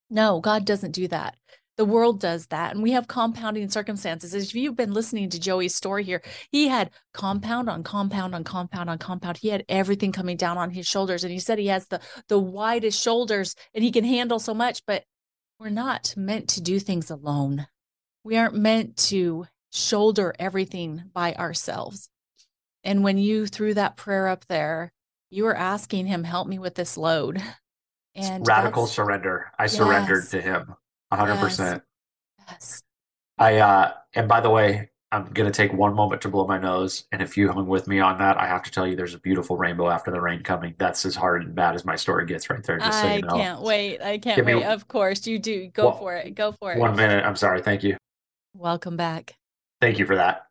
[0.10, 1.36] No, God doesn't do that.
[1.78, 2.74] The world does that.
[2.74, 4.34] And we have compounding circumstances.
[4.34, 6.22] If you've been listening to Joey's story here,
[6.52, 9.38] he had compound on compound on compound on compound.
[9.38, 11.24] He had everything coming down on his shoulders.
[11.24, 14.82] And he said he has the the widest shoulders and he can handle so much,
[14.86, 15.06] but
[15.60, 17.68] we're not meant to do things alone.
[18.24, 22.10] We aren't meant to shoulder everything by ourselves.
[22.84, 24.93] And when you threw that prayer up there,
[25.30, 27.41] you were asking him, help me with this load.
[28.16, 29.51] And radical surrender.
[29.60, 29.74] I yes.
[29.78, 30.76] surrendered to him
[31.14, 31.60] 100%.
[31.60, 31.82] Yes.
[32.47, 32.84] yes.
[33.38, 36.60] I, uh, and by the way, I'm going to take one moment to blow my
[36.60, 37.05] nose.
[37.12, 39.20] And if you hung with me on that, I have to tell you there's a
[39.20, 40.76] beautiful rainbow after the rain coming.
[40.78, 42.78] That's as hard and bad as my story gets right there.
[42.78, 43.36] Just I so you know.
[43.36, 44.01] can't wait.
[44.01, 44.64] I can't Give wait.
[44.64, 45.68] of course, you do.
[45.70, 46.36] Go well, for it.
[46.36, 46.78] Go for it.
[46.78, 47.26] One minute.
[47.26, 47.62] I'm sorry.
[47.62, 47.97] Thank you.
[48.55, 49.36] Welcome back.
[49.82, 50.45] Thank you for that.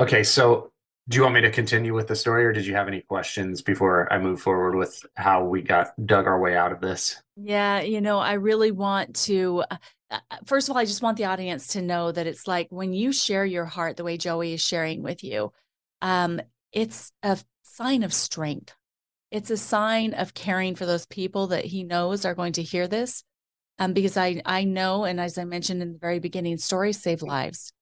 [0.00, 0.24] Okay.
[0.24, 0.70] So
[1.08, 3.62] do you want me to continue with the story or did you have any questions
[3.62, 7.20] before I move forward with how we got dug our way out of this?
[7.36, 9.76] Yeah, you know, I really want to uh,
[10.10, 12.92] uh, first of all, I just want the audience to know that it's like when
[12.92, 15.52] you share your heart the way Joey is sharing with you,
[16.00, 16.40] um,
[16.72, 18.74] it's a sign of strength.
[19.30, 22.88] It's a sign of caring for those people that he knows are going to hear
[22.88, 23.22] this.
[23.78, 27.22] Um, because I I know, and as I mentioned in the very beginning, stories save
[27.22, 27.72] lives.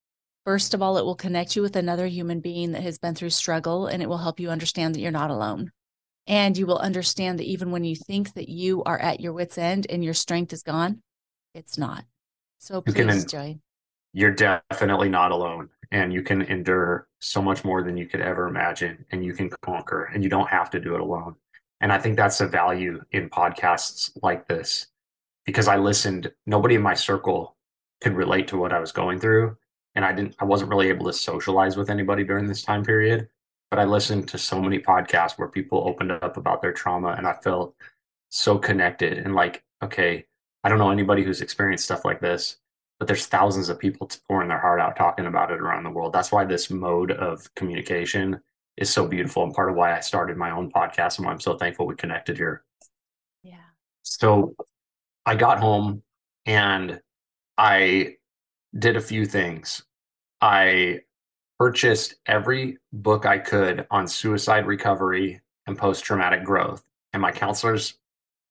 [0.46, 3.30] First of all, it will connect you with another human being that has been through
[3.30, 5.72] struggle and it will help you understand that you're not alone.
[6.28, 9.58] And you will understand that even when you think that you are at your wits'
[9.58, 11.02] end and your strength is gone,
[11.52, 12.04] it's not.
[12.58, 13.58] So please, you can, Joy.
[14.12, 15.68] You're definitely not alone.
[15.90, 19.04] And you can endure so much more than you could ever imagine.
[19.10, 21.34] And you can conquer, and you don't have to do it alone.
[21.80, 24.86] And I think that's the value in podcasts like this
[25.44, 27.56] because I listened, nobody in my circle
[28.00, 29.56] could relate to what I was going through
[29.96, 33.28] and I didn't I wasn't really able to socialize with anybody during this time period.
[33.70, 37.26] But I listened to so many podcasts where people opened up about their trauma and
[37.26, 37.74] I felt
[38.28, 40.26] so connected and like, okay,
[40.62, 42.58] I don't know anybody who's experienced stuff like this,
[43.00, 46.12] but there's thousands of people pouring their heart out talking about it around the world.
[46.12, 48.40] That's why this mode of communication
[48.76, 51.40] is so beautiful and part of why I started my own podcast and why I'm
[51.40, 52.62] so thankful we connected here.
[53.42, 53.56] Yeah.
[54.02, 54.54] So
[55.24, 56.02] I got home
[56.44, 57.00] and
[57.58, 58.16] I
[58.78, 59.82] did a few things.
[60.40, 61.00] I
[61.58, 66.84] purchased every book I could on suicide recovery and post traumatic growth.
[67.12, 67.94] And my counselors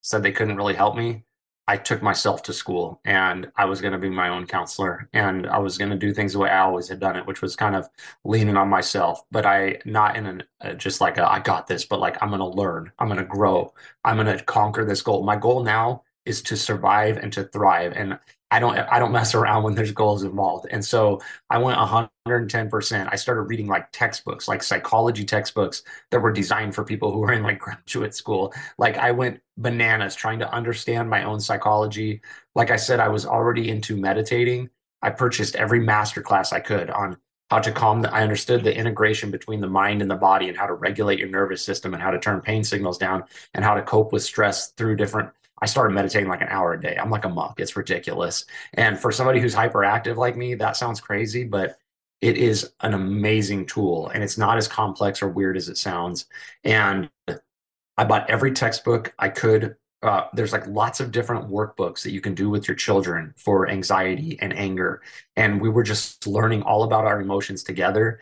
[0.02, 1.24] said they couldn't really help me.
[1.68, 5.48] I took myself to school and I was going to be my own counselor and
[5.48, 7.56] I was going to do things the way I always had done it, which was
[7.56, 7.88] kind of
[8.24, 11.84] leaning on myself, but I not in an uh, just like a, I got this,
[11.84, 15.02] but like I'm going to learn, I'm going to grow, I'm going to conquer this
[15.02, 15.24] goal.
[15.24, 17.94] My goal now is to survive and to thrive.
[17.96, 18.18] And
[18.50, 20.66] I don't I don't mess around when there's goals involved.
[20.70, 21.20] And so
[21.50, 23.08] I went 110%.
[23.10, 27.32] I started reading like textbooks, like psychology textbooks that were designed for people who were
[27.32, 28.54] in like graduate school.
[28.78, 32.20] Like I went bananas trying to understand my own psychology.
[32.54, 34.70] Like I said I was already into meditating.
[35.02, 37.16] I purchased every master class I could on
[37.50, 40.56] how to calm the, I understood the integration between the mind and the body and
[40.56, 43.24] how to regulate your nervous system and how to turn pain signals down
[43.54, 45.30] and how to cope with stress through different
[45.60, 46.96] I started meditating like an hour a day.
[47.00, 47.58] I'm like a monk.
[47.58, 48.44] It's ridiculous.
[48.74, 51.78] And for somebody who's hyperactive like me, that sounds crazy, but
[52.20, 56.26] it is an amazing tool and it's not as complex or weird as it sounds.
[56.64, 57.10] And
[57.96, 59.76] I bought every textbook I could.
[60.02, 63.68] Uh, there's like lots of different workbooks that you can do with your children for
[63.68, 65.02] anxiety and anger.
[65.36, 68.20] And we were just learning all about our emotions together.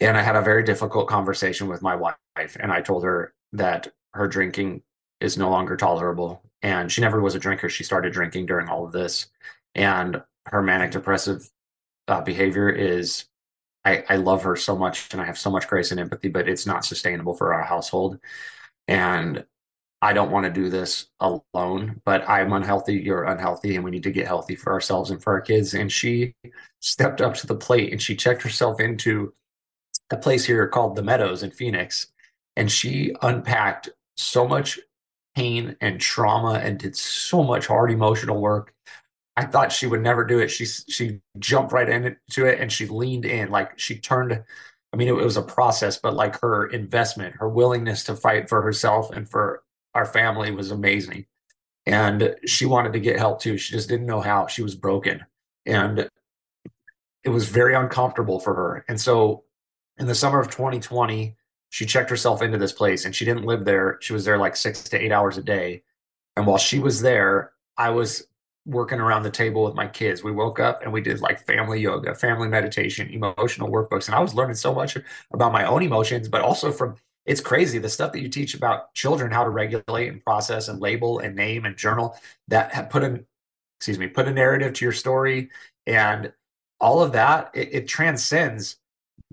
[0.00, 2.56] And I had a very difficult conversation with my wife.
[2.58, 4.82] And I told her that her drinking
[5.20, 7.68] is no longer tolerable and she never was a drinker.
[7.68, 9.28] She started drinking during all of this,
[9.76, 11.48] and her manic depressive
[12.08, 13.26] uh, behavior is.
[13.84, 16.48] I, I love her so much, and I have so much grace and empathy, but
[16.48, 18.18] it's not sustainable for our household,
[18.88, 19.44] and
[20.02, 22.00] I don't want to do this alone.
[22.04, 22.94] But I'm unhealthy.
[22.94, 25.72] You're unhealthy, and we need to get healthy for ourselves and for our kids.
[25.74, 26.34] And she
[26.80, 29.32] stepped up to the plate, and she checked herself into
[30.10, 32.08] a place here called the Meadows in Phoenix,
[32.56, 34.80] and she unpacked so much
[35.36, 38.72] pain and trauma and did so much hard emotional work.
[39.36, 40.48] I thought she would never do it.
[40.48, 44.32] She she jumped right into it and she leaned in like she turned.
[44.32, 48.48] I mean, it, it was a process, but like her investment, her willingness to fight
[48.48, 49.62] for herself and for
[49.94, 51.26] our family was amazing.
[51.84, 53.58] And she wanted to get help too.
[53.58, 54.46] She just didn't know how.
[54.46, 55.24] She was broken,
[55.66, 56.08] and
[57.22, 58.84] it was very uncomfortable for her.
[58.88, 59.44] And so,
[59.98, 61.36] in the summer of 2020,
[61.76, 63.98] she checked herself into this place and she didn't live there.
[64.00, 65.82] She was there like six to eight hours a day.
[66.34, 68.28] And while she was there, I was
[68.64, 70.24] working around the table with my kids.
[70.24, 74.06] We woke up and we did like family yoga, family meditation, emotional workbooks.
[74.06, 74.96] And I was learning so much
[75.34, 76.96] about my own emotions, but also from
[77.26, 80.80] it's crazy the stuff that you teach about children how to regulate and process and
[80.80, 82.16] label and name and journal
[82.48, 83.26] that put in
[83.80, 85.50] excuse me put a narrative to your story
[85.86, 86.32] and
[86.80, 88.78] all of that it, it transcends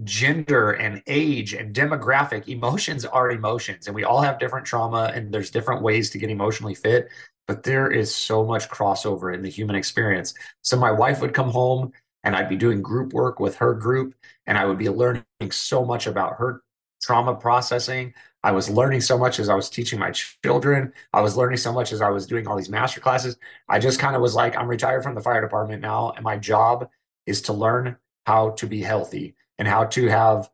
[0.04, 5.32] gender and age and demographic emotions are emotions and we all have different trauma and
[5.32, 7.10] there's different ways to get emotionally fit
[7.48, 10.34] but there is so much crossover in the human experience.
[10.62, 11.92] So my wife would come home
[12.24, 14.16] and i'd be doing group work with her group
[14.48, 16.64] and i would be learning so much about her
[17.02, 18.14] trauma processing.
[18.46, 20.94] I was learning so much as i was teaching my children.
[21.14, 23.38] I was learning so much as i was doing all these master classes.
[23.70, 26.38] I just kind of was like i'm retired from the fire department now and my
[26.38, 26.90] job
[27.26, 30.50] is to learn how to be healthy and how to have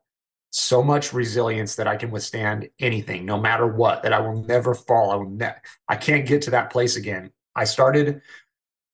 [0.52, 4.74] so much resilience that I can withstand anything, no matter what, that I will never
[4.74, 5.12] fall.
[5.12, 5.56] I will ne-
[5.88, 7.32] I can't get to that place again.
[7.56, 8.22] I started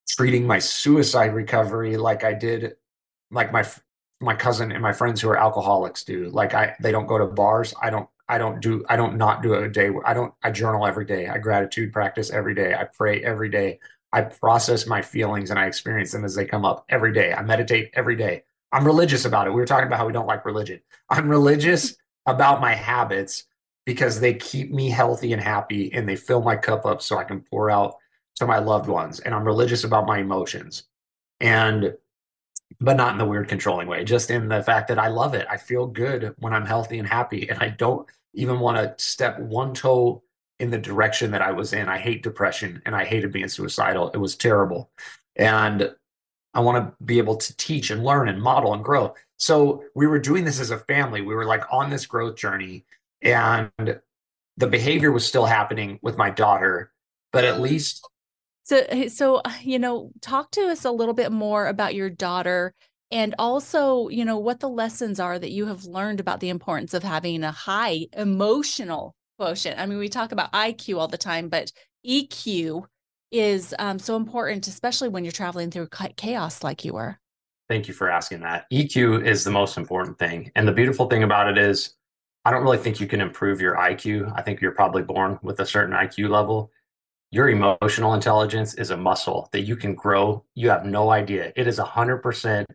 [0.07, 2.75] treating my suicide recovery like I did,
[3.31, 3.65] like my
[4.21, 6.29] my cousin and my friends who are alcoholics do.
[6.29, 7.73] Like I they don't go to bars.
[7.81, 10.85] I don't I don't do I don't not do a day I don't I journal
[10.85, 11.27] every day.
[11.27, 12.73] I gratitude practice every day.
[12.73, 13.79] I pray every day.
[14.11, 17.33] I process my feelings and I experience them as they come up every day.
[17.33, 18.43] I meditate every day.
[18.76, 19.51] I'm religious about it.
[19.51, 20.82] We were talking about how we don't like religion.
[21.09, 21.95] I'm religious
[22.26, 23.45] about my habits
[23.86, 27.23] because they keep me healthy and happy and they fill my cup up so I
[27.23, 27.95] can pour out
[28.36, 29.21] to my loved ones.
[29.21, 30.84] And I'm religious about my emotions.
[31.39, 31.93] And
[32.82, 35.47] but not in the weird controlling way, just in the fact that I love it.
[35.49, 37.47] I feel good when I'm healthy and happy.
[37.47, 40.21] And I don't even want to step one toe
[40.59, 41.88] in the direction that I was in.
[41.88, 44.09] I hate depression and I hated being suicidal.
[44.09, 44.89] It was terrible.
[45.38, 45.95] And
[46.55, 49.13] I want to be able to teach and learn and model and grow.
[49.37, 51.21] So we were doing this as a family.
[51.21, 52.85] We were like on this growth journey
[53.21, 53.99] and
[54.57, 56.91] the behavior was still happening with my daughter,
[57.31, 58.07] but at least
[58.63, 62.73] so, so you know, talk to us a little bit more about your daughter,
[63.11, 66.95] and also, you know, what the lessons are that you have learned about the importance
[66.95, 69.79] of having a high emotional quotient.
[69.79, 71.71] I mean, we talk about IQ all the time, but
[72.05, 72.85] EQ
[73.32, 77.19] is um, so important, especially when you're traveling through chaos like you were.
[77.67, 78.65] Thank you for asking that.
[78.71, 81.95] EQ is the most important thing, and the beautiful thing about it is,
[82.43, 84.32] I don't really think you can improve your IQ.
[84.36, 86.71] I think you're probably born with a certain IQ level
[87.36, 90.45] your emotional intelligence is a muscle that you can grow.
[90.53, 91.51] You have no idea.
[91.57, 92.65] It is 100%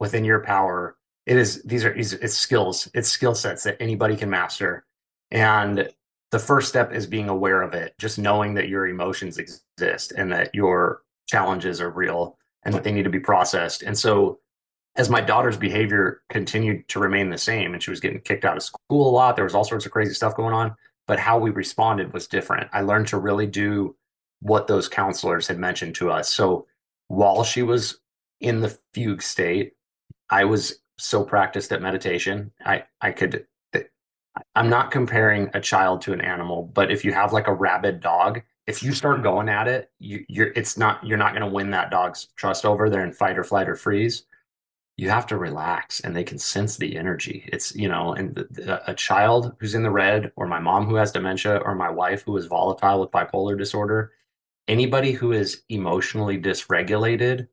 [0.00, 0.96] within your power.
[1.26, 4.86] It is, these are, it's skills, it's skill sets that anybody can master.
[5.30, 5.90] And
[6.36, 10.30] the first step is being aware of it, just knowing that your emotions exist and
[10.30, 13.82] that your challenges are real and that they need to be processed.
[13.82, 14.40] And so,
[14.96, 18.58] as my daughter's behavior continued to remain the same and she was getting kicked out
[18.58, 20.76] of school a lot, there was all sorts of crazy stuff going on,
[21.06, 22.68] but how we responded was different.
[22.70, 23.96] I learned to really do
[24.40, 26.30] what those counselors had mentioned to us.
[26.30, 26.66] So
[27.08, 28.00] while she was
[28.42, 29.72] in the fugue state,
[30.28, 32.52] I was so practiced at meditation.
[32.62, 33.46] I I could
[34.54, 38.00] I'm not comparing a child to an animal, but if you have like a rabid
[38.00, 39.24] dog, if you start mm-hmm.
[39.24, 42.64] going at it, you, you're it's not you're not going to win that dog's trust
[42.64, 42.90] over.
[42.90, 44.24] They're in fight or flight or freeze.
[44.98, 47.48] You have to relax, and they can sense the energy.
[47.52, 50.86] It's you know, and the, the, a child who's in the red, or my mom
[50.86, 54.12] who has dementia, or my wife who is volatile with bipolar disorder,
[54.68, 57.48] anybody who is emotionally dysregulated,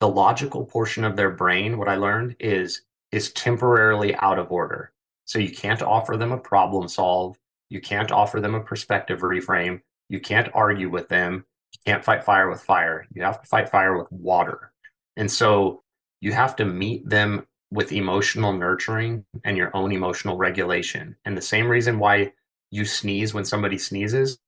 [0.00, 2.82] the logical portion of their brain, what I learned is
[3.12, 4.93] is temporarily out of order.
[5.24, 7.36] So you can't offer them a problem solve,
[7.70, 12.24] you can't offer them a perspective reframe, you can't argue with them, you can't fight
[12.24, 13.06] fire with fire.
[13.14, 14.72] You have to fight fire with water.
[15.16, 15.82] And so
[16.20, 21.16] you have to meet them with emotional nurturing and your own emotional regulation.
[21.24, 22.32] And the same reason why
[22.70, 24.38] you sneeze when somebody sneezes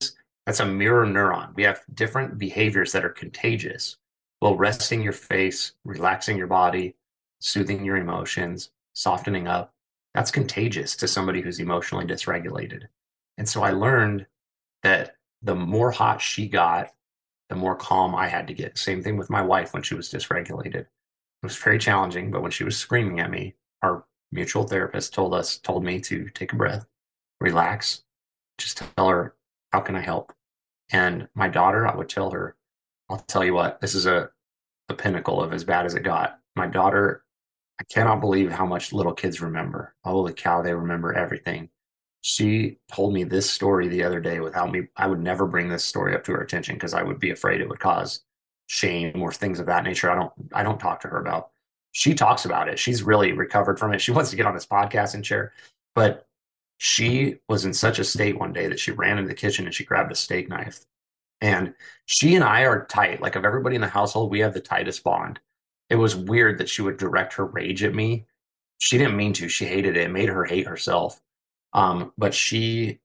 [0.47, 1.55] that's a mirror neuron.
[1.57, 3.97] We have different behaviors that are contagious.
[4.41, 6.95] Well, resting your face, relaxing your body,
[7.41, 9.74] soothing your emotions, softening up,
[10.17, 12.85] that's contagious to somebody who's emotionally dysregulated.
[13.37, 14.25] And so I learned
[14.83, 16.89] that the more hot she got,
[17.51, 18.79] the more calm I had to get.
[18.79, 20.75] Same thing with my wife when she was dysregulated.
[20.75, 20.89] It
[21.43, 25.59] was very challenging, but when she was screaming at me, our mutual therapist told us,
[25.59, 26.87] told me to take a breath,
[27.39, 28.03] relax,
[28.57, 29.35] just tell her,
[29.75, 30.33] how can I help?
[30.89, 32.57] And my daughter, I would tell her,
[33.11, 34.31] I'll tell you what, this is a
[34.89, 36.39] the pinnacle of as bad as it got.
[36.55, 37.25] My daughter,
[37.79, 39.95] I cannot believe how much little kids remember.
[40.05, 41.68] Holy cow, they remember everything.
[42.22, 44.89] She told me this story the other day without me.
[44.97, 47.61] I would never bring this story up to her attention because I would be afraid
[47.61, 48.22] it would cause
[48.66, 50.11] shame or things of that nature.
[50.11, 51.51] I don't I don't talk to her about.
[51.93, 52.79] She talks about it.
[52.79, 54.01] She's really recovered from it.
[54.01, 55.53] She wants to get on this podcast and share.
[55.95, 56.27] But
[56.79, 59.74] she was in such a state one day that she ran into the kitchen and
[59.74, 60.85] she grabbed a steak knife.
[61.41, 61.74] And
[62.07, 63.20] she and I are tight.
[63.20, 65.41] Like, of everybody in the household, we have the tightest bond.
[65.89, 68.26] It was weird that she would direct her rage at me.
[68.78, 69.49] She didn't mean to.
[69.49, 70.05] She hated it.
[70.05, 71.20] It made her hate herself.
[71.72, 73.01] Um, but she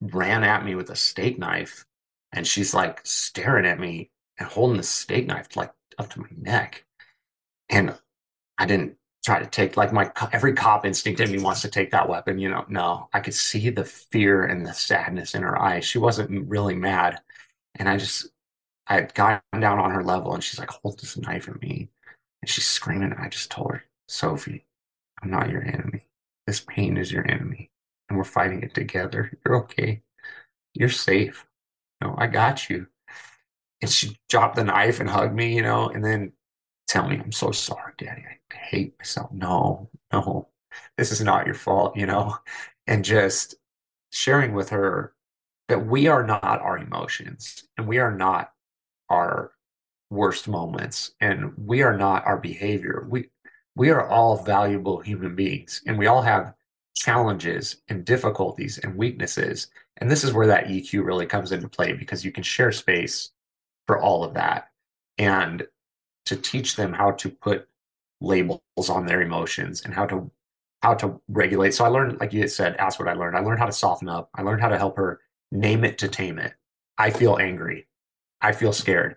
[0.00, 1.86] ran at me with a steak knife
[2.32, 6.28] and she's like staring at me and holding the steak knife like up to my
[6.36, 6.84] neck.
[7.68, 7.94] And
[8.58, 11.90] I didn't try to take like my every cop instinct in me wants to take
[11.90, 15.60] that weapon you know no i could see the fear and the sadness in her
[15.60, 17.18] eyes she wasn't really mad
[17.76, 18.28] and i just
[18.86, 21.88] i had gotten down on her level and she's like hold this knife at me
[22.44, 24.66] and she's screaming i just told her sophie
[25.22, 26.02] i'm not your enemy
[26.46, 27.70] this pain is your enemy
[28.08, 30.02] and we're fighting it together you're okay
[30.74, 31.46] you're safe
[32.02, 32.86] no i got you
[33.80, 36.32] and she dropped the knife and hugged me you know and then
[36.94, 38.22] tell me I'm so sorry, Daddy.
[38.52, 39.32] I hate myself.
[39.32, 40.48] No, no,
[40.96, 42.36] this is not your fault, you know?
[42.86, 43.54] And just
[44.12, 45.14] sharing with her
[45.68, 48.52] that we are not our emotions and we are not
[49.08, 49.52] our
[50.14, 53.06] worst moments and we are not our behavior.
[53.08, 53.30] We
[53.76, 56.54] we are all valuable human beings and we all have
[56.94, 59.68] challenges and difficulties and weaknesses.
[59.96, 63.30] And this is where that EQ really comes into play because you can share space
[63.86, 64.70] for all of that
[65.18, 65.66] and
[66.26, 67.68] to teach them how to put
[68.20, 70.30] labels on their emotions and how to
[70.82, 71.72] how to regulate.
[71.72, 73.36] So I learned, like you said, ask what I learned.
[73.36, 74.28] I learned how to soften up.
[74.34, 76.52] I learned how to help her name it to tame it.
[76.98, 77.86] I feel angry.
[78.42, 79.16] I feel scared.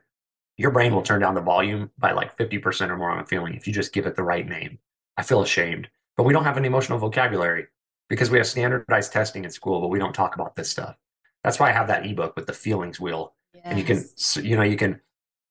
[0.58, 3.54] Your brain will turn down the volume by like 50% or more on a feeling
[3.54, 4.80] if you just give it the right name.
[5.16, 5.88] I feel ashamed.
[6.16, 7.68] But we don't have an emotional vocabulary
[8.10, 10.96] because we have standardized testing in school, but we don't talk about this stuff.
[11.44, 13.36] That's why I have that ebook with the feelings wheel.
[13.54, 13.64] Yes.
[13.66, 14.04] And you can,
[14.44, 15.00] you know, you can,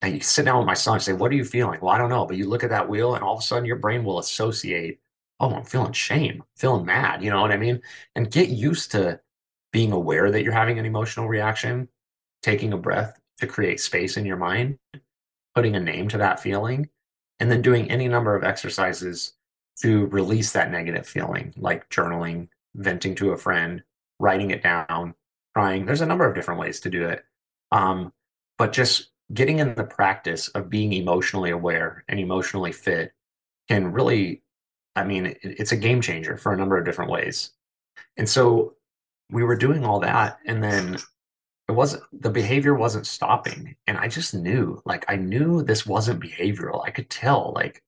[0.02, 1.80] and you can sit down with my son and say, What are you feeling?
[1.80, 2.26] Well, I don't know.
[2.26, 5.00] But you look at that wheel, and all of a sudden your brain will associate,
[5.38, 7.22] Oh, I'm feeling shame, feeling mad.
[7.22, 7.80] You know what I mean?
[8.16, 9.20] And get used to
[9.72, 11.88] being aware that you're having an emotional reaction,
[12.42, 14.78] taking a breath to create space in your mind,
[15.55, 16.89] putting a name to that feeling,
[17.41, 19.34] and then doing any number of exercises
[19.82, 23.82] to release that negative feeling, like journaling, venting to a friend,
[24.18, 25.14] writing it down,
[25.55, 25.84] crying.
[25.84, 27.24] There's a number of different ways to do it.
[27.72, 28.12] Um,
[28.59, 33.12] but just getting in the practice of being emotionally aware and emotionally fit
[33.68, 34.43] can really,
[34.95, 37.51] I mean, it, it's a game changer for a number of different ways.
[38.16, 38.74] And so
[39.30, 40.39] we were doing all that.
[40.47, 40.99] And then
[41.68, 43.76] it wasn't, the behavior wasn't stopping.
[43.86, 46.84] And I just knew, like, I knew this wasn't behavioral.
[46.84, 47.82] I could tell, like,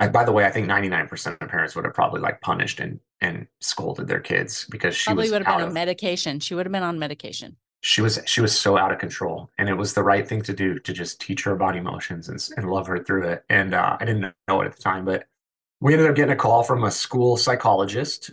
[0.00, 2.98] I, by the way, I think 99% of parents would have probably like punished and
[3.20, 6.40] and scolded their kids because she probably would have been on of, medication.
[6.40, 7.56] She would have been on medication.
[7.82, 10.54] She was she was so out of control, and it was the right thing to
[10.54, 13.44] do to just teach her about emotions and and love her through it.
[13.50, 15.26] And uh, I didn't know it at the time, but
[15.80, 18.32] we ended up getting a call from a school psychologist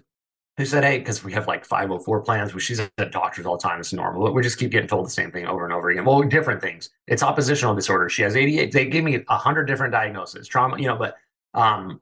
[0.57, 3.63] who said, "Hey, because we have like 504 plans, which she's at doctors all the
[3.63, 3.79] time.
[3.79, 4.23] It's normal.
[4.23, 6.03] But we just keep getting told the same thing over and over again.
[6.03, 6.89] Well, different things.
[7.07, 8.09] It's oppositional disorder.
[8.09, 8.71] She has 88.
[8.71, 11.15] They gave me a hundred different diagnoses, trauma, you know, but
[11.53, 12.01] um,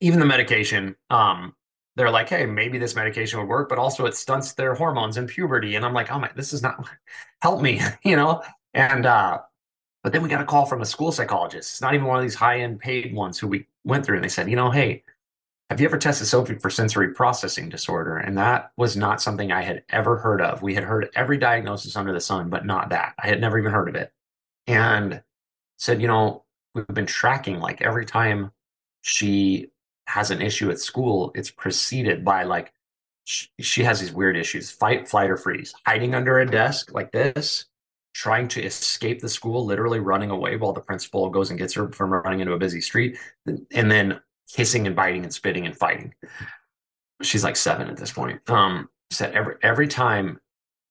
[0.00, 1.54] even the medication, um,
[1.96, 5.26] they're like, hey, maybe this medication would work, but also it stunts their hormones in
[5.26, 5.76] puberty.
[5.76, 6.86] And I'm like, oh my, this is not
[7.42, 8.42] help me, you know?
[8.74, 9.40] And uh,
[10.02, 11.72] but then we got a call from a school psychologist.
[11.72, 14.28] It's not even one of these high-end paid ones who we went through and they
[14.28, 15.02] said, you know, hey,
[15.68, 18.18] have you ever tested Sophie for sensory processing disorder?
[18.18, 20.62] And that was not something I had ever heard of.
[20.62, 23.14] We had heard every diagnosis under the sun, but not that.
[23.18, 24.12] I had never even heard of it.
[24.68, 25.22] And
[25.78, 26.44] said, you know,
[26.74, 28.52] we've been tracking like every time
[29.02, 29.70] she
[30.06, 32.72] has an issue at school, it's preceded by like
[33.24, 37.10] she, she has these weird issues fight, flight, or freeze, hiding under a desk like
[37.10, 37.66] this,
[38.14, 41.90] trying to escape the school, literally running away while the principal goes and gets her
[41.90, 44.20] from running into a busy street, and then
[44.54, 46.14] hissing and biting and spitting and fighting.
[47.22, 48.48] She's like seven at this point.
[48.48, 50.40] Um, said every every time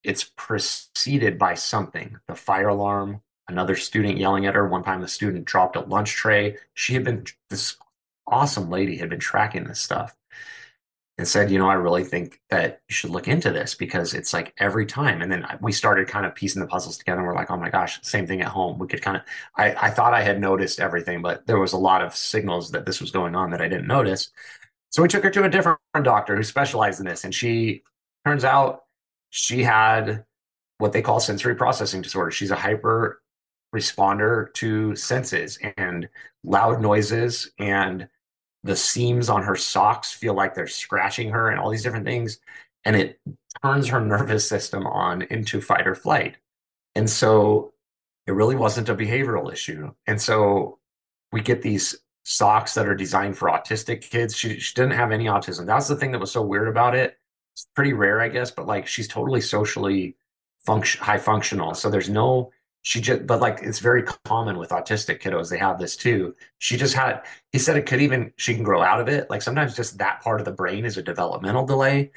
[0.04, 4.68] it's preceded by something, the fire alarm, another student yelling at her.
[4.68, 6.58] One time the student dropped a lunch tray.
[6.74, 7.78] She had been this
[8.28, 10.16] awesome lady had been tracking this stuff
[11.18, 14.34] and said, you know, I really think that you should look into this because it's
[14.34, 15.22] like every time.
[15.22, 17.20] And then we started kind of piecing the puzzles together.
[17.20, 18.78] And we're like, oh my gosh, same thing at home.
[18.78, 19.24] We could kind of,
[19.56, 22.86] I, I thought I had noticed everything, but there was a lot of signals that
[22.86, 24.30] this was going on that I didn't notice.
[24.90, 27.24] So we took her to a different doctor who specialized in this.
[27.24, 27.84] And she
[28.26, 28.84] turns out
[29.30, 30.26] she had
[30.80, 32.32] what they call sensory processing disorder.
[32.32, 33.22] She's a hyper
[33.74, 36.10] responder to senses and
[36.44, 38.10] loud noises and
[38.66, 42.40] the seams on her socks feel like they're scratching her and all these different things.
[42.84, 43.20] And it
[43.64, 46.38] turns her nervous system on into fight or flight.
[46.96, 47.74] And so
[48.26, 49.94] it really wasn't a behavioral issue.
[50.08, 50.80] And so
[51.32, 54.36] we get these socks that are designed for autistic kids.
[54.36, 55.68] She, she didn't have any autism.
[55.68, 57.20] That's the thing that was so weird about it.
[57.54, 60.16] It's pretty rare, I guess, but like she's totally socially
[60.66, 61.76] function high functional.
[61.76, 62.52] So there's no
[62.86, 66.36] she just but like it's very common with autistic kiddos they have this too.
[66.60, 69.28] She just had he said it could even she can grow out of it.
[69.28, 72.12] Like sometimes just that part of the brain is a developmental delay.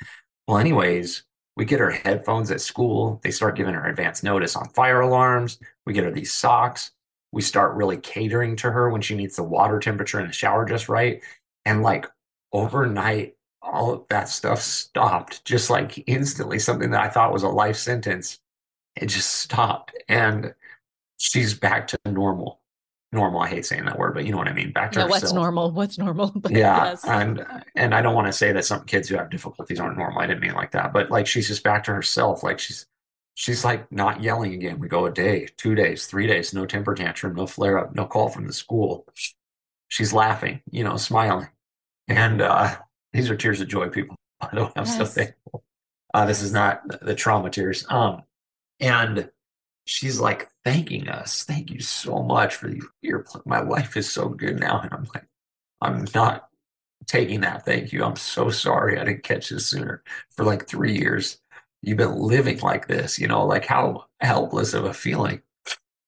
[0.47, 1.23] Well anyways
[1.57, 3.19] we get her headphones at school.
[3.25, 5.59] They start giving her advance notice on fire alarms.
[5.87, 6.91] We get her these socks.
[7.33, 10.67] We start really catering to her when she needs the water temperature in the shower
[10.67, 11.23] just right.
[11.65, 12.07] And like
[12.53, 15.47] overnight all of that stuff stopped.
[15.47, 18.39] Just like instantly something that i thought was a life sentence
[19.01, 20.55] it just stopped and
[21.19, 22.61] she's back to normal.
[23.11, 25.07] Normal i hate saying that word but you know what i mean back to yeah,
[25.07, 25.71] what's normal?
[25.71, 26.31] What's normal?
[26.37, 27.07] But yeah yes.
[27.07, 27.43] and
[27.75, 30.27] and i don't want to say that some kids who have difficulties aren't normal i
[30.27, 32.85] didn't mean like that but like she's just back to herself like she's
[33.39, 34.81] she's like not yelling again.
[34.81, 38.05] We go a day two days three days no temper tantrum no flare up no
[38.05, 39.07] call from the school.
[39.87, 41.49] She's laughing you know smiling
[42.09, 42.77] and uh
[43.13, 44.99] these are tears of joy people by the way i'm yes.
[44.99, 45.63] so thankful.
[46.13, 47.87] Uh this is not the trauma tears.
[47.89, 48.23] Um
[48.81, 49.31] and
[49.85, 51.45] she's like thanking us.
[51.45, 52.73] Thank you so much for
[53.03, 54.81] your my life is so good now.
[54.81, 55.27] And I'm like,
[55.81, 56.49] I'm not
[57.07, 57.65] taking that.
[57.65, 58.05] Thank you.
[58.05, 60.03] I'm so sorry I didn't catch this sooner.
[60.37, 61.39] For like three years,
[61.83, 65.43] you've been living like this, you know, like how helpless of a feeling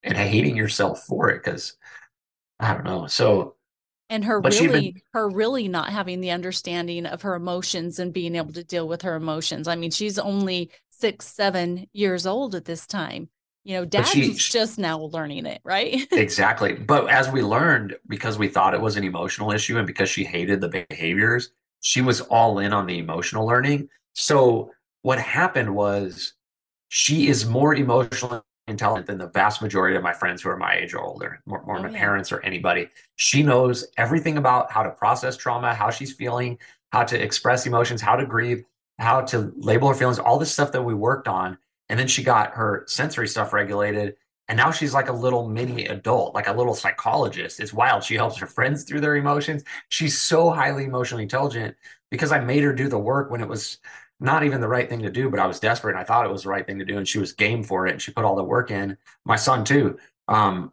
[0.03, 1.77] and hating yourself for it because
[2.59, 3.07] I don't know.
[3.07, 3.57] So
[4.11, 8.35] and her really been, her really not having the understanding of her emotions and being
[8.35, 9.69] able to deal with her emotions.
[9.69, 13.29] I mean, she's only six, seven years old at this time.
[13.65, 16.07] You know, dad's she, just now learning it, right?
[16.13, 16.73] exactly.
[16.75, 20.25] But as we learned, because we thought it was an emotional issue and because she
[20.25, 23.89] hated the behaviors, she was all in on the emotional learning.
[24.15, 24.71] So
[25.03, 26.35] what happened was
[26.89, 30.77] she is more emotionally intelligent than the vast majority of my friends who are my
[30.77, 31.99] age or older, more, more oh, my yeah.
[31.99, 32.89] parents or anybody.
[33.17, 36.59] She knows everything about how to process trauma, how she's feeling,
[36.93, 38.65] how to express emotions, how to grieve,
[39.01, 41.59] how to label her feelings, all this stuff that we worked on.
[41.89, 44.17] And then she got her sensory stuff regulated.
[44.47, 47.61] And now she's like a little mini adult, like a little psychologist.
[47.61, 48.05] It's wild.
[48.05, 49.65] She helps her friends through their emotions.
[49.89, 51.77] She's so highly emotionally intelligent
[52.11, 53.79] because I made her do the work when it was
[54.21, 56.33] not even the right thing to do, but I was desperate and I thought it
[56.33, 56.99] was the right thing to do.
[56.99, 58.99] And she was game for it and she put all the work in.
[59.25, 59.99] My son too.
[60.29, 60.73] Um,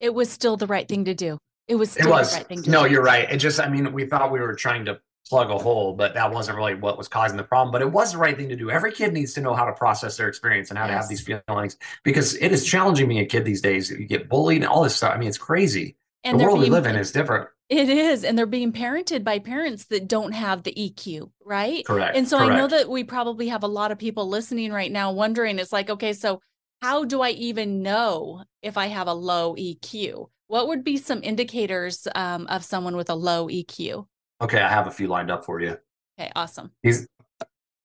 [0.00, 1.38] it was still the right thing to do.
[1.66, 2.36] It was it was.
[2.36, 2.70] Right no, do.
[2.70, 3.30] No, you're right.
[3.30, 6.30] It just, I mean, we thought we were trying to plug a hole, but that
[6.30, 7.72] wasn't really what was causing the problem.
[7.72, 8.70] But it was the right thing to do.
[8.70, 10.90] Every kid needs to know how to process their experience and how yes.
[10.90, 13.90] to have these feelings because it is challenging being a kid these days.
[13.90, 15.12] You get bullied and all this stuff.
[15.14, 15.96] I mean, it's crazy.
[16.24, 17.48] And the world being, we live in is different.
[17.68, 18.24] It is.
[18.24, 21.84] And they're being parented by parents that don't have the EQ, right?
[21.84, 22.16] Correct.
[22.16, 22.52] And so Correct.
[22.52, 25.72] I know that we probably have a lot of people listening right now wondering, it's
[25.72, 26.40] like, okay, so
[26.82, 30.28] how do I even know if I have a low EQ?
[30.48, 34.06] What would be some indicators um, of someone with a low EQ?
[34.44, 35.76] Okay, I have a few lined up for you.
[36.18, 36.70] Okay, awesome.
[36.82, 37.08] He's,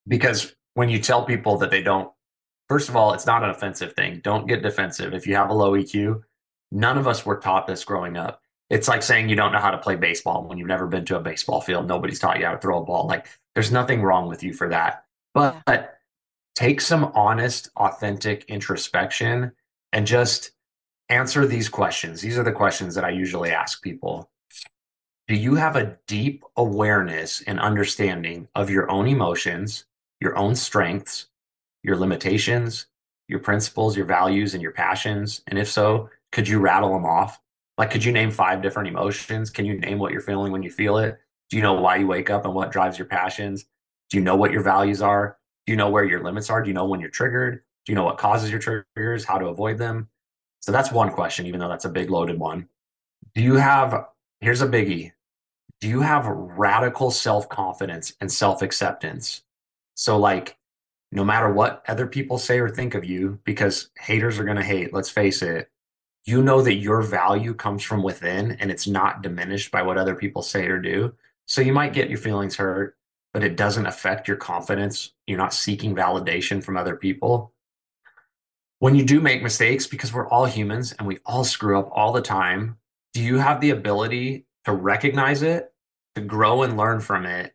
[0.07, 2.11] because when you tell people that they don't,
[2.67, 4.21] first of all, it's not an offensive thing.
[4.23, 5.13] Don't get defensive.
[5.13, 6.21] If you have a low EQ,
[6.71, 9.71] none of us were taught this growing up it's like saying you don't know how
[9.71, 11.87] to play baseball when you've never been to a baseball field.
[11.87, 13.07] Nobody's taught you how to throw a ball.
[13.07, 15.05] Like there's nothing wrong with you for that.
[15.33, 15.61] But, yeah.
[15.65, 15.97] but
[16.55, 19.51] take some honest, authentic introspection
[19.91, 20.51] and just
[21.09, 22.21] answer these questions.
[22.21, 24.29] These are the questions that I usually ask people.
[25.29, 29.85] Do you have a deep awareness and understanding of your own emotions,
[30.19, 31.27] your own strengths,
[31.83, 32.87] your limitations,
[33.27, 35.43] your principles, your values, and your passions?
[35.45, 37.39] And if so, could you rattle them off?
[37.77, 39.51] Like, could you name five different emotions?
[39.51, 41.19] Can you name what you're feeling when you feel it?
[41.51, 43.65] Do you know why you wake up and what drives your passions?
[44.09, 45.37] Do you know what your values are?
[45.67, 46.63] Do you know where your limits are?
[46.63, 47.61] Do you know when you're triggered?
[47.85, 49.25] Do you know what causes your triggers?
[49.25, 50.09] How to avoid them?
[50.61, 52.67] So that's one question, even though that's a big loaded one.
[53.35, 54.07] Do you have,
[54.41, 55.11] here's a biggie.
[55.81, 59.43] Do you have radical self confidence and self acceptance?
[59.95, 60.57] So, like,
[61.11, 64.63] no matter what other people say or think of you, because haters are going to
[64.63, 65.69] hate, let's face it,
[66.25, 70.15] you know that your value comes from within and it's not diminished by what other
[70.15, 71.13] people say or do.
[71.45, 72.95] So you might get your feelings hurt,
[73.33, 75.13] but it doesn't affect your confidence.
[75.25, 77.53] You're not seeking validation from other people.
[78.79, 82.11] When you do make mistakes, because we're all humans and we all screw up all
[82.11, 82.77] the time,
[83.13, 85.73] do you have the ability to recognize it,
[86.15, 87.53] to grow and learn from it,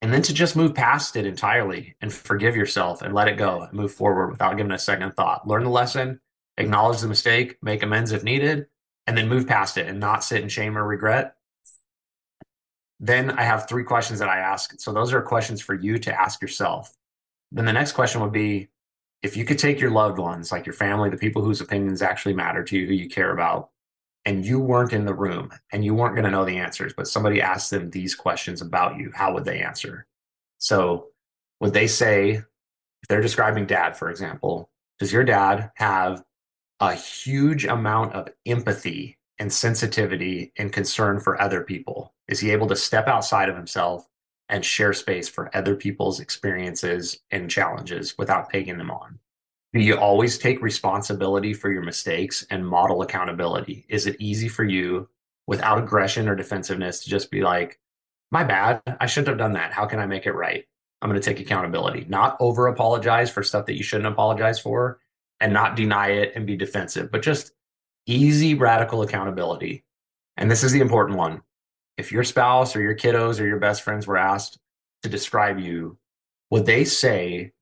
[0.00, 3.62] and then to just move past it entirely and forgive yourself and let it go
[3.62, 5.46] and move forward without giving a second thought?
[5.46, 6.20] Learn the lesson,
[6.56, 8.66] acknowledge the mistake, make amends if needed,
[9.08, 11.34] and then move past it and not sit in shame or regret.
[13.00, 14.80] Then I have three questions that I ask.
[14.80, 16.96] So those are questions for you to ask yourself.
[17.50, 18.68] Then the next question would be
[19.20, 22.34] if you could take your loved ones, like your family, the people whose opinions actually
[22.34, 23.71] matter to you, who you care about,
[24.24, 27.08] and you weren't in the room and you weren't going to know the answers, but
[27.08, 30.06] somebody asked them these questions about you, how would they answer?
[30.58, 31.08] So
[31.60, 36.22] would they say, if they're describing dad, for example, does your dad have
[36.78, 42.14] a huge amount of empathy and sensitivity and concern for other people?
[42.28, 44.06] Is he able to step outside of himself
[44.48, 49.18] and share space for other people's experiences and challenges without taking them on?
[49.72, 53.86] Do you always take responsibility for your mistakes and model accountability?
[53.88, 55.08] Is it easy for you
[55.46, 57.78] without aggression or defensiveness to just be like,
[58.30, 59.72] my bad, I shouldn't have done that.
[59.72, 60.64] How can I make it right?
[61.00, 65.00] I'm going to take accountability, not over apologize for stuff that you shouldn't apologize for,
[65.40, 67.52] and not deny it and be defensive, but just
[68.06, 69.84] easy radical accountability.
[70.36, 71.42] And this is the important one.
[71.96, 74.58] If your spouse or your kiddos or your best friends were asked
[75.02, 75.98] to describe you,
[76.50, 77.52] would they say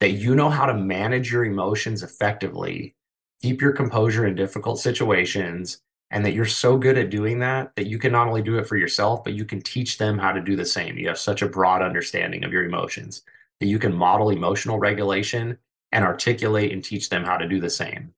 [0.00, 2.94] that you know how to manage your emotions effectively,
[3.42, 7.86] keep your composure in difficult situations, and that you're so good at doing that that
[7.86, 10.40] you can not only do it for yourself, but you can teach them how to
[10.40, 10.96] do the same?
[10.96, 13.22] You have such a broad understanding of your emotions
[13.60, 15.58] that you can model emotional regulation
[15.92, 18.12] and articulate and teach them how to do the same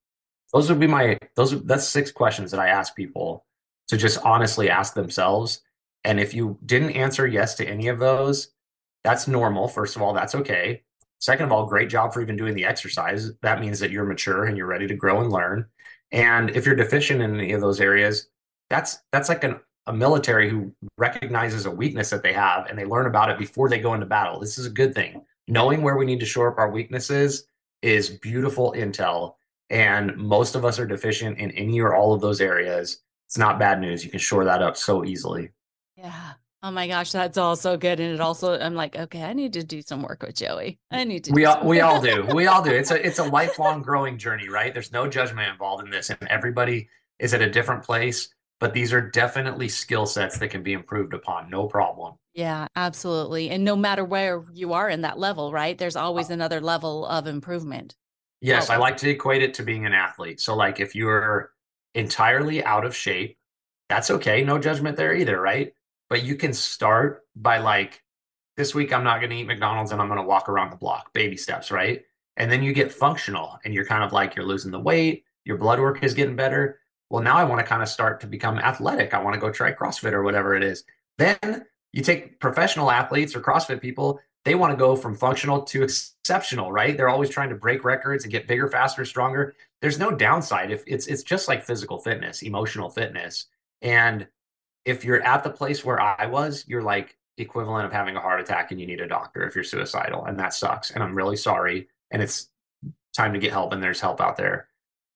[0.53, 3.45] those would be my those that's six questions that i ask people
[3.89, 5.63] to just honestly ask themselves
[6.05, 8.49] And if you didn't answer yes to any of those,
[9.05, 9.69] that's normal.
[9.69, 10.83] First of all, that's okay.
[11.19, 13.33] Second of all, great job for even doing the exercise.
[13.43, 15.67] That means that you're mature and you're ready to grow and learn.
[16.13, 18.29] And if you're deficient in any of those areas,
[18.71, 22.85] that's that's like an, a military who recognizes a weakness that they have and they
[22.85, 24.39] learn about it before they go into battle.
[24.39, 25.25] This is a good thing.
[25.49, 27.47] Knowing where we need to shore up our weaknesses
[27.83, 29.35] is beautiful intel.
[29.71, 33.01] And most of us are deficient in any or all of those areas.
[33.27, 34.05] It's not bad news.
[34.05, 35.51] You can shore that up so easily.
[35.97, 36.33] Yeah.
[36.63, 38.01] Oh my gosh, that's all so good.
[38.01, 40.81] And it also, I'm like, okay, I need to do some work with Joey.
[40.91, 41.33] I need to.
[41.33, 42.27] We all, we all do.
[42.35, 42.71] We all do.
[42.71, 44.75] It's a, it's a lifelong growing journey, right?
[44.75, 46.89] There's no judgment involved in this, and everybody
[47.21, 48.29] is at a different place.
[48.61, 51.49] But these are definitely skill sets that can be improved upon.
[51.49, 52.15] No problem.
[52.35, 53.51] Yeah, absolutely.
[53.51, 55.79] And no matter where you are in that level, right?
[55.79, 57.95] There's uh always another level of improvement.
[58.41, 60.41] Yes, I like to equate it to being an athlete.
[60.41, 61.53] So, like, if you're
[61.95, 63.39] entirely out of shape,
[63.89, 64.43] that's okay.
[64.43, 65.73] No judgment there either, right?
[66.09, 68.03] But you can start by like
[68.57, 70.77] this week i'm not going to eat mcdonald's and i'm going to walk around the
[70.77, 72.05] block baby steps right?
[72.37, 75.57] And then you get functional and you're kind of like you're losing the weight your
[75.57, 76.79] blood work is getting better.
[77.11, 79.15] Well now i want to kind of start to become athletic.
[79.15, 80.85] I want to go try crossfit or whatever it is.
[81.17, 85.83] Then you take professional athletes or crossfit people they want to go from functional to
[85.83, 86.97] exceptional right?
[86.97, 89.55] They're always trying to break records and get bigger faster stronger.
[89.81, 93.47] There's no downside if it's it's just like physical fitness emotional fitness.
[93.83, 94.29] And
[94.85, 98.41] if you're at the place where I was, you're like equivalent of having a heart
[98.41, 100.25] attack and you need a doctor if you're suicidal.
[100.25, 100.91] And that sucks.
[100.91, 101.89] And I'm really sorry.
[102.11, 102.49] And it's
[103.15, 104.69] time to get help and there's help out there.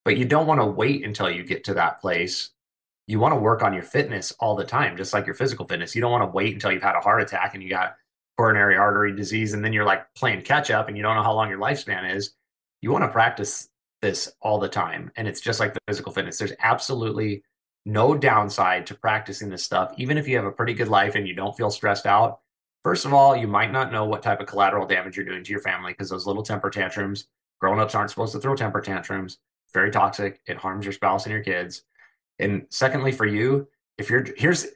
[0.04, 2.50] But you don't want to wait until you get to that place.
[3.06, 5.94] You want to work on your fitness all the time, just like your physical fitness.
[5.94, 7.96] You don't want to wait until you've had a heart attack and you got
[8.36, 11.34] coronary artery disease and then you're like playing catch up and you don't know how
[11.34, 12.32] long your lifespan is.
[12.80, 13.68] You want to practice
[14.00, 15.10] this all the time.
[15.16, 16.38] And it's just like the physical fitness.
[16.38, 17.44] There's absolutely
[17.84, 21.26] no downside to practicing this stuff, even if you have a pretty good life and
[21.26, 22.40] you don't feel stressed out.
[22.82, 25.50] First of all, you might not know what type of collateral damage you're doing to
[25.50, 27.26] your family because those little temper tantrums,
[27.60, 29.38] grown-ups aren't supposed to throw temper tantrums.
[29.72, 30.40] Very toxic.
[30.46, 31.82] It harms your spouse and your kids.
[32.38, 33.68] And secondly, for you,
[33.98, 34.66] if you're here's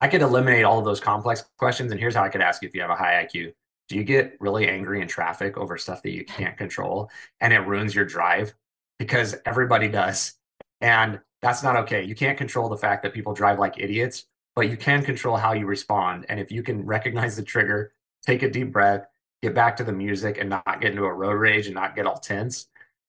[0.00, 2.68] I could eliminate all of those complex questions, and here's how I could ask you
[2.68, 3.54] if you have a high IQ.
[3.88, 7.10] Do you get really angry in traffic over stuff that you can't control
[7.40, 8.54] and it ruins your drive?
[8.98, 10.34] Because everybody does.
[10.80, 12.02] And that's not okay.
[12.02, 15.52] You can't control the fact that people drive like idiots, but you can control how
[15.52, 16.26] you respond.
[16.28, 17.92] And if you can recognize the trigger,
[18.26, 19.06] take a deep breath,
[19.42, 22.06] get back to the music and not get into a road rage and not get
[22.06, 22.66] all tense,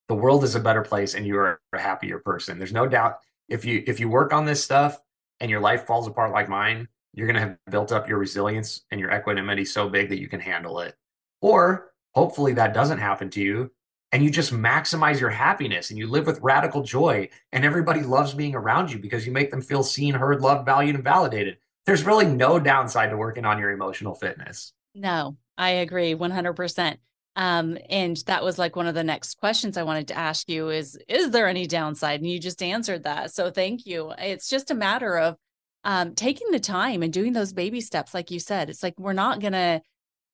[0.08, 2.58] the world is a better place and you are a happier person.
[2.58, 5.00] There's no doubt if you if you work on this stuff
[5.40, 8.84] and your life falls apart like mine, you're going to have built up your resilience
[8.92, 10.96] and your equanimity so big that you can handle it.
[11.42, 13.72] Or hopefully that doesn't happen to you
[14.12, 18.34] and you just maximize your happiness and you live with radical joy and everybody loves
[18.34, 21.58] being around you because you make them feel seen heard loved valued and validated.
[21.86, 24.74] There's really no downside to working on your emotional fitness.
[24.96, 26.98] No i agree 100%
[27.36, 30.70] um, and that was like one of the next questions i wanted to ask you
[30.70, 32.20] is is there any downside?
[32.22, 34.14] And you just answered that so thank you.
[34.18, 35.36] It's just a matter of
[35.84, 39.14] um, taking the time and doing those baby steps like you said it's like we're
[39.14, 39.82] not gonna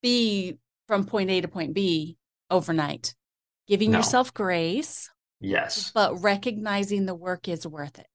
[0.01, 2.17] be from point a to point b
[2.49, 3.13] overnight
[3.67, 3.99] giving no.
[3.99, 5.09] yourself grace.
[5.39, 5.91] Yes.
[5.93, 8.07] But recognizing the work is worth it.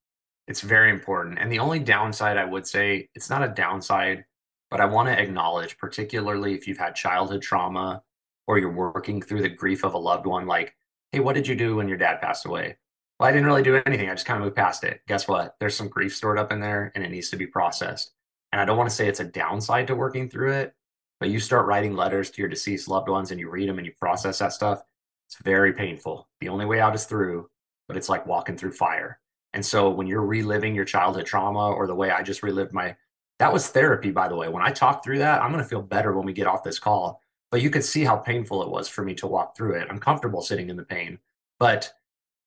[0.47, 1.39] It's very important.
[1.39, 4.25] And the only downside I would say, it's not a downside,
[4.71, 8.03] but I want to acknowledge, particularly if you've had childhood trauma
[8.47, 10.75] or you're working through the grief of a loved one, like,
[11.13, 12.79] hey, what did you do when your dad passed away?
[13.21, 14.09] Well, I didn't really do anything.
[14.09, 15.01] I just kind of moved past it.
[15.07, 15.57] Guess what?
[15.61, 18.13] There's some grief stored up in there and it needs to be processed.
[18.53, 20.75] And I don't want to say it's a downside to working through it,
[21.21, 23.87] but you start writing letters to your deceased loved ones and you read them and
[23.87, 24.83] you process that stuff.
[25.29, 26.27] It's very painful.
[26.41, 27.51] The only way out is through,
[27.87, 29.21] but it's like walking through fire.
[29.53, 32.97] And so when you're reliving your childhood trauma or the way I just relived my
[33.39, 34.49] that was therapy by the way.
[34.49, 36.79] When I talk through that, I'm going to feel better when we get off this
[36.79, 37.21] call.
[37.51, 39.87] But you could see how painful it was for me to walk through it.
[39.89, 41.19] I'm comfortable sitting in the pain,
[41.59, 41.93] but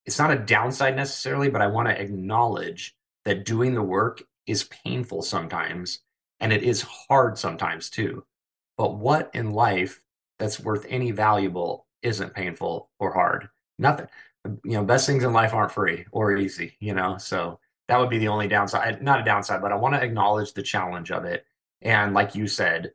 [0.06, 2.96] it's not a downside necessarily, but I want to acknowledge
[3.26, 6.00] that doing the work is painful sometimes
[6.40, 8.26] and it is hard sometimes too.
[8.78, 10.02] But what in life
[10.40, 13.50] that's worth any valuable isn't painful or hard.
[13.78, 14.08] Nothing.
[14.46, 17.18] Um, you know, best things in life aren't free or easy, you know.
[17.18, 19.02] So that would be the only downside.
[19.02, 21.46] Not a downside, but I want to acknowledge the challenge of it.
[21.82, 22.94] And like you said,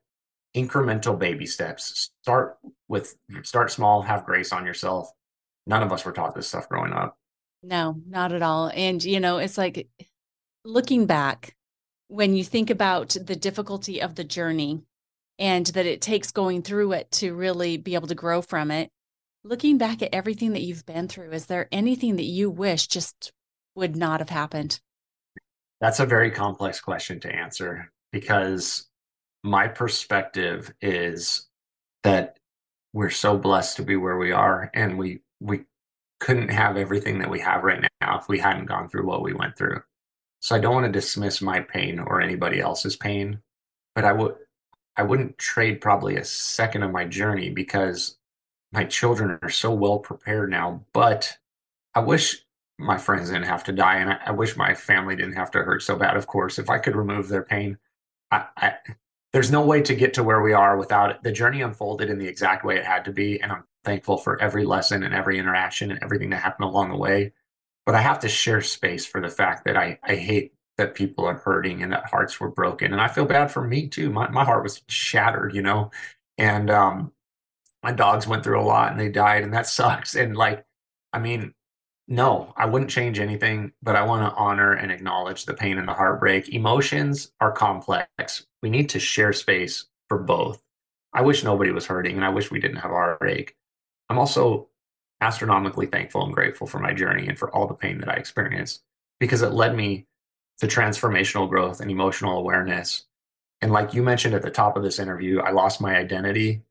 [0.57, 2.11] incremental baby steps.
[2.23, 2.59] Start
[2.89, 5.11] with start small, have grace on yourself.
[5.67, 7.19] None of us were taught this stuff growing up.
[7.63, 8.71] No, not at all.
[8.75, 9.89] And you know, it's like
[10.65, 11.55] looking back
[12.09, 14.83] when you think about the difficulty of the journey
[15.39, 18.91] and that it takes going through it to really be able to grow from it
[19.47, 23.33] looking back at everything that you've been through, is there anything that you wish just
[23.75, 24.81] would not have happened?
[25.81, 27.93] That's a very complex question to answer.
[28.13, 28.87] because
[29.45, 31.47] my perspective is
[32.03, 32.39] that
[32.93, 35.65] we're so blessed to be where we are and we we
[36.19, 39.35] couldn't have everything that we have right now if we hadn't gone through what we
[39.35, 39.83] went through.
[40.41, 43.41] So I don't want to dismiss my pain or anybody else's pain,
[43.95, 44.37] but I would
[44.97, 48.17] I wouldn't trade probably a second of my journey because
[48.73, 50.85] my children are so well prepared now.
[50.93, 51.37] But
[51.95, 52.45] I wish
[52.79, 55.63] my friends didn't have to die, and I, I wish my family didn't have to
[55.63, 56.17] hurt so bad.
[56.17, 57.79] Of course, if I could remove their pain,
[58.31, 58.75] I, I
[59.33, 61.23] there's no way to get to where we are without it.
[61.23, 64.41] The journey unfolded in the exact way it had to be, and I'm thankful for
[64.41, 67.33] every lesson and every interaction and everything that happened along the way.
[67.85, 71.25] But I have to share space for the fact that I, I hate that people
[71.25, 72.93] are hurting and that hearts were broken.
[72.93, 74.11] And I feel bad for me too.
[74.11, 75.91] My, my heart was shattered, you know,
[76.37, 77.13] and um,
[77.87, 80.17] my dogs went through a lot and they died, and that sucks.
[80.17, 80.65] And like,
[81.13, 81.55] I mean,
[82.09, 85.87] no, I wouldn't change anything, but I want to honor and acknowledge the pain and
[85.87, 86.49] the heartbreak.
[86.49, 88.45] Emotions are complex.
[88.61, 90.61] We need to share space for both.
[91.13, 93.55] I wish nobody was hurting and I wish we didn't have heartache.
[94.09, 94.69] I'm also
[95.21, 98.83] astronomically thankful and grateful for my journey and for all the pain that I experienced
[99.21, 100.07] because it led me
[100.59, 103.05] to transformational growth and emotional awareness.
[103.63, 106.63] And like you mentioned at the top of this interview, I lost my identity.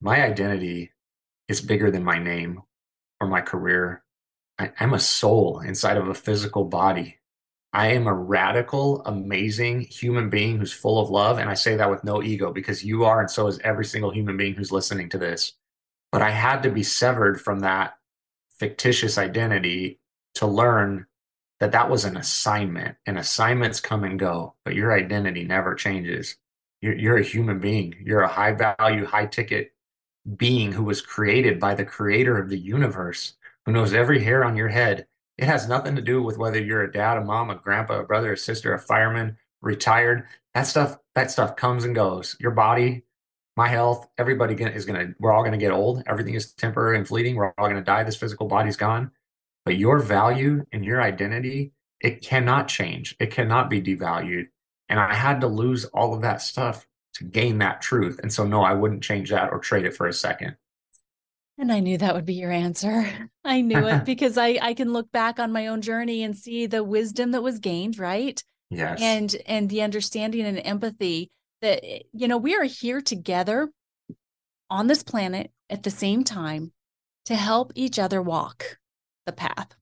[0.00, 0.92] My identity
[1.48, 2.62] is bigger than my name
[3.20, 4.02] or my career.
[4.58, 7.18] I, am a soul inside of a physical body.
[7.72, 11.38] I am a radical, amazing human being who's full of love.
[11.38, 14.10] And I say that with no ego because you are, and so is every single
[14.10, 15.52] human being who's listening to this.
[16.10, 17.94] But I had to be severed from that
[18.58, 20.00] fictitious identity
[20.34, 21.06] to learn
[21.60, 26.36] that that was an assignment and assignments come and go, but your identity never changes.
[26.80, 27.94] You're, you're a human being.
[28.02, 29.72] You're a high value, high ticket
[30.36, 33.34] being who was created by the creator of the universe,
[33.64, 35.06] who knows every hair on your head.
[35.38, 38.04] It has nothing to do with whether you're a dad, a mom, a grandpa, a
[38.04, 40.26] brother, a sister, a fireman, retired.
[40.54, 42.36] That stuff, that stuff comes and goes.
[42.40, 43.04] Your body,
[43.56, 46.02] my health, everybody is to, we're all to get old.
[46.06, 47.36] Everything is temporary and fleeting.
[47.36, 48.04] We're all to die.
[48.04, 49.10] This physical body's gone.
[49.64, 53.16] But your value and your identity, it cannot change.
[53.18, 54.48] It cannot be devalued.
[54.88, 56.86] And I had to lose all of that stuff
[57.20, 58.18] to gain that truth.
[58.22, 60.56] And so, no, I wouldn't change that or trade it for a second.
[61.58, 63.06] And I knew that would be your answer.
[63.44, 66.66] I knew it because I, I can look back on my own journey and see
[66.66, 68.42] the wisdom that was gained, right?
[68.70, 69.00] Yes.
[69.02, 71.30] And and the understanding and empathy
[71.60, 71.82] that
[72.12, 73.68] you know we are here together
[74.70, 76.72] on this planet at the same time
[77.26, 78.78] to help each other walk
[79.26, 79.74] the path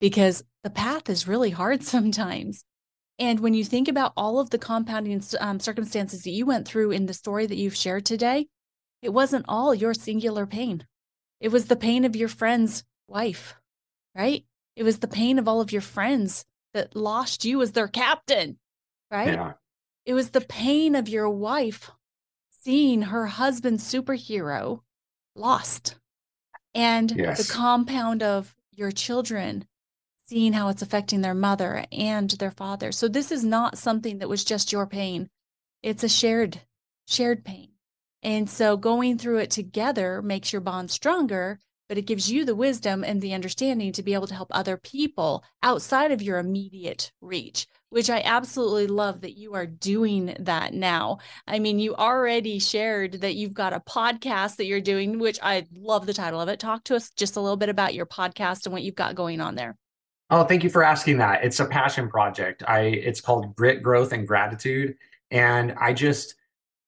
[0.00, 2.64] because the path is really hard sometimes
[3.18, 6.90] and when you think about all of the compounding um, circumstances that you went through
[6.90, 8.46] in the story that you've shared today
[9.02, 10.86] it wasn't all your singular pain
[11.40, 13.54] it was the pain of your friend's wife
[14.14, 14.44] right
[14.76, 18.58] it was the pain of all of your friends that lost you as their captain
[19.10, 19.52] right yeah.
[20.08, 21.90] It was the pain of your wife
[22.48, 24.80] seeing her husband's superhero
[25.36, 25.96] lost
[26.74, 27.46] and yes.
[27.46, 29.66] the compound of your children
[30.28, 32.92] seeing how it's affecting their mother and their father.
[32.92, 35.28] So this is not something that was just your pain.
[35.82, 36.60] It's a shared
[37.06, 37.70] shared pain.
[38.22, 42.54] And so going through it together makes your bond stronger, but it gives you the
[42.54, 47.12] wisdom and the understanding to be able to help other people outside of your immediate
[47.20, 51.18] reach which I absolutely love that you are doing that now.
[51.46, 55.66] I mean, you already shared that you've got a podcast that you're doing, which I
[55.74, 56.60] love the title of it.
[56.60, 59.40] Talk to us just a little bit about your podcast and what you've got going
[59.40, 59.76] on there.
[60.30, 61.44] Oh, thank you for asking that.
[61.44, 62.62] It's a passion project.
[62.66, 64.96] I it's called Grit, Growth and Gratitude,
[65.30, 66.34] and I just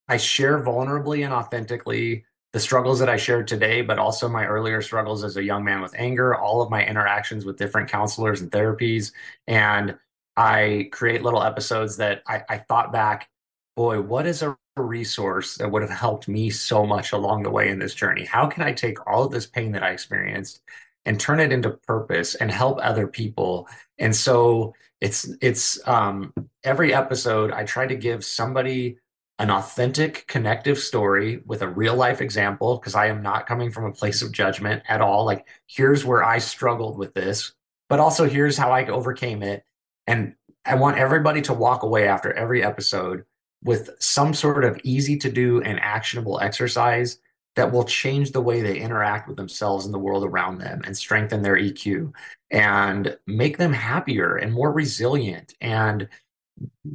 [0.08, 4.82] I share vulnerably and authentically the struggles that I shared today, but also my earlier
[4.82, 8.50] struggles as a young man with anger, all of my interactions with different counselors and
[8.52, 9.12] therapies,
[9.46, 9.98] and
[10.36, 13.28] I create little episodes that I, I thought back,
[13.76, 17.68] boy, what is a resource that would have helped me so much along the way
[17.70, 18.24] in this journey?
[18.24, 20.62] How can I take all of this pain that I experienced
[21.06, 23.68] and turn it into purpose and help other people?
[23.98, 26.32] And so it's it's um,
[26.64, 28.98] every episode I try to give somebody
[29.38, 33.86] an authentic connective story with a real life example because I am not coming from
[33.86, 35.24] a place of judgment at all.
[35.24, 37.52] Like here's where I struggled with this,
[37.88, 39.64] but also here's how I overcame it
[40.06, 40.34] and
[40.66, 43.24] I want everybody to walk away after every episode
[43.62, 47.18] with some sort of easy to do and actionable exercise
[47.56, 50.96] that will change the way they interact with themselves and the world around them and
[50.96, 52.12] strengthen their EQ
[52.50, 56.08] and make them happier and more resilient and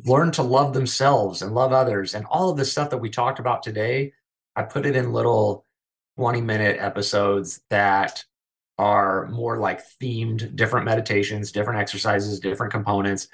[0.05, 3.39] learn to love themselves and love others and all of the stuff that we talked
[3.39, 4.13] about today
[4.55, 5.65] i put it in little
[6.17, 8.23] 20 minute episodes that
[8.77, 13.29] are more like themed, different meditations, different exercises, different components.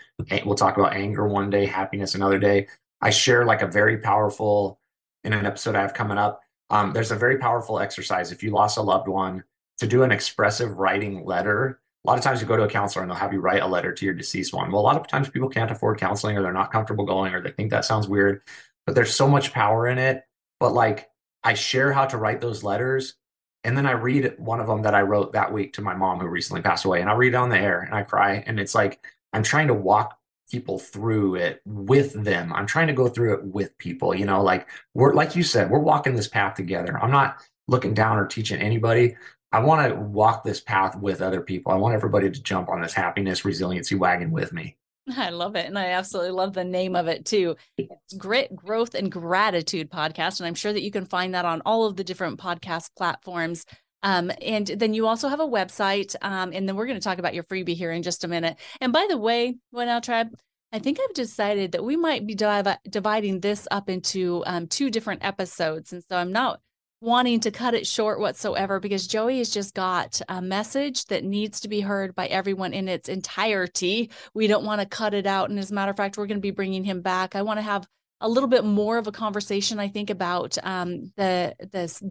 [0.45, 2.67] We'll talk about anger one day, happiness another day.
[3.01, 4.79] I share like a very powerful
[5.23, 6.41] in an episode I have coming up.
[6.71, 9.43] Um, there's a very powerful exercise if you lost a loved one
[9.79, 11.81] to do an expressive writing letter.
[12.05, 13.67] A lot of times you go to a counselor and they'll have you write a
[13.67, 14.71] letter to your deceased one.
[14.71, 17.41] Well, a lot of times people can't afford counseling or they're not comfortable going or
[17.41, 18.41] they think that sounds weird,
[18.85, 20.23] but there's so much power in it.
[20.59, 21.09] But like
[21.43, 23.15] I share how to write those letters
[23.63, 26.19] and then I read one of them that I wrote that week to my mom
[26.19, 28.59] who recently passed away and I read it on the air and I cry and
[28.59, 30.17] it's like I'm trying to walk
[30.51, 32.51] people through it with them.
[32.53, 35.69] I'm trying to go through it with people, you know, like we're like you said,
[35.69, 37.01] we're walking this path together.
[37.01, 37.37] I'm not
[37.67, 39.15] looking down or teaching anybody.
[39.51, 41.71] I want to walk this path with other people.
[41.71, 44.77] I want everybody to jump on this happiness resiliency wagon with me.
[45.17, 45.65] I love it.
[45.65, 47.55] And I absolutely love the name of it too.
[47.77, 50.39] It's Grit, Growth, and Gratitude podcast.
[50.39, 53.65] And I'm sure that you can find that on all of the different podcast platforms.
[54.03, 56.15] Um, and then you also have a website.
[56.21, 58.57] Um, and then we're going to talk about your freebie here in just a minute.
[58.79, 60.29] And by the way, What Now Tribe,
[60.71, 64.89] I think I've decided that we might be div- dividing this up into um, two
[64.89, 65.91] different episodes.
[65.93, 66.61] And so I'm not
[67.01, 71.59] wanting to cut it short whatsoever because Joey has just got a message that needs
[71.61, 74.11] to be heard by everyone in its entirety.
[74.35, 75.49] We don't want to cut it out.
[75.49, 77.35] And as a matter of fact, we're going to be bringing him back.
[77.35, 77.87] I want to have
[78.21, 82.03] a little bit more of a conversation, I think, about um, the this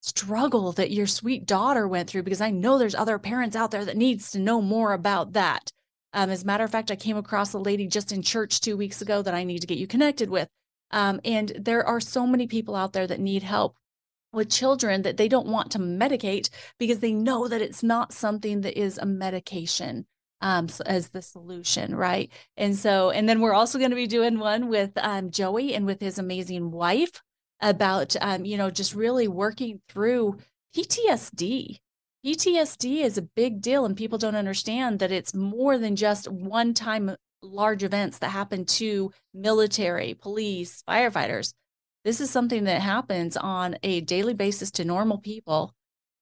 [0.00, 3.84] struggle that your sweet daughter went through because I know there's other parents out there
[3.84, 5.72] that needs to know more about that.
[6.12, 8.76] Um, as a matter of fact, I came across a lady just in church two
[8.76, 10.48] weeks ago that I need to get you connected with.
[10.90, 13.76] Um, and there are so many people out there that need help
[14.32, 16.48] with children that they don't want to medicate
[16.78, 20.06] because they know that it's not something that is a medication
[20.40, 22.30] um, as the solution, right?
[22.56, 25.84] And so, and then we're also going to be doing one with um, Joey and
[25.84, 27.22] with his amazing wife
[27.60, 30.38] about, um, you know, just really working through
[30.76, 31.78] PTSD.
[32.26, 36.74] PTSD is a big deal, and people don't understand that it's more than just one
[36.74, 41.52] time large events that happen to military, police, firefighters
[42.08, 45.74] this is something that happens on a daily basis to normal people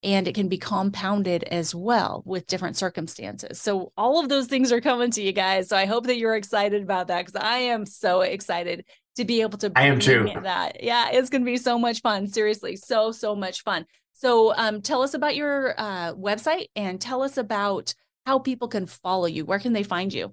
[0.02, 3.60] and it can be compounded as well with different circumstances.
[3.60, 5.68] So all of those things are coming to you guys.
[5.68, 8.84] So I hope that you're excited about that because I am so excited
[9.16, 9.72] to be able to.
[9.74, 10.30] I am too.
[10.42, 12.26] That yeah, it's going to be so much fun.
[12.26, 13.86] Seriously, so so much fun.
[14.12, 17.94] So um, tell us about your uh, website and tell us about
[18.24, 19.44] how people can follow you.
[19.44, 20.32] Where can they find you?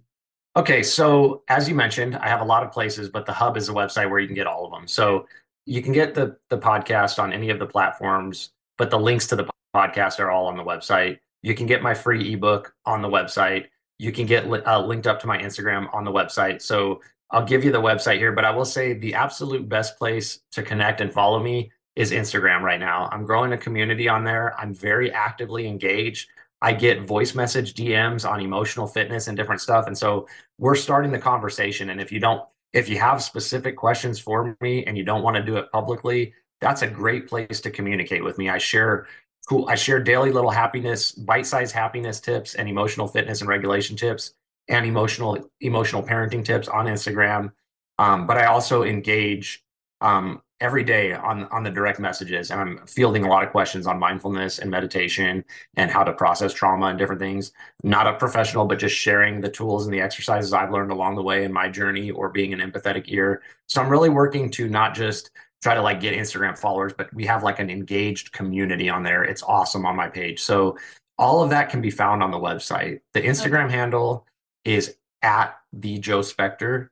[0.56, 3.70] Okay, so as you mentioned, I have a lot of places, but the hub is
[3.70, 4.88] a website where you can get all of them.
[4.88, 5.28] So
[5.66, 9.36] you can get the the podcast on any of the platforms, but the links to
[9.36, 11.20] the podcast are all on the website.
[11.42, 13.66] You can get my free ebook on the website.
[14.00, 16.62] You can get uh, linked up to my Instagram on the website.
[16.62, 17.02] So
[17.34, 20.62] I'll give you the website here, but I will say the absolute best place to
[20.62, 23.10] connect and follow me is Instagram right now.
[23.12, 24.56] I'm growing a community on there.
[24.60, 26.30] I'm very actively engaged.
[26.62, 29.88] I get voice message DMs on emotional fitness and different stuff.
[29.88, 30.28] And so
[30.60, 31.90] we're starting the conversation.
[31.90, 35.36] And if you don't if you have specific questions for me and you don't want
[35.36, 38.50] to do it publicly, that's a great place to communicate with me.
[38.50, 39.08] I share
[39.50, 44.34] cool I share daily little happiness, bite-sized happiness tips and emotional fitness and regulation tips
[44.68, 47.52] and emotional emotional parenting tips on Instagram.
[48.00, 49.64] Um, but I also engage
[50.02, 53.86] um, every day on on the direct messages and i'm fielding a lot of questions
[53.86, 55.44] on mindfulness and meditation
[55.76, 57.52] and how to process trauma and different things.
[57.84, 61.22] Not a professional but just sharing the tools and the exercises i've learned along the
[61.22, 63.42] way in my journey or being an empathetic ear.
[63.68, 65.32] So i'm really working to not just
[65.62, 69.24] try to like get instagram followers but we have like an engaged community on there.
[69.24, 70.40] It's awesome on my page.
[70.42, 70.78] So
[71.18, 73.02] all of that can be found on the website.
[73.14, 73.76] The instagram okay.
[73.76, 74.26] handle
[74.66, 76.90] is at the joe spector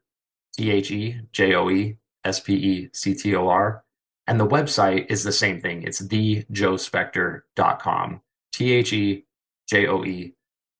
[0.57, 3.83] t-h-e-j-o-e S P E C T O R.
[4.27, 5.81] And the website is the same thing.
[5.83, 8.21] It's thejoespector.com.
[8.53, 9.25] T H E
[9.67, 10.33] J O E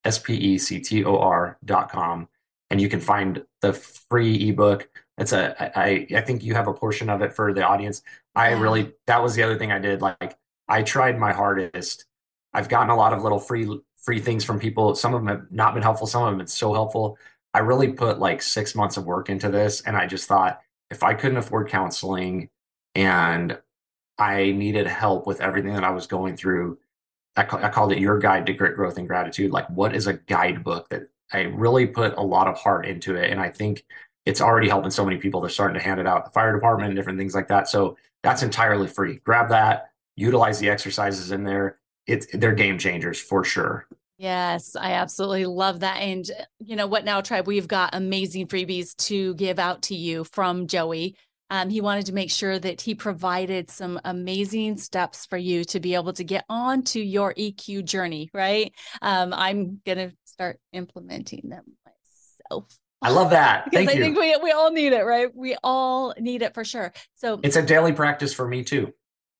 [0.04, 2.28] S P E C T O R.com.
[2.70, 4.88] And you can find the free ebook.
[5.18, 8.02] It's a I I think you have a portion of it for the audience.
[8.34, 10.00] I really that was the other thing I did.
[10.00, 10.36] Like
[10.68, 12.06] I tried my hardest.
[12.54, 14.94] I've gotten a lot of little free free things from people.
[14.94, 16.06] Some of them have not been helpful.
[16.06, 17.18] Some of them have been so helpful.
[17.54, 20.60] I really put like six months of work into this, and I just thought
[20.90, 22.50] if I couldn't afford counseling
[22.94, 23.58] and
[24.18, 26.78] I needed help with everything that I was going through,
[27.36, 29.52] I, ca- I called it Your Guide to Grit, Growth, and Gratitude.
[29.52, 33.30] Like, what is a guidebook that I really put a lot of heart into it?
[33.30, 33.84] And I think
[34.26, 35.40] it's already helping so many people.
[35.40, 37.68] They're starting to hand it out the fire department and different things like that.
[37.68, 39.20] So that's entirely free.
[39.24, 41.78] Grab that, utilize the exercises in there.
[42.06, 43.86] It's they're game changers for sure.
[44.18, 45.96] Yes, I absolutely love that.
[45.96, 46.28] And
[46.60, 47.46] you know what now, tribe?
[47.46, 51.16] We've got amazing freebies to give out to you from Joey.
[51.50, 55.80] Um, he wanted to make sure that he provided some amazing steps for you to
[55.80, 58.72] be able to get on to your EQ journey, right?
[59.02, 63.64] Um, I'm going to start implementing them myself I love that.
[63.70, 64.00] because Thank I you.
[64.00, 65.28] think we we all need it, right?
[65.34, 66.92] We all need it for sure.
[67.16, 68.94] So it's a daily practice for me too.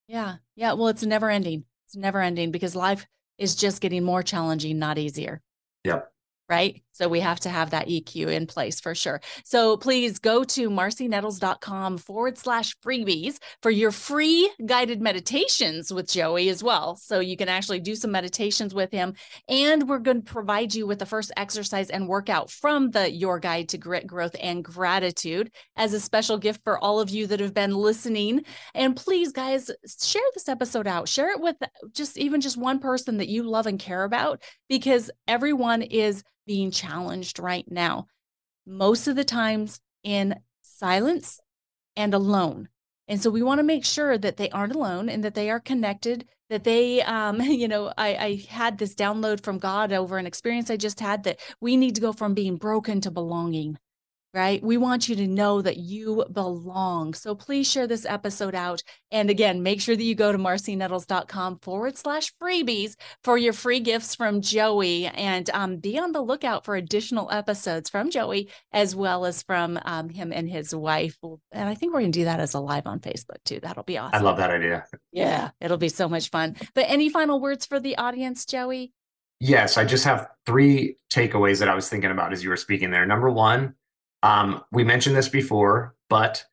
[0.08, 0.72] yeah, yeah.
[0.72, 1.64] Well, it's never ending.
[1.92, 3.06] It's never ending because life
[3.36, 5.42] is just getting more challenging, not easier.
[5.84, 6.10] Yep.
[6.48, 6.82] Right.
[6.92, 9.20] So we have to have that EQ in place for sure.
[9.44, 16.48] So please go to marcinettles.com forward slash freebies for your free guided meditations with Joey
[16.50, 16.96] as well.
[16.96, 19.14] So you can actually do some meditations with him.
[19.48, 23.38] And we're going to provide you with the first exercise and workout from the Your
[23.38, 27.40] Guide to Grit, Growth, and Gratitude as a special gift for all of you that
[27.40, 28.44] have been listening.
[28.74, 29.70] And please, guys,
[30.02, 31.08] share this episode out.
[31.08, 31.56] Share it with
[31.92, 36.70] just even just one person that you love and care about because everyone is being
[36.70, 38.06] challenged right now,
[38.66, 41.40] most of the times in silence
[41.96, 42.68] and alone.
[43.08, 45.60] And so we want to make sure that they aren't alone and that they are
[45.60, 50.26] connected, that they, um, you know, I, I had this download from God over an
[50.26, 53.78] experience I just had that we need to go from being broken to belonging
[54.34, 54.62] right?
[54.62, 57.14] We want you to know that you belong.
[57.14, 58.82] So please share this episode out.
[59.10, 63.80] And again, make sure that you go to marcinettles.com forward slash freebies for your free
[63.80, 68.96] gifts from Joey and um, be on the lookout for additional episodes from Joey as
[68.96, 71.16] well as from um, him and his wife.
[71.52, 73.60] And I think we're going to do that as a live on Facebook too.
[73.60, 74.18] That'll be awesome.
[74.18, 74.84] I love that idea.
[75.12, 76.56] Yeah, it'll be so much fun.
[76.74, 78.92] But any final words for the audience, Joey?
[79.40, 82.92] Yes, I just have three takeaways that I was thinking about as you were speaking
[82.92, 83.04] there.
[83.04, 83.74] Number one,
[84.22, 86.44] um, we mentioned this before, but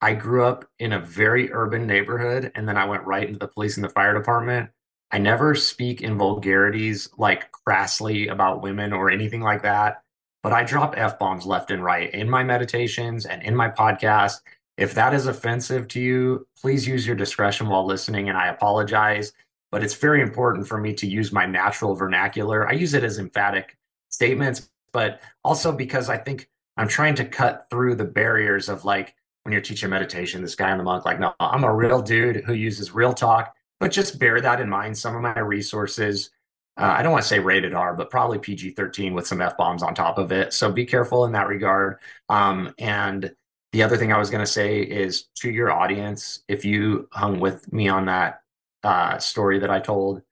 [0.00, 3.48] I grew up in a very urban neighborhood and then I went right into the
[3.48, 4.70] police and the fire department.
[5.10, 10.02] I never speak in vulgarities like crassly about women or anything like that,
[10.42, 14.40] but I drop F bombs left and right in my meditations and in my podcast.
[14.78, 19.32] If that is offensive to you, please use your discretion while listening and I apologize.
[19.70, 22.66] But it's very important for me to use my natural vernacular.
[22.66, 23.76] I use it as emphatic
[24.08, 29.14] statements, but also because I think I'm trying to cut through the barriers of like
[29.42, 32.44] when you're teaching meditation, this guy in the monk, like, no, I'm a real dude
[32.44, 34.96] who uses real talk, but just bear that in mind.
[34.96, 36.30] Some of my resources,
[36.76, 39.56] uh, I don't want to say rated R, but probably PG 13 with some F
[39.56, 40.52] bombs on top of it.
[40.52, 41.98] So be careful in that regard.
[42.28, 43.34] Um, and
[43.72, 47.40] the other thing I was going to say is to your audience, if you hung
[47.40, 48.42] with me on that
[48.82, 50.22] uh, story that I told,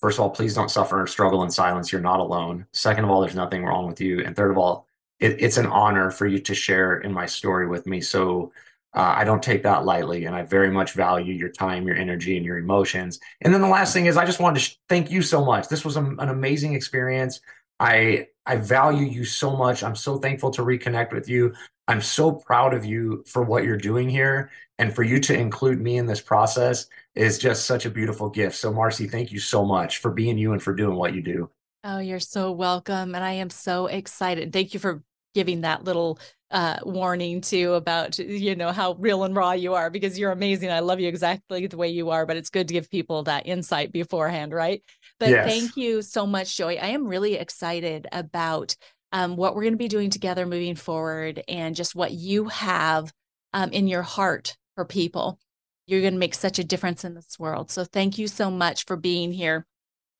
[0.00, 1.92] first of all, please don't suffer or struggle in silence.
[1.92, 2.66] You're not alone.
[2.72, 4.24] Second of all, there's nothing wrong with you.
[4.24, 4.86] And third of all,
[5.20, 8.00] it, it's an honor for you to share in my story with me.
[8.00, 8.52] So
[8.92, 12.36] uh, I don't take that lightly, and I very much value your time, your energy,
[12.36, 13.20] and your emotions.
[13.40, 15.68] And then the last thing is, I just wanted to sh- thank you so much.
[15.68, 17.40] This was a, an amazing experience.
[17.78, 19.84] I I value you so much.
[19.84, 21.54] I'm so thankful to reconnect with you.
[21.86, 25.80] I'm so proud of you for what you're doing here, and for you to include
[25.80, 28.56] me in this process is just such a beautiful gift.
[28.56, 31.50] So, Marci, thank you so much for being you and for doing what you do.
[31.84, 33.14] Oh, you're so welcome.
[33.14, 34.52] And I am so excited.
[34.52, 35.02] Thank you for
[35.34, 36.18] giving that little
[36.50, 40.70] uh, warning too about you know how real and raw you are because you're amazing.
[40.70, 43.46] I love you exactly the way you are, but it's good to give people that
[43.46, 44.82] insight beforehand, right?
[45.20, 45.46] But Yes.
[45.46, 46.74] thank you so much, Joy.
[46.74, 48.74] I am really excited about
[49.12, 53.12] um, what we're going to be doing together moving forward and just what you have
[53.52, 55.38] um, in your heart for people.
[55.86, 57.70] You're going to make such a difference in this world.
[57.70, 59.66] So thank you so much for being here.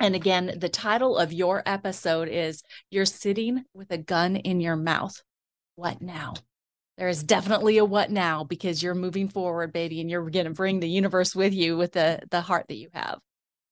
[0.01, 4.75] And again, the title of your episode is You're Sitting with a Gun in Your
[4.75, 5.23] Mouth.
[5.77, 6.33] What now?
[6.97, 10.53] There is definitely a what now because you're moving forward, baby, and you're going to
[10.53, 13.19] bring the universe with you with the, the heart that you have.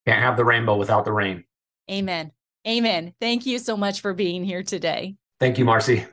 [0.07, 1.45] Can't have the rainbow without the rain.
[1.91, 2.33] Amen.
[2.67, 3.15] Amen.
[3.21, 5.17] Thank you so much for being here today.
[5.41, 6.07] Thank you, Marci.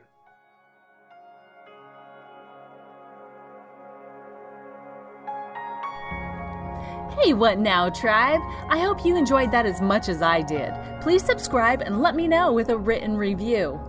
[7.21, 8.41] Hey, what now, tribe?
[8.67, 10.73] I hope you enjoyed that as much as I did.
[11.01, 13.79] Please subscribe and let me know with a written review.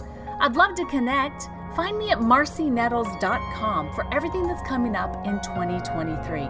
[0.40, 1.48] I'd love to connect.
[1.74, 6.40] Find me at marcinettles.com for everything that's coming up in 2023.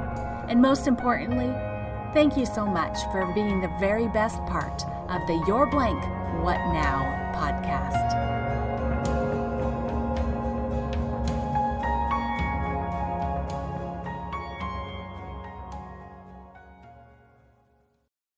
[0.51, 1.49] And most importantly,
[2.13, 6.03] thank you so much for being the very best part of the You're Blank
[6.45, 8.66] What Now podcast.